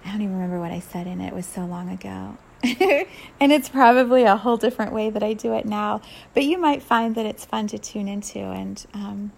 I 0.05 0.11
don't 0.11 0.23
even 0.23 0.35
remember 0.35 0.59
what 0.59 0.71
I 0.71 0.81
said 0.81 1.07
in 1.07 1.21
it. 1.21 1.29
It 1.29 1.35
was 1.35 1.47
so 1.47 1.67
long 1.67 1.91
ago. 1.91 2.39
and 3.40 3.52
it's 3.52 3.68
probably 3.68 4.24
a 4.24 4.36
whole 4.36 4.57
different 4.57 4.92
way 4.92 5.11
that 5.11 5.22
I 5.22 5.34
do 5.34 5.52
it 5.54 5.66
now. 5.66 6.00
But 6.34 6.44
you 6.44 6.59
might 6.59 6.82
find 6.82 7.14
that 7.14 7.26
it's 7.26 7.44
fun 7.44 7.66
to 7.68 7.78
tune 7.78 8.09
into 8.09 8.38
and 8.38 8.84
um, 8.94 9.32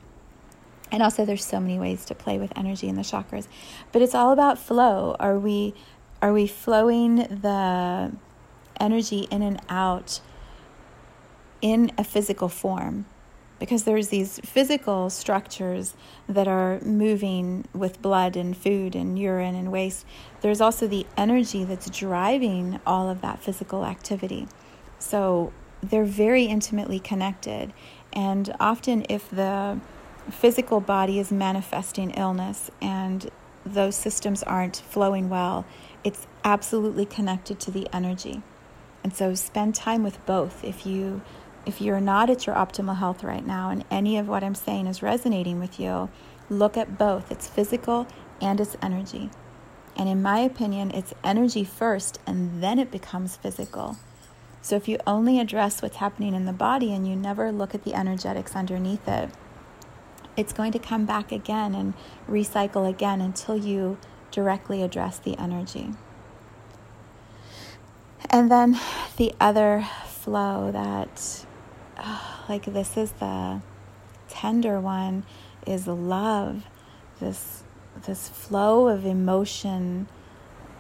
and 0.91 1.03
also 1.03 1.25
there's 1.25 1.45
so 1.45 1.61
many 1.61 1.79
ways 1.79 2.05
to 2.07 2.15
play 2.15 2.39
with 2.39 2.53
energy 2.57 2.89
in 2.89 2.95
the 2.95 3.03
chakras. 3.03 3.47
But 3.93 4.03
it's 4.03 4.15
all 4.15 4.33
about 4.33 4.59
flow. 4.59 5.17
Are 5.19 5.39
we 5.39 5.75
are 6.23 6.33
we 6.33 6.47
flowing 6.47 7.17
the 7.17 8.13
energy 8.81 9.29
in 9.31 9.43
and 9.43 9.61
out 9.69 10.21
in 11.61 11.93
a 11.99 12.05
physical 12.05 12.49
form? 12.49 13.07
Because 13.59 13.85
there's 13.85 14.09
these 14.09 14.41
physical 14.45 15.11
structures 15.11 15.95
that 16.29 16.47
are 16.47 16.81
moving 16.81 17.65
with 17.73 18.01
blood 18.01 18.37
and 18.37 18.57
food 18.57 18.95
and 18.95 19.19
urine 19.19 19.55
and 19.55 19.73
waste. 19.73 20.07
There's 20.41 20.61
also 20.61 20.87
the 20.87 21.07
energy 21.17 21.65
that's 21.65 21.91
driving 21.91 22.81
all 22.87 23.09
of 23.09 23.21
that 23.23 23.41
physical 23.41 23.85
activity. 23.85 24.47
So 24.99 25.53
they're 25.83 26.05
very 26.05 26.45
intimately 26.45 27.01
connected. 27.01 27.73
And 28.13 28.55
often, 28.61 29.05
if 29.09 29.29
the 29.31 29.81
physical 30.31 30.81
body 30.81 31.19
is 31.19 31.33
manifesting 31.33 32.11
illness 32.11 32.71
and 32.81 33.31
those 33.65 33.97
systems 33.97 34.43
aren't 34.43 34.77
flowing 34.77 35.29
well, 35.29 35.65
it's 36.05 36.27
absolutely 36.45 37.07
connected 37.07 37.59
to 37.61 37.71
the 37.71 37.89
energy. 37.93 38.43
And 39.05 39.15
so 39.15 39.35
spend 39.35 39.75
time 39.75 40.03
with 40.03 40.25
both. 40.27 40.65
If 40.65 40.87
you 40.87 41.23
if 41.69 41.83
you're 41.83 42.01
not 42.01 42.31
at 42.31 42.47
your 42.47 42.57
optimal 42.57 42.97
health 42.97 43.23
right 43.23 43.47
now 43.47 43.69
and 43.69 43.85
any 43.91 44.17
of 44.17 44.27
what 44.27 44.43
I'm 44.43 44.55
saying 44.55 44.87
is 44.87 45.03
resonating 45.03 45.61
with 45.61 45.79
you, 45.79 46.09
look 46.49 46.79
at 46.79 46.97
both. 46.97 47.31
It's 47.31 47.47
physical 47.47 48.07
and 48.41 48.59
it's 48.59 48.75
energy. 48.81 49.29
And 49.95 50.09
in 50.09 50.23
my 50.23 50.39
opinion, 50.39 50.91
it's 50.93 51.13
energy 51.23 51.65
first 51.65 52.21
and 52.27 52.63
then 52.63 52.79
it 52.79 52.91
becomes 52.91 53.37
physical. 53.37 53.99
So 54.63 54.77
if 54.77 54.89
you 54.89 54.99
only 55.07 55.39
address 55.39 55.83
what's 55.83 55.97
happening 55.97 56.35
in 56.35 56.47
the 56.47 56.55
body 56.55 56.95
and 56.95 57.07
you 57.07 57.15
never 57.15 57.53
look 57.53 57.75
at 57.75 57.85
the 57.85 57.93
energetics 57.93 58.57
underneath 58.57 59.07
it, 59.07 59.29
it's 60.39 60.55
going 60.55 60.73
to 60.73 60.79
come 60.79 61.05
back 61.05 61.31
again 61.33 61.75
and 61.75 61.93
recycle 62.27 62.89
again 62.89 63.21
until 63.21 63.59
you 63.59 63.99
directly 64.31 64.83
address 64.83 65.19
the 65.19 65.37
energy. 65.39 65.91
And 68.31 68.51
then 68.51 68.81
the 69.19 69.35
other 69.39 69.87
flow 70.07 70.71
that 70.73 71.45
oh, 71.99 72.45
like 72.49 72.65
this 72.65 72.97
is 72.97 73.13
the 73.13 73.61
tender 74.29 74.81
one 74.81 75.25
is 75.67 75.87
love 75.87 76.65
this 77.21 77.63
this 78.07 78.29
flow 78.29 78.89
of 78.89 79.05
emotion 79.05 80.07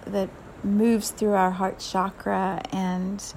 that 0.06 0.28
moves 0.62 1.10
through 1.10 1.32
our 1.32 1.50
heart 1.50 1.78
chakra 1.78 2.62
and 2.72 3.34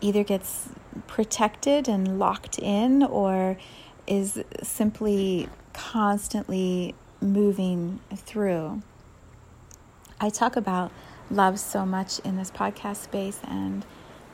either 0.00 0.24
gets 0.24 0.70
protected 1.06 1.88
and 1.88 2.18
locked 2.18 2.58
in 2.58 3.02
or 3.02 3.56
is 4.06 4.42
simply 4.62 5.48
constantly 5.72 6.94
moving 7.20 8.00
through. 8.14 8.82
I 10.20 10.28
talk 10.28 10.56
about 10.56 10.92
love 11.30 11.58
so 11.58 11.86
much 11.86 12.18
in 12.20 12.36
this 12.36 12.50
podcast 12.50 12.96
space, 12.96 13.40
and 13.44 13.84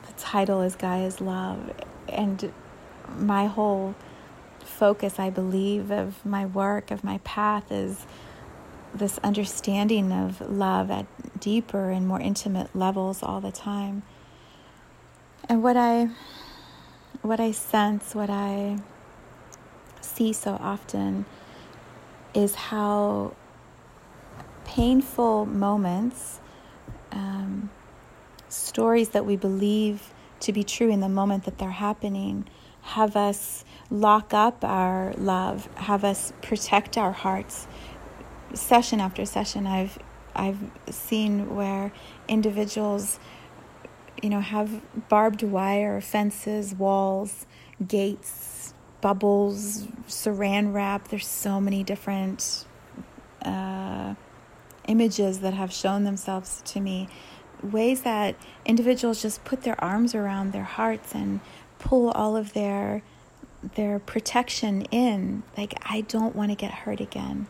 the 0.05 0.13
title 0.13 0.61
is 0.61 0.75
Gaia's 0.75 1.21
Love. 1.21 1.71
And 2.07 2.51
my 3.17 3.47
whole 3.47 3.95
focus, 4.59 5.19
I 5.19 5.29
believe, 5.29 5.91
of 5.91 6.25
my 6.25 6.45
work, 6.45 6.91
of 6.91 7.03
my 7.03 7.19
path 7.19 7.71
is 7.71 8.05
this 8.93 9.19
understanding 9.19 10.11
of 10.11 10.41
love 10.41 10.89
at 10.89 11.05
deeper 11.39 11.89
and 11.89 12.07
more 12.07 12.19
intimate 12.19 12.75
levels 12.75 13.21
all 13.21 13.39
the 13.39 13.51
time. 13.51 14.03
And 15.47 15.63
what 15.63 15.77
I 15.77 16.09
what 17.21 17.39
I 17.39 17.51
sense, 17.51 18.15
what 18.15 18.29
I 18.29 18.77
see 20.01 20.31
so 20.31 20.51
often 20.59 21.25
is 22.33 22.55
how 22.55 23.33
painful 24.65 25.45
moments, 25.45 26.39
um, 27.11 27.69
stories 28.47 29.09
that 29.09 29.25
we 29.25 29.35
believe 29.35 30.13
to 30.41 30.53
be 30.53 30.63
true 30.63 30.89
in 30.89 31.01
the 31.01 31.09
moment 31.09 31.43
that 31.45 31.57
they're 31.57 31.71
happening, 31.71 32.47
have 32.81 33.15
us 33.15 33.63
lock 33.89 34.33
up 34.33 34.63
our 34.63 35.13
love, 35.17 35.67
have 35.75 36.03
us 36.03 36.33
protect 36.41 36.97
our 36.97 37.11
hearts. 37.11 37.67
Session 38.53 38.99
after 38.99 39.25
session, 39.25 39.67
I've 39.67 39.99
I've 40.35 40.59
seen 40.89 41.55
where 41.55 41.91
individuals, 42.27 43.19
you 44.21 44.29
know, 44.29 44.39
have 44.39 44.81
barbed 45.09 45.43
wire, 45.43 46.01
fences, 46.01 46.73
walls, 46.73 47.45
gates, 47.85 48.73
bubbles, 49.01 49.87
saran 50.07 50.73
wrap. 50.73 51.09
There's 51.09 51.27
so 51.27 51.59
many 51.59 51.83
different 51.83 52.65
uh, 53.43 54.15
images 54.87 55.39
that 55.39 55.53
have 55.53 55.71
shown 55.71 56.03
themselves 56.03 56.61
to 56.65 56.79
me. 56.79 57.07
Ways 57.61 58.01
that 58.01 58.35
individuals 58.65 59.21
just 59.21 59.43
put 59.43 59.63
their 59.63 59.81
arms 59.83 60.15
around 60.15 60.53
their 60.53 60.63
hearts 60.63 61.13
and 61.13 61.41
pull 61.79 62.09
all 62.11 62.35
of 62.35 62.53
their 62.53 63.01
their 63.75 63.99
protection 63.99 64.83
in 64.83 65.43
like 65.57 65.73
I 65.83 66.01
don't 66.01 66.35
want 66.35 66.51
to 66.51 66.55
get 66.55 66.71
hurt 66.71 67.01
again. 67.01 67.47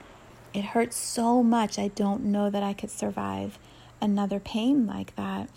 It 0.54 0.64
hurts 0.64 0.96
so 0.96 1.44
much. 1.44 1.78
I 1.78 1.90
don't 1.90 2.26
know 2.26 2.50
that 2.50 2.64
I 2.64 2.74
could 2.74 2.90
survive 2.90 3.60
another 4.02 4.40
pain 4.40 4.88
like 4.88 5.16
that. 5.16 5.50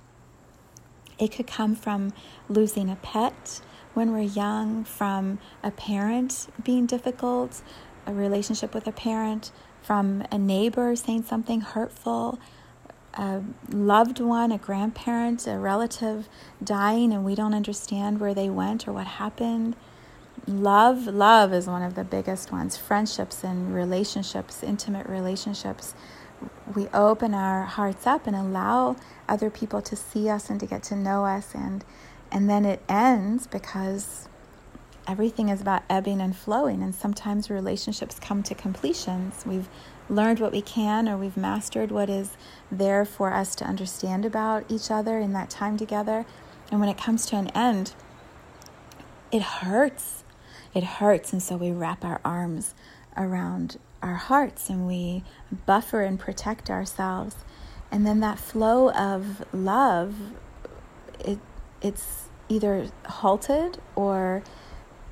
It 1.18 1.33
could 1.33 1.47
come 1.47 1.75
from 1.75 2.12
losing 2.49 2.91
a 2.91 2.97
pet 2.97 3.61
when 3.95 4.12
we're 4.12 4.20
young, 4.20 4.85
from 4.85 5.39
a 5.62 5.70
parent 5.70 6.49
being 6.62 6.87
difficult, 6.87 7.62
a 8.07 8.12
relationship 8.12 8.75
with 8.75 8.87
a 8.87 8.93
parent, 8.93 9.53
from 9.83 10.25
a 10.31 10.39
neighbor 10.39 10.97
saying 10.97 11.25
something 11.25 11.61
hurtful, 11.61 12.39
a 13.15 13.43
loved 13.71 14.21
one, 14.21 14.53
a 14.53 14.59
grandparent, 14.59 15.47
a 15.47 15.59
relative 15.59 16.29
dying, 16.63 17.13
and 17.13 17.25
we 17.25 17.35
don't 17.35 17.55
understand 17.55 18.21
where 18.21 18.35
they 18.35 18.49
went 18.49 18.89
or 18.89 18.93
what 18.93 19.07
happened. 19.07 19.77
Love, 20.47 21.07
love 21.07 21.53
is 21.53 21.67
one 21.67 21.83
of 21.83 21.95
the 21.95 22.05
biggest 22.05 22.51
ones. 22.51 22.77
Friendships 22.77 23.45
and 23.45 23.75
relationships, 23.75 24.63
intimate 24.63 25.07
relationships. 25.09 25.95
We 26.75 26.89
open 26.89 27.35
our 27.35 27.65
hearts 27.65 28.07
up 28.07 28.27
and 28.27 28.35
allow 28.35 28.97
other 29.29 29.51
people 29.51 29.81
to 29.83 29.95
see 29.95 30.29
us 30.29 30.51
and 30.51 30.59
to 30.61 30.67
get 30.67 30.83
to 30.85 30.97
know 30.97 31.25
us, 31.25 31.55
and 31.55 31.85
and 32.33 32.49
then 32.49 32.65
it 32.65 32.83
ends 32.89 33.47
because 33.47 34.29
everything 35.07 35.49
is 35.51 35.61
about 35.61 35.83
ebbing 35.89 36.21
and 36.21 36.35
flowing, 36.35 36.83
and 36.83 36.95
sometimes 36.95 37.51
relationships 37.51 38.19
come 38.19 38.43
to 38.45 38.55
completions. 38.55 39.45
We've 39.47 39.69
learned 40.13 40.39
what 40.39 40.53
we 40.53 40.61
can 40.61 41.09
or 41.09 41.17
we've 41.17 41.37
mastered 41.37 41.91
what 41.91 42.11
is 42.11 42.37
there 42.71 43.05
for 43.05 43.33
us 43.33 43.55
to 43.57 43.65
understand 43.65 44.25
about 44.25 44.65
each 44.69 44.91
other 44.91 45.19
in 45.19 45.33
that 45.33 45.51
time 45.51 45.77
together. 45.77 46.27
And 46.71 46.79
when 46.81 46.89
it 46.89 46.99
comes 46.99 47.27
to 47.27 47.37
an 47.37 47.49
end, 47.49 47.95
it 49.33 49.43
hurts. 49.43 50.25
It 50.75 50.85
hurts. 50.85 51.33
And 51.33 51.43
so 51.43 51.57
we 51.57 51.73
wrap 51.73 52.05
our 52.05 52.21
arms 52.25 52.75
around 53.17 53.79
our 54.03 54.15
hearts 54.15 54.69
and 54.69 54.87
we 54.87 55.25
buffer 55.67 56.03
and 56.03 56.19
protect 56.19 56.69
ourselves. 56.69 57.37
And 57.91 58.07
then 58.07 58.21
that 58.21 58.39
flow 58.39 58.91
of 58.91 59.45
love, 59.53 60.15
it, 61.21 61.39
it's 61.81 62.29
either 62.49 62.89
halted 63.07 63.79
or 63.95 64.43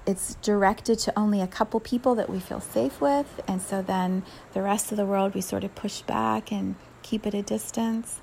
it's 0.07 0.35
directed 0.37 0.99
to 1.01 1.19
only 1.19 1.41
a 1.41 1.47
couple 1.47 1.81
people 1.81 2.15
that 2.15 2.31
we 2.31 2.41
feel 2.41 2.61
safe 2.61 3.01
with. 3.01 3.41
And 3.47 3.61
so 3.61 3.83
then 3.83 4.23
the 4.53 4.63
rest 4.63 4.91
of 4.91 4.97
the 4.97 5.07
world, 5.07 5.35
we 5.35 5.41
sort 5.41 5.65
of 5.65 5.75
push 5.75 6.03
back 6.03 6.51
and 6.51 6.77
keep 7.03 7.27
at 7.27 7.35
a 7.35 7.43
distance. 7.43 8.21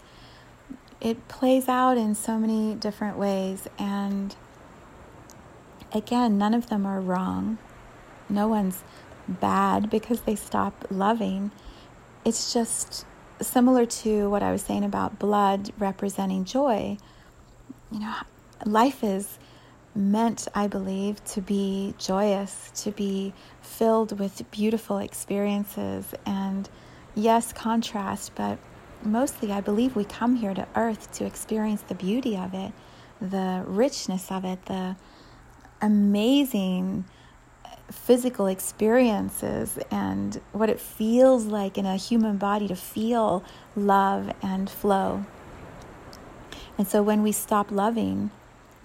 It 0.99 1.27
plays 1.27 1.67
out 1.67 1.97
in 1.97 2.15
so 2.15 2.37
many 2.37 2.75
different 2.75 3.17
ways. 3.17 3.67
And 3.77 4.35
again, 5.93 6.37
none 6.37 6.53
of 6.53 6.69
them 6.69 6.85
are 6.85 6.99
wrong. 6.99 7.57
No 8.29 8.47
one's 8.47 8.83
bad 9.27 9.89
because 9.89 10.21
they 10.21 10.35
stop 10.35 10.85
loving. 10.89 11.51
It's 12.25 12.53
just 12.53 13.05
similar 13.41 13.85
to 13.85 14.29
what 14.29 14.41
I 14.41 14.51
was 14.51 14.63
saying 14.63 14.83
about 14.83 15.19
blood 15.19 15.71
representing 15.77 16.43
joy. 16.43 16.97
You 17.91 17.99
know, 17.99 18.15
life 18.65 19.03
is 19.03 19.37
meant, 19.97 20.47
I 20.53 20.67
believe, 20.67 21.23
to 21.25 21.41
be 21.41 21.95
joyous, 21.97 22.71
to 22.83 22.91
be 22.91 23.33
filled 23.61 24.17
with 24.19 24.49
beautiful 24.51 24.99
experiences 24.99 26.13
and, 26.25 26.69
yes, 27.15 27.51
contrast, 27.51 28.33
but 28.35 28.59
mostly 29.03 29.51
I 29.51 29.61
believe 29.61 29.95
we 29.95 30.05
come 30.05 30.35
here 30.35 30.53
to 30.53 30.67
earth 30.75 31.11
to 31.13 31.25
experience 31.25 31.81
the 31.81 31.95
beauty 31.95 32.37
of 32.37 32.53
it, 32.53 32.71
the 33.19 33.63
richness 33.65 34.31
of 34.31 34.45
it, 34.45 34.65
the 34.67 34.95
amazing 35.81 37.05
uh, 37.65 37.69
physical 37.91 38.47
experiences 38.47 39.77
and 39.89 40.39
what 40.51 40.69
it 40.69 40.79
feels 40.79 41.45
like 41.45 41.77
in 41.77 41.85
a 41.85 41.95
human 41.95 42.37
body 42.37 42.67
to 42.67 42.75
feel 42.75 43.43
love 43.75 44.31
and 44.41 44.69
flow. 44.69 45.25
And 46.77 46.87
so 46.87 47.01
when 47.01 47.23
we 47.23 47.31
stop 47.31 47.71
loving, 47.71 48.29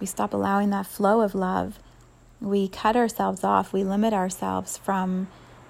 we 0.03 0.07
stop 0.07 0.33
allowing 0.33 0.69
that 0.69 0.85
flow 0.85 1.21
of 1.21 1.33
love, 1.33 1.79
we 2.41 2.67
cut 2.67 2.97
ourselves 2.97 3.41
off, 3.41 3.71
we 3.71 3.85
limit 3.85 4.13
ourselves 4.13 4.75
from 4.75 5.29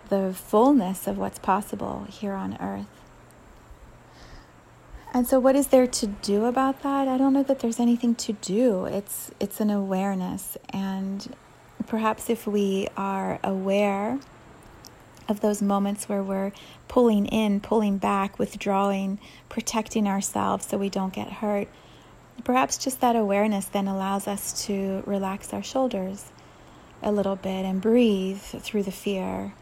the 0.09 0.33
fullness 0.33 1.05
of 1.05 1.19
what's 1.19 1.37
possible 1.37 2.07
here 2.09 2.33
on 2.33 2.57
earth. 2.59 2.87
And 5.13 5.27
so 5.27 5.39
what 5.39 5.55
is 5.55 5.67
there 5.67 5.85
to 5.85 6.07
do 6.07 6.45
about 6.45 6.81
that? 6.81 7.07
I 7.07 7.15
don't 7.15 7.33
know 7.33 7.43
that 7.43 7.59
there's 7.59 7.79
anything 7.79 8.15
to 8.15 8.33
do. 8.33 8.85
It's 8.85 9.29
it's 9.39 9.59
an 9.59 9.69
awareness 9.69 10.57
and 10.69 11.35
perhaps 11.85 12.27
if 12.27 12.47
we 12.47 12.87
are 12.97 13.39
aware 13.43 14.17
of 15.29 15.41
those 15.41 15.61
moments 15.61 16.09
where 16.09 16.23
we're 16.23 16.53
pulling 16.87 17.27
in, 17.27 17.59
pulling 17.59 17.99
back, 17.99 18.39
withdrawing, 18.39 19.19
protecting 19.47 20.07
ourselves 20.07 20.65
so 20.65 20.79
we 20.79 20.89
don't 20.89 21.13
get 21.13 21.33
hurt, 21.33 21.67
perhaps 22.43 22.77
just 22.77 23.01
that 23.01 23.15
awareness 23.15 23.65
then 23.65 23.87
allows 23.87 24.27
us 24.27 24.65
to 24.65 25.03
relax 25.05 25.53
our 25.53 25.63
shoulders 25.63 26.31
a 27.01 27.11
little 27.11 27.35
bit 27.35 27.65
and 27.65 27.81
breathe 27.81 28.39
through 28.39 28.83
the 28.83 28.91
fear 28.91 29.53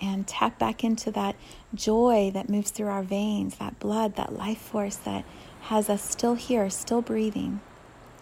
and 0.00 0.26
tap 0.26 0.58
back 0.58 0.82
into 0.82 1.10
that 1.12 1.36
joy 1.74 2.30
that 2.34 2.48
moves 2.48 2.70
through 2.70 2.88
our 2.88 3.02
veins, 3.02 3.56
that 3.56 3.78
blood, 3.78 4.16
that 4.16 4.36
life 4.36 4.58
force 4.58 4.96
that 4.96 5.24
has 5.62 5.88
us 5.88 6.02
still 6.02 6.34
here, 6.34 6.68
still 6.68 7.00
breathing, 7.00 7.60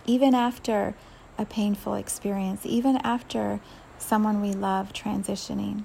even 0.04 0.34
after 0.34 0.94
a 1.38 1.46
painful 1.46 1.94
experience, 1.94 2.66
even 2.66 2.98
after 2.98 3.60
someone 3.98 4.42
we 4.42 4.52
love 4.52 4.92
transitioning. 4.92 5.84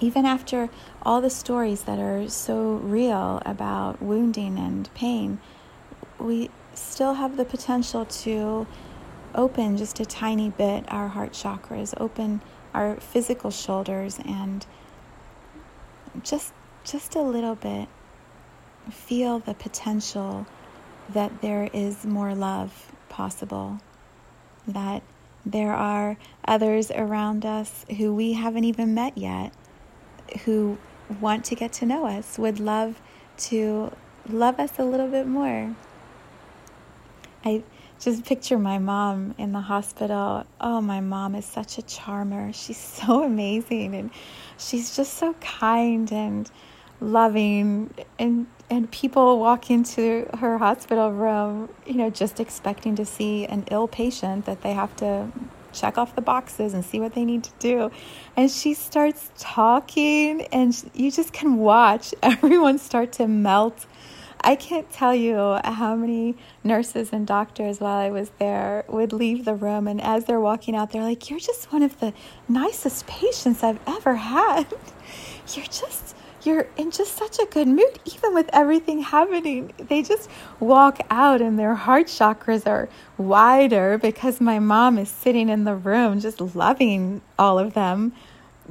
Even 0.00 0.26
after 0.26 0.68
all 1.02 1.20
the 1.20 1.30
stories 1.30 1.82
that 1.82 2.00
are 2.00 2.28
so 2.28 2.74
real 2.74 3.40
about 3.46 4.02
wounding 4.02 4.58
and 4.58 4.92
pain, 4.94 5.38
we 6.22 6.50
still 6.74 7.14
have 7.14 7.36
the 7.36 7.44
potential 7.44 8.04
to 8.04 8.66
open 9.34 9.76
just 9.76 10.00
a 10.00 10.04
tiny 10.04 10.50
bit 10.50 10.84
our 10.88 11.08
heart 11.08 11.32
chakras, 11.32 11.94
open 11.98 12.40
our 12.74 12.96
physical 12.96 13.50
shoulders 13.50 14.18
and 14.24 14.66
just 16.22 16.52
just 16.84 17.14
a 17.14 17.22
little 17.22 17.54
bit 17.54 17.88
feel 18.90 19.38
the 19.38 19.54
potential 19.54 20.46
that 21.08 21.40
there 21.40 21.70
is 21.72 22.04
more 22.04 22.34
love 22.34 22.92
possible 23.08 23.78
that 24.66 25.02
there 25.46 25.72
are 25.72 26.16
others 26.44 26.90
around 26.90 27.46
us 27.46 27.84
who 27.98 28.14
we 28.14 28.32
haven't 28.32 28.64
even 28.64 28.94
met 28.94 29.16
yet 29.16 29.52
who 30.44 30.76
want 31.20 31.44
to 31.44 31.54
get 31.54 31.72
to 31.72 31.86
know 31.86 32.06
us 32.06 32.38
would 32.38 32.58
love 32.58 33.00
to 33.36 33.92
love 34.28 34.58
us 34.58 34.78
a 34.78 34.84
little 34.84 35.08
bit 35.08 35.26
more 35.26 35.74
I 37.44 37.62
just 38.00 38.24
picture 38.24 38.58
my 38.58 38.78
mom 38.78 39.34
in 39.38 39.52
the 39.52 39.60
hospital. 39.60 40.44
Oh, 40.60 40.80
my 40.80 41.00
mom 41.00 41.34
is 41.34 41.44
such 41.44 41.78
a 41.78 41.82
charmer. 41.82 42.52
She's 42.52 42.76
so 42.98 43.22
amazing 43.24 43.94
and 43.94 44.10
she's 44.58 44.96
just 44.96 45.14
so 45.14 45.34
kind 45.34 46.12
and 46.12 46.50
loving 47.00 47.92
and 48.18 48.46
and 48.70 48.90
people 48.90 49.38
walk 49.38 49.70
into 49.70 50.26
her 50.38 50.56
hospital 50.56 51.12
room, 51.12 51.68
you 51.84 51.94
know, 51.94 52.08
just 52.08 52.40
expecting 52.40 52.96
to 52.96 53.04
see 53.04 53.44
an 53.44 53.64
ill 53.70 53.86
patient 53.86 54.46
that 54.46 54.62
they 54.62 54.72
have 54.72 54.96
to 54.96 55.30
check 55.72 55.98
off 55.98 56.14
the 56.14 56.22
boxes 56.22 56.72
and 56.72 56.84
see 56.84 56.98
what 56.98 57.14
they 57.14 57.24
need 57.24 57.44
to 57.44 57.50
do. 57.58 57.90
And 58.36 58.50
she 58.50 58.72
starts 58.74 59.30
talking, 59.36 60.42
and 60.52 60.74
you 60.94 61.10
just 61.10 61.32
can 61.34 61.56
watch 61.56 62.14
everyone 62.22 62.78
start 62.78 63.12
to 63.12 63.28
melt 63.28 63.86
I 64.44 64.56
can't 64.56 64.90
tell 64.90 65.14
you 65.14 65.58
how 65.64 65.94
many 65.94 66.36
nurses 66.64 67.10
and 67.12 67.26
doctors 67.26 67.80
while 67.80 67.98
I 67.98 68.10
was 68.10 68.30
there 68.38 68.84
would 68.88 69.12
leave 69.12 69.44
the 69.44 69.54
room, 69.54 69.86
and 69.86 70.00
as 70.00 70.24
they're 70.24 70.40
walking 70.40 70.74
out, 70.74 70.90
they're 70.90 71.02
like, 71.02 71.30
You're 71.30 71.38
just 71.38 71.72
one 71.72 71.82
of 71.82 72.00
the 72.00 72.12
nicest 72.48 73.06
patients 73.06 73.62
I've 73.62 73.80
ever 73.86 74.16
had. 74.16 74.66
You're 75.54 75.66
just. 75.66 76.16
You're 76.44 76.66
in 76.76 76.90
just 76.90 77.14
such 77.14 77.38
a 77.38 77.46
good 77.46 77.68
mood, 77.68 78.00
even 78.04 78.34
with 78.34 78.50
everything 78.52 79.00
happening. 79.00 79.72
They 79.76 80.02
just 80.02 80.28
walk 80.58 80.98
out 81.08 81.40
and 81.40 81.56
their 81.56 81.76
heart 81.76 82.08
chakras 82.08 82.66
are 82.66 82.88
wider 83.16 83.96
because 83.96 84.40
my 84.40 84.58
mom 84.58 84.98
is 84.98 85.08
sitting 85.08 85.48
in 85.48 85.62
the 85.62 85.76
room 85.76 86.18
just 86.18 86.40
loving 86.40 87.22
all 87.38 87.60
of 87.60 87.74
them 87.74 88.12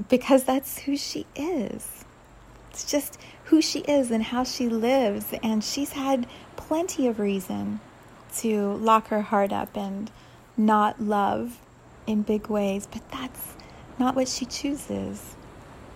because 0.10 0.44
that's 0.44 0.80
who 0.80 0.98
she 0.98 1.26
is. 1.34 2.04
It's 2.72 2.90
just 2.90 3.18
who 3.52 3.62
she 3.62 3.80
is 3.80 4.12
and 4.12 4.24
how 4.24 4.46
she 4.46 4.70
lives. 4.70 5.34
And 5.44 5.62
she's 5.62 5.92
had 5.92 6.26
plenty 6.56 7.06
of 7.06 7.20
reason 7.20 7.82
to 8.38 8.76
lock 8.76 9.10
her 9.10 9.24
heart 9.24 9.52
up 9.52 9.76
and 9.76 10.10
not 10.56 11.02
love 11.02 11.60
in 12.08 12.22
big 12.22 12.48
ways, 12.48 12.88
but 12.90 13.02
that's 13.12 13.56
not 14.00 14.16
what 14.16 14.30
she 14.30 14.46
chooses. 14.46 15.36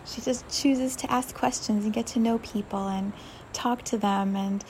She 0.05 0.19
just 0.19 0.47
chooses 0.49 0.97
to 0.97 1.09
ask 1.09 1.33
questions 1.33 1.85
and 1.85 1.93
get 1.93 2.07
to 2.07 2.19
know 2.19 2.39
people 2.39 2.89
and 2.89 3.13
talk 3.53 3.83
to 3.83 3.97
them 3.97 4.35
and 4.35 4.61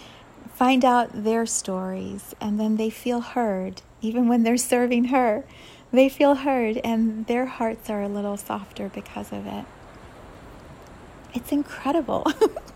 find 0.53 0.85
out 0.85 1.09
their 1.11 1.47
stories. 1.47 2.35
And 2.39 2.59
then 2.59 2.77
they 2.77 2.91
feel 2.91 3.21
heard, 3.21 3.81
even 4.01 4.27
when 4.27 4.43
they're 4.43 4.57
serving 4.57 5.05
her. 5.05 5.43
They 5.91 6.07
feel 6.07 6.35
heard, 6.35 6.79
and 6.83 7.25
their 7.25 7.47
hearts 7.47 7.89
are 7.89 8.03
a 8.03 8.07
little 8.07 8.37
softer 8.37 8.89
because 8.89 9.31
of 9.31 9.47
it. 9.47 9.65
It's 11.33 11.51
incredible. 11.51 12.31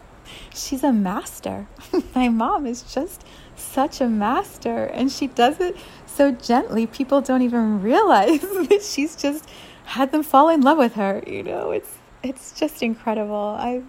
she's 0.53 0.83
a 0.83 0.91
master. 0.91 1.67
My 2.15 2.29
mom 2.29 2.65
is 2.65 2.81
just 2.81 3.23
such 3.55 4.01
a 4.01 4.07
master, 4.07 4.85
and 4.85 5.11
she 5.11 5.27
does 5.27 5.59
it 5.59 5.75
so 6.05 6.31
gently. 6.31 6.87
People 6.87 7.21
don't 7.21 7.41
even 7.41 7.81
realize 7.81 8.41
that 8.69 8.81
she's 8.83 9.15
just 9.15 9.49
had 9.85 10.11
them 10.11 10.23
fall 10.23 10.49
in 10.49 10.61
love 10.61 10.77
with 10.77 10.93
her. 10.93 11.23
You 11.25 11.43
know, 11.43 11.71
it's 11.71 11.97
it's 12.23 12.59
just 12.59 12.83
incredible. 12.83 13.55
I 13.57 13.83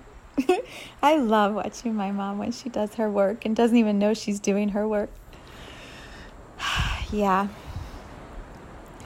I 1.02 1.16
love 1.16 1.54
watching 1.54 1.94
my 1.94 2.10
mom 2.10 2.38
when 2.38 2.52
she 2.52 2.68
does 2.68 2.94
her 2.94 3.10
work 3.10 3.44
and 3.44 3.54
doesn't 3.54 3.76
even 3.76 3.98
know 3.98 4.14
she's 4.14 4.40
doing 4.40 4.70
her 4.70 4.86
work. 4.86 5.10
yeah. 7.12 7.48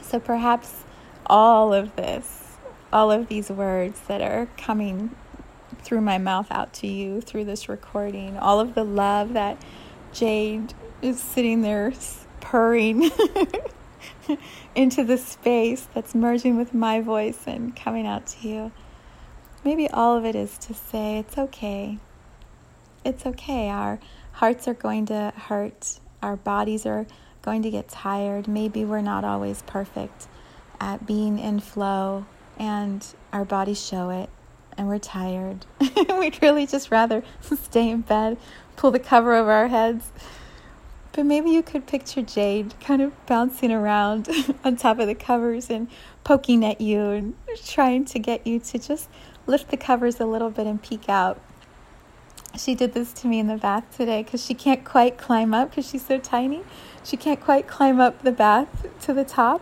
So 0.03 0.21
perhaps 0.21 0.85
all 1.27 1.73
of 1.73 1.97
this, 1.97 2.57
all 2.93 3.11
of 3.11 3.29
these 3.29 3.51
words 3.51 4.01
that 4.07 4.21
are 4.21 4.49
coming 4.57 5.15
through 5.85 6.01
my 6.01 6.19
mouth 6.19 6.47
out 6.51 6.73
to 6.73 6.87
you 6.87 7.21
through 7.21 7.45
this 7.45 7.69
recording. 7.69 8.37
All 8.39 8.61
of 8.61 8.75
the 8.75 8.85
love 8.85 9.35
that 9.35 9.63
Jade 10.13 10.75
is 11.03 11.21
sitting 11.21 11.63
there 11.63 11.93
purring 12.41 13.11
into 14.75 15.05
the 15.05 15.19
space 15.19 15.87
that's 15.95 16.15
merging 16.15 16.57
with 16.57 16.73
my 16.73 17.01
voice 17.01 17.41
and 17.47 17.77
coming 17.77 18.07
out 18.07 18.27
to 18.27 18.49
you. 18.49 18.73
Maybe 19.65 19.89
all 19.89 20.17
of 20.17 20.25
it 20.25 20.35
is 20.35 20.59
to 20.59 20.75
say 20.75 21.19
it's 21.19 21.39
okay. 21.39 21.99
It's 23.05 23.27
okay. 23.27 23.69
Our 23.69 23.99
hearts 24.33 24.67
are 24.67 24.75
going 24.75 25.07
to 25.07 25.33
hurt, 25.37 26.01
our 26.23 26.37
bodies 26.37 26.87
are 26.87 27.07
going 27.43 27.63
to 27.63 27.71
get 27.71 27.89
tired. 27.89 28.49
Maybe 28.49 28.85
we're 28.85 29.03
not 29.03 29.25
always 29.25 29.63
perfect 29.63 30.27
at 30.81 31.07
being 31.07 31.39
in 31.39 31.61
flow, 31.61 32.27
and 32.59 33.07
our 33.33 33.45
bodies 33.45 33.85
show 33.85 34.11
it 34.11 34.31
and 34.77 34.89
we're 34.89 34.99
tired. 34.99 35.67
We'd 36.19 36.41
really 36.43 36.67
just 36.67 36.91
rather 36.91 37.23
stay 37.41 37.91
in 37.91 38.03
bed, 38.03 38.39
pull 38.77 38.91
the 38.91 38.99
cover 38.99 39.35
over 39.35 39.51
our 39.51 39.69
heads. 39.69 40.11
But 41.13 41.27
maybe 41.27 41.51
you 41.51 41.63
could 41.63 41.87
picture 41.87 42.23
Jade 42.23 42.75
kind 42.81 43.01
of 43.01 43.13
bouncing 43.27 43.71
around 43.71 44.29
on 44.65 44.77
top 44.77 44.99
of 44.99 45.07
the 45.07 45.15
covers 45.15 45.71
and 45.71 45.89
poking 46.25 46.65
at 46.65 46.81
you 46.81 47.01
and 47.11 47.35
trying 47.65 48.05
to 48.07 48.19
get 48.19 48.47
you 48.47 48.59
to 48.59 48.79
just 48.79 49.09
lift 49.47 49.71
the 49.71 49.77
covers 49.77 50.19
a 50.19 50.27
little 50.27 50.51
bit 50.51 50.67
and 50.67 50.83
peek 50.83 51.09
out. 51.09 51.41
She 52.59 52.75
did 52.75 52.95
this 52.95 53.13
to 53.15 53.29
me 53.29 53.39
in 53.39 53.47
the 53.47 53.57
bath 53.57 53.85
today 53.97 54.23
because 54.23 54.45
she 54.45 54.55
can't 54.55 54.85
quite 54.85 55.17
climb 55.17 55.55
up 55.55 55.71
because 55.71 55.89
she's 55.89 56.05
so 56.05 56.19
tiny. 56.19 56.63
She 57.05 57.17
can't 57.17 57.41
quite 57.41 57.67
climb 57.69 58.01
up 58.01 58.23
the 58.23 58.33
bath 58.33 58.87
to 59.03 59.13
the 59.13 59.25
top, 59.25 59.61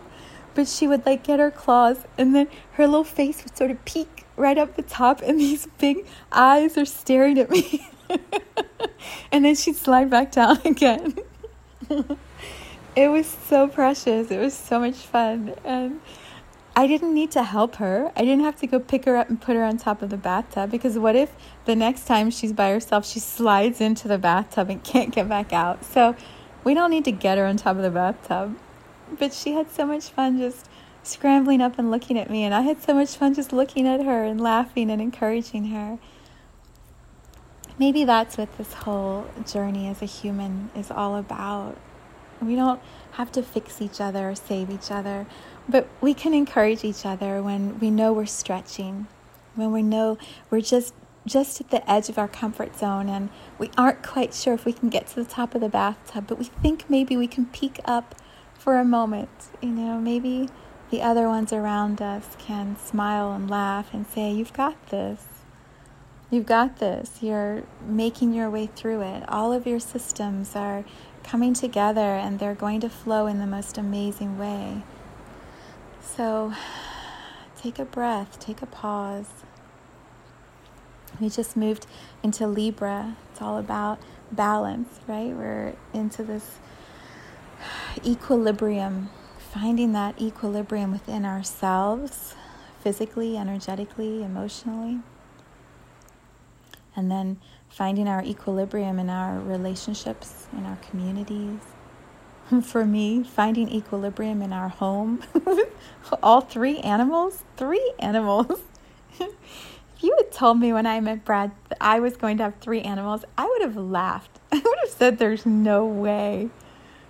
but 0.55 0.67
she 0.67 0.87
would 0.87 1.05
like 1.05 1.23
get 1.23 1.39
her 1.39 1.51
claws 1.51 2.05
and 2.17 2.33
then 2.33 2.47
her 2.73 2.87
little 2.87 3.03
face 3.03 3.43
would 3.43 3.55
sort 3.55 3.71
of 3.71 3.83
peek 3.85 4.22
right 4.35 4.57
up 4.57 4.75
the 4.75 4.81
top, 4.81 5.21
and 5.21 5.39
these 5.39 5.67
big 5.77 6.05
eyes 6.31 6.77
are 6.77 6.85
staring 6.85 7.39
at 7.39 7.49
me. 7.49 7.87
and 9.31 9.45
then 9.45 9.55
she'd 9.55 9.75
slide 9.75 10.09
back 10.09 10.31
down 10.31 10.59
again. 10.65 11.15
it 12.95 13.07
was 13.09 13.27
so 13.27 13.67
precious. 13.67 14.31
It 14.31 14.39
was 14.39 14.53
so 14.53 14.79
much 14.79 14.95
fun. 14.95 15.55
And 15.63 16.01
I 16.75 16.87
didn't 16.87 17.13
need 17.13 17.31
to 17.31 17.43
help 17.43 17.75
her. 17.75 18.11
I 18.15 18.21
didn't 18.21 18.43
have 18.43 18.55
to 18.57 18.67
go 18.67 18.79
pick 18.79 19.05
her 19.05 19.15
up 19.15 19.29
and 19.29 19.39
put 19.39 19.55
her 19.55 19.63
on 19.63 19.77
top 19.77 20.01
of 20.01 20.09
the 20.09 20.17
bathtub 20.17 20.71
because 20.71 20.97
what 20.97 21.15
if 21.15 21.31
the 21.65 21.75
next 21.75 22.05
time 22.05 22.31
she's 22.31 22.51
by 22.51 22.71
herself, 22.71 23.05
she 23.05 23.19
slides 23.19 23.79
into 23.79 24.07
the 24.07 24.17
bathtub 24.17 24.69
and 24.69 24.83
can't 24.83 25.13
get 25.13 25.29
back 25.29 25.53
out? 25.53 25.85
So 25.85 26.15
we 26.63 26.73
don't 26.73 26.89
need 26.89 27.05
to 27.05 27.11
get 27.11 27.37
her 27.37 27.45
on 27.45 27.57
top 27.57 27.75
of 27.75 27.83
the 27.83 27.91
bathtub. 27.91 28.57
But 29.19 29.33
she 29.33 29.51
had 29.51 29.69
so 29.69 29.85
much 29.85 30.05
fun 30.09 30.39
just 30.39 30.67
scrambling 31.03 31.61
up 31.61 31.77
and 31.77 31.91
looking 31.91 32.17
at 32.17 32.29
me, 32.29 32.43
and 32.43 32.53
I 32.53 32.61
had 32.61 32.81
so 32.81 32.93
much 32.93 33.15
fun 33.15 33.33
just 33.33 33.53
looking 33.53 33.87
at 33.87 34.03
her 34.03 34.23
and 34.23 34.39
laughing 34.39 34.89
and 34.89 35.01
encouraging 35.01 35.65
her. 35.65 35.99
Maybe 37.77 38.05
that's 38.05 38.37
what 38.37 38.57
this 38.57 38.73
whole 38.73 39.25
journey 39.45 39.87
as 39.87 40.01
a 40.01 40.05
human 40.05 40.69
is 40.75 40.89
all 40.89 41.15
about. 41.15 41.77
We 42.41 42.55
don't 42.55 42.79
have 43.11 43.31
to 43.33 43.43
fix 43.43 43.81
each 43.81 43.99
other 44.01 44.29
or 44.29 44.35
save 44.35 44.69
each 44.69 44.91
other, 44.91 45.25
but 45.67 45.87
we 46.01 46.13
can 46.13 46.33
encourage 46.33 46.83
each 46.83 47.05
other 47.05 47.41
when 47.41 47.79
we 47.79 47.89
know 47.89 48.13
we're 48.13 48.25
stretching, 48.25 49.07
when 49.55 49.71
we 49.71 49.81
know 49.81 50.17
we're 50.49 50.61
just 50.61 50.93
just 51.25 51.61
at 51.61 51.69
the 51.69 51.89
edge 51.89 52.09
of 52.09 52.17
our 52.17 52.27
comfort 52.27 52.77
zone 52.77 53.07
and 53.07 53.29
we 53.57 53.71
aren't 53.77 54.03
quite 54.03 54.33
sure 54.33 54.53
if 54.53 54.65
we 54.65 54.73
can 54.73 54.89
get 54.89 55.07
to 55.07 55.15
the 55.15 55.25
top 55.25 55.55
of 55.55 55.61
the 55.61 55.69
bathtub, 55.69 56.25
but 56.27 56.37
we 56.37 56.43
think 56.45 56.89
maybe 56.89 57.15
we 57.15 57.27
can 57.27 57.45
peek 57.45 57.79
up 57.85 58.15
for 58.53 58.77
a 58.77 58.83
moment. 58.83 59.29
You 59.61 59.69
know, 59.69 59.99
maybe 59.99 60.49
the 60.93 61.01
other 61.01 61.27
ones 61.27 61.51
around 61.51 62.03
us 62.03 62.35
can 62.37 62.77
smile 62.77 63.31
and 63.31 63.49
laugh 63.49 63.91
and 63.95 64.05
say, 64.05 64.31
You've 64.31 64.53
got 64.53 64.89
this. 64.89 65.25
You've 66.29 66.45
got 66.45 66.77
this. 66.77 67.17
You're 67.19 67.63
making 67.83 68.31
your 68.35 68.47
way 68.47 68.67
through 68.67 69.01
it. 69.01 69.27
All 69.27 69.51
of 69.51 69.65
your 69.65 69.79
systems 69.79 70.55
are 70.55 70.85
coming 71.23 71.55
together 71.55 71.99
and 71.99 72.37
they're 72.37 72.53
going 72.53 72.79
to 72.81 72.89
flow 72.89 73.25
in 73.25 73.39
the 73.39 73.47
most 73.47 73.79
amazing 73.79 74.37
way. 74.37 74.83
So 75.99 76.53
take 77.59 77.79
a 77.79 77.85
breath, 77.85 78.37
take 78.39 78.61
a 78.61 78.67
pause. 78.67 79.29
We 81.19 81.27
just 81.27 81.57
moved 81.57 81.87
into 82.21 82.45
Libra. 82.45 83.17
It's 83.31 83.41
all 83.41 83.57
about 83.57 83.97
balance, 84.31 84.99
right? 85.07 85.35
We're 85.35 85.73
into 85.91 86.23
this 86.23 86.59
equilibrium, 88.05 89.09
finding 89.53 89.91
that 89.91 90.19
equilibrium 90.19 90.91
within 90.91 91.25
ourselves, 91.25 92.33
physically, 92.81 93.37
energetically, 93.37 94.23
emotionally. 94.23 94.99
And 96.95 97.11
then 97.11 97.39
finding 97.69 98.07
our 98.07 98.23
equilibrium 98.23 98.97
in 98.97 99.09
our 99.11 99.39
relationships, 99.39 100.47
in 100.53 100.65
our 100.65 100.77
communities. 100.77 101.59
For 102.63 102.83
me, 102.83 103.23
finding 103.23 103.69
equilibrium 103.69 104.41
in 104.41 104.51
our 104.51 104.69
home. 104.69 105.21
All 106.23 106.41
three 106.41 106.79
animals? 106.79 107.43
Three 107.55 107.93
animals. 107.99 108.59
if 109.19 109.29
you 110.01 110.15
had 110.17 110.31
told 110.31 110.59
me 110.59 110.73
when 110.73 110.87
I 110.87 110.99
met 110.99 111.23
Brad 111.23 111.51
that 111.69 111.77
I 111.79 111.99
was 111.99 112.17
going 112.17 112.37
to 112.37 112.43
have 112.43 112.55
three 112.59 112.81
animals, 112.81 113.23
I 113.37 113.45
would 113.45 113.61
have 113.61 113.77
laughed. 113.77 114.39
I 114.51 114.55
would 114.55 114.77
have 114.81 114.89
said, 114.89 115.19
There's 115.19 115.45
no 115.45 115.85
way. 115.85 116.49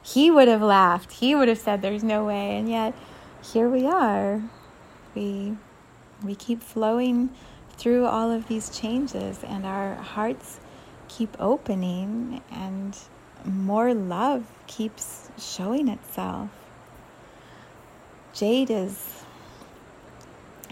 He 0.03 0.29
would 0.29 0.49
have 0.49 0.61
laughed. 0.61 1.13
He 1.13 1.33
would 1.33 1.47
have 1.47 1.57
said, 1.57 1.81
There's 1.81 2.03
no 2.03 2.25
way. 2.25 2.57
And 2.57 2.69
yet, 2.69 2.93
here 3.41 3.69
we 3.69 3.87
are. 3.87 4.41
We, 5.15 5.55
we 6.21 6.35
keep 6.35 6.61
flowing 6.61 7.29
through 7.77 8.05
all 8.05 8.29
of 8.29 8.47
these 8.47 8.69
changes, 8.69 9.39
and 9.43 9.65
our 9.65 9.95
hearts 9.95 10.59
keep 11.07 11.35
opening, 11.39 12.41
and 12.51 12.97
more 13.45 13.93
love 13.93 14.45
keeps 14.67 15.29
showing 15.37 15.87
itself. 15.87 16.49
Jade 18.33 18.71
is, 18.71 19.23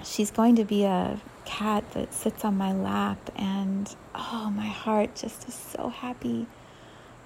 she's 0.04 0.32
going 0.32 0.56
to 0.56 0.66
be 0.66 0.84
a 0.84 1.20
cat 1.46 1.90
that 1.94 2.14
sits 2.14 2.44
on 2.44 2.58
my 2.58 2.74
lap, 2.74 3.32
and 3.36 3.96
oh, 4.14 4.52
my 4.56 4.68
heart 4.68 5.16
just 5.16 5.48
is 5.48 5.54
so 5.54 5.90
happy. 5.90 6.48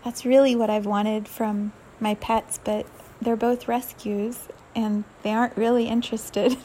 That's 0.04 0.26
really 0.26 0.56
what 0.56 0.70
I've 0.70 0.86
wanted 0.86 1.28
from 1.28 1.74
my 2.00 2.16
pets, 2.16 2.60
but 2.64 2.86
they're 3.22 3.36
both 3.36 3.68
rescues 3.68 4.48
and 4.76 5.04
they 5.24 5.32
aren't 5.32 5.56
really 5.56 5.88
interested. 5.88 6.58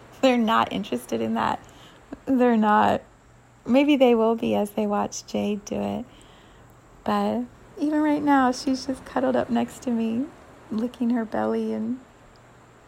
they're 0.22 0.36
not 0.36 0.72
interested 0.72 1.20
in 1.20 1.34
that 1.34 1.60
they're 2.26 2.56
not. 2.56 3.02
Maybe 3.66 3.96
they 3.96 4.14
will 4.14 4.34
be 4.34 4.54
as 4.54 4.70
they 4.70 4.86
watch 4.86 5.26
Jade 5.26 5.64
do 5.64 5.76
it. 5.76 6.04
But 7.04 7.42
even 7.78 8.00
right 8.00 8.22
now, 8.22 8.52
she's 8.52 8.86
just 8.86 9.04
cuddled 9.04 9.36
up 9.36 9.50
next 9.50 9.82
to 9.82 9.90
me, 9.90 10.26
licking 10.70 11.10
her 11.10 11.24
belly 11.24 11.72
and 11.72 12.00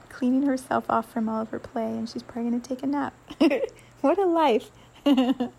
cleaning 0.09 0.43
herself 0.43 0.85
off 0.89 1.11
from 1.11 1.29
all 1.29 1.43
of 1.43 1.51
her 1.51 1.59
play, 1.59 1.87
and 1.87 2.09
she's 2.09 2.23
probably 2.23 2.51
going 2.51 2.61
to 2.61 2.69
take 2.69 2.83
a 2.83 2.87
nap. 2.87 3.15
what 4.01 4.19
a 4.19 4.27
life! 4.27 4.71
oh, 5.07 5.51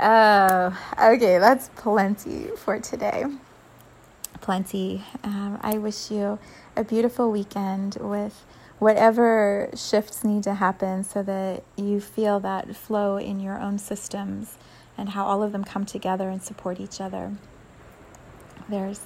okay, 0.00 1.38
that's 1.38 1.70
plenty 1.76 2.48
for 2.56 2.78
today. 2.80 3.24
Plenty. 4.44 5.02
Um, 5.22 5.58
I 5.62 5.78
wish 5.78 6.10
you 6.10 6.38
a 6.76 6.84
beautiful 6.84 7.30
weekend 7.30 7.96
with 7.98 8.44
whatever 8.78 9.70
shifts 9.74 10.22
need 10.22 10.42
to 10.42 10.52
happen 10.52 11.02
so 11.02 11.22
that 11.22 11.64
you 11.76 11.98
feel 11.98 12.40
that 12.40 12.76
flow 12.76 13.16
in 13.16 13.40
your 13.40 13.58
own 13.58 13.78
systems 13.78 14.58
and 14.98 15.08
how 15.08 15.24
all 15.24 15.42
of 15.42 15.52
them 15.52 15.64
come 15.64 15.86
together 15.86 16.28
and 16.28 16.42
support 16.42 16.78
each 16.78 17.00
other. 17.00 17.32
There's 18.68 19.00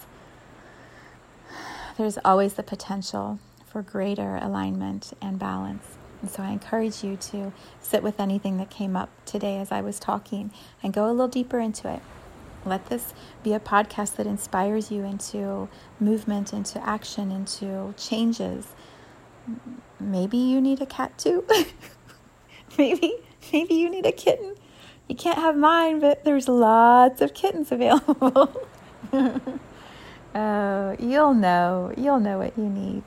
there's 1.97 2.19
always 2.25 2.55
the 2.55 2.65
potential 2.65 3.39
for 3.65 3.81
greater 3.81 4.41
alignment 4.43 5.13
and 5.23 5.39
balance. 5.39 5.85
And 6.21 6.29
so 6.33 6.43
I 6.43 6.51
encourage 6.51 7.05
you 7.05 7.17
to 7.17 7.53
sit 7.81 8.03
with 8.03 8.19
anything 8.19 8.57
that 8.57 8.71
came 8.71 8.97
up 8.97 9.11
today 9.25 9.61
as 9.61 9.71
I 9.71 9.83
was 9.83 10.01
talking 10.01 10.51
and 10.83 10.93
go 10.93 11.09
a 11.09 11.13
little 11.13 11.29
deeper 11.29 11.61
into 11.61 11.89
it. 11.89 12.03
Let 12.65 12.87
this 12.87 13.15
be 13.43 13.55
a 13.55 13.61
podcast 13.61 14.17
that 14.17 14.27
inspires 14.27 14.91
you 14.91 15.05
into 15.05 15.69
movement, 16.01 16.53
into 16.53 16.85
action, 16.87 17.31
into 17.31 17.95
changes 17.97 18.75
maybe 20.01 20.37
you 20.37 20.61
need 20.61 20.81
a 20.81 20.87
cat 20.87 21.17
too. 21.19 21.45
maybe 22.79 23.15
maybe 23.53 23.75
you 23.75 23.91
need 23.91 24.07
a 24.07 24.13
kitten. 24.13 24.55
You 25.09 25.17
can't 25.17 25.39
have 25.39 25.57
mine, 25.57 26.01
but 26.01 26.25
there's 26.25 26.49
lots 26.49 27.21
of 27.21 27.33
kittens 27.33 27.73
available. 27.73 28.69
oh, 30.35 30.97
you'll 30.99 31.35
know. 31.35 31.93
You'll 31.97 32.21
know 32.21 32.39
what 32.39 32.59
you 32.59 32.69
need. 32.69 33.03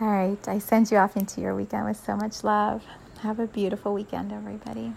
All 0.00 0.08
right, 0.08 0.48
I 0.48 0.58
send 0.58 0.90
you 0.90 0.98
off 0.98 1.16
into 1.16 1.40
your 1.40 1.54
weekend 1.54 1.86
with 1.86 2.02
so 2.02 2.16
much 2.16 2.44
love. 2.44 2.84
Have 3.20 3.38
a 3.38 3.46
beautiful 3.46 3.94
weekend, 3.94 4.32
everybody. 4.32 4.92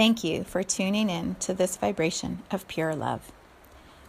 Thank 0.00 0.24
you 0.24 0.44
for 0.44 0.62
tuning 0.62 1.10
in 1.10 1.34
to 1.40 1.52
this 1.52 1.76
vibration 1.76 2.42
of 2.50 2.66
pure 2.66 2.94
love. 2.94 3.30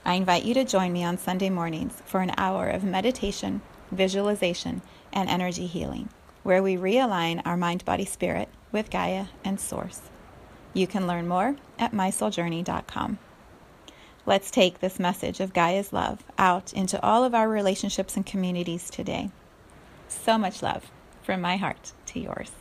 I 0.05 0.13
invite 0.13 0.45
you 0.45 0.53
to 0.53 0.63
join 0.63 0.93
me 0.93 1.03
on 1.03 1.17
Sunday 1.17 1.49
mornings 1.49 2.01
for 2.05 2.21
an 2.21 2.31
hour 2.37 2.69
of 2.69 2.85
meditation, 2.85 3.59
visualization, 3.91 4.83
and 5.11 5.27
energy 5.29 5.67
healing, 5.67 6.07
where 6.43 6.63
we 6.63 6.77
realign 6.77 7.41
our 7.43 7.57
mind, 7.57 7.83
body, 7.83 8.05
spirit 8.05 8.47
with 8.71 8.89
Gaia 8.89 9.25
and 9.43 9.59
Source. 9.59 10.03
You 10.73 10.87
can 10.87 11.07
learn 11.07 11.27
more 11.27 11.57
at 11.77 11.91
mysouljourney.com. 11.91 13.19
Let's 14.25 14.49
take 14.49 14.79
this 14.79 14.97
message 14.97 15.41
of 15.41 15.51
Gaia's 15.51 15.91
love 15.91 16.23
out 16.37 16.71
into 16.71 17.03
all 17.03 17.25
of 17.25 17.35
our 17.35 17.49
relationships 17.49 18.15
and 18.15 18.25
communities 18.25 18.89
today. 18.89 19.29
So 20.07 20.37
much 20.37 20.63
love 20.63 20.89
from 21.21 21.41
my 21.41 21.57
heart 21.57 21.91
to 22.05 22.19
yours. 22.21 22.51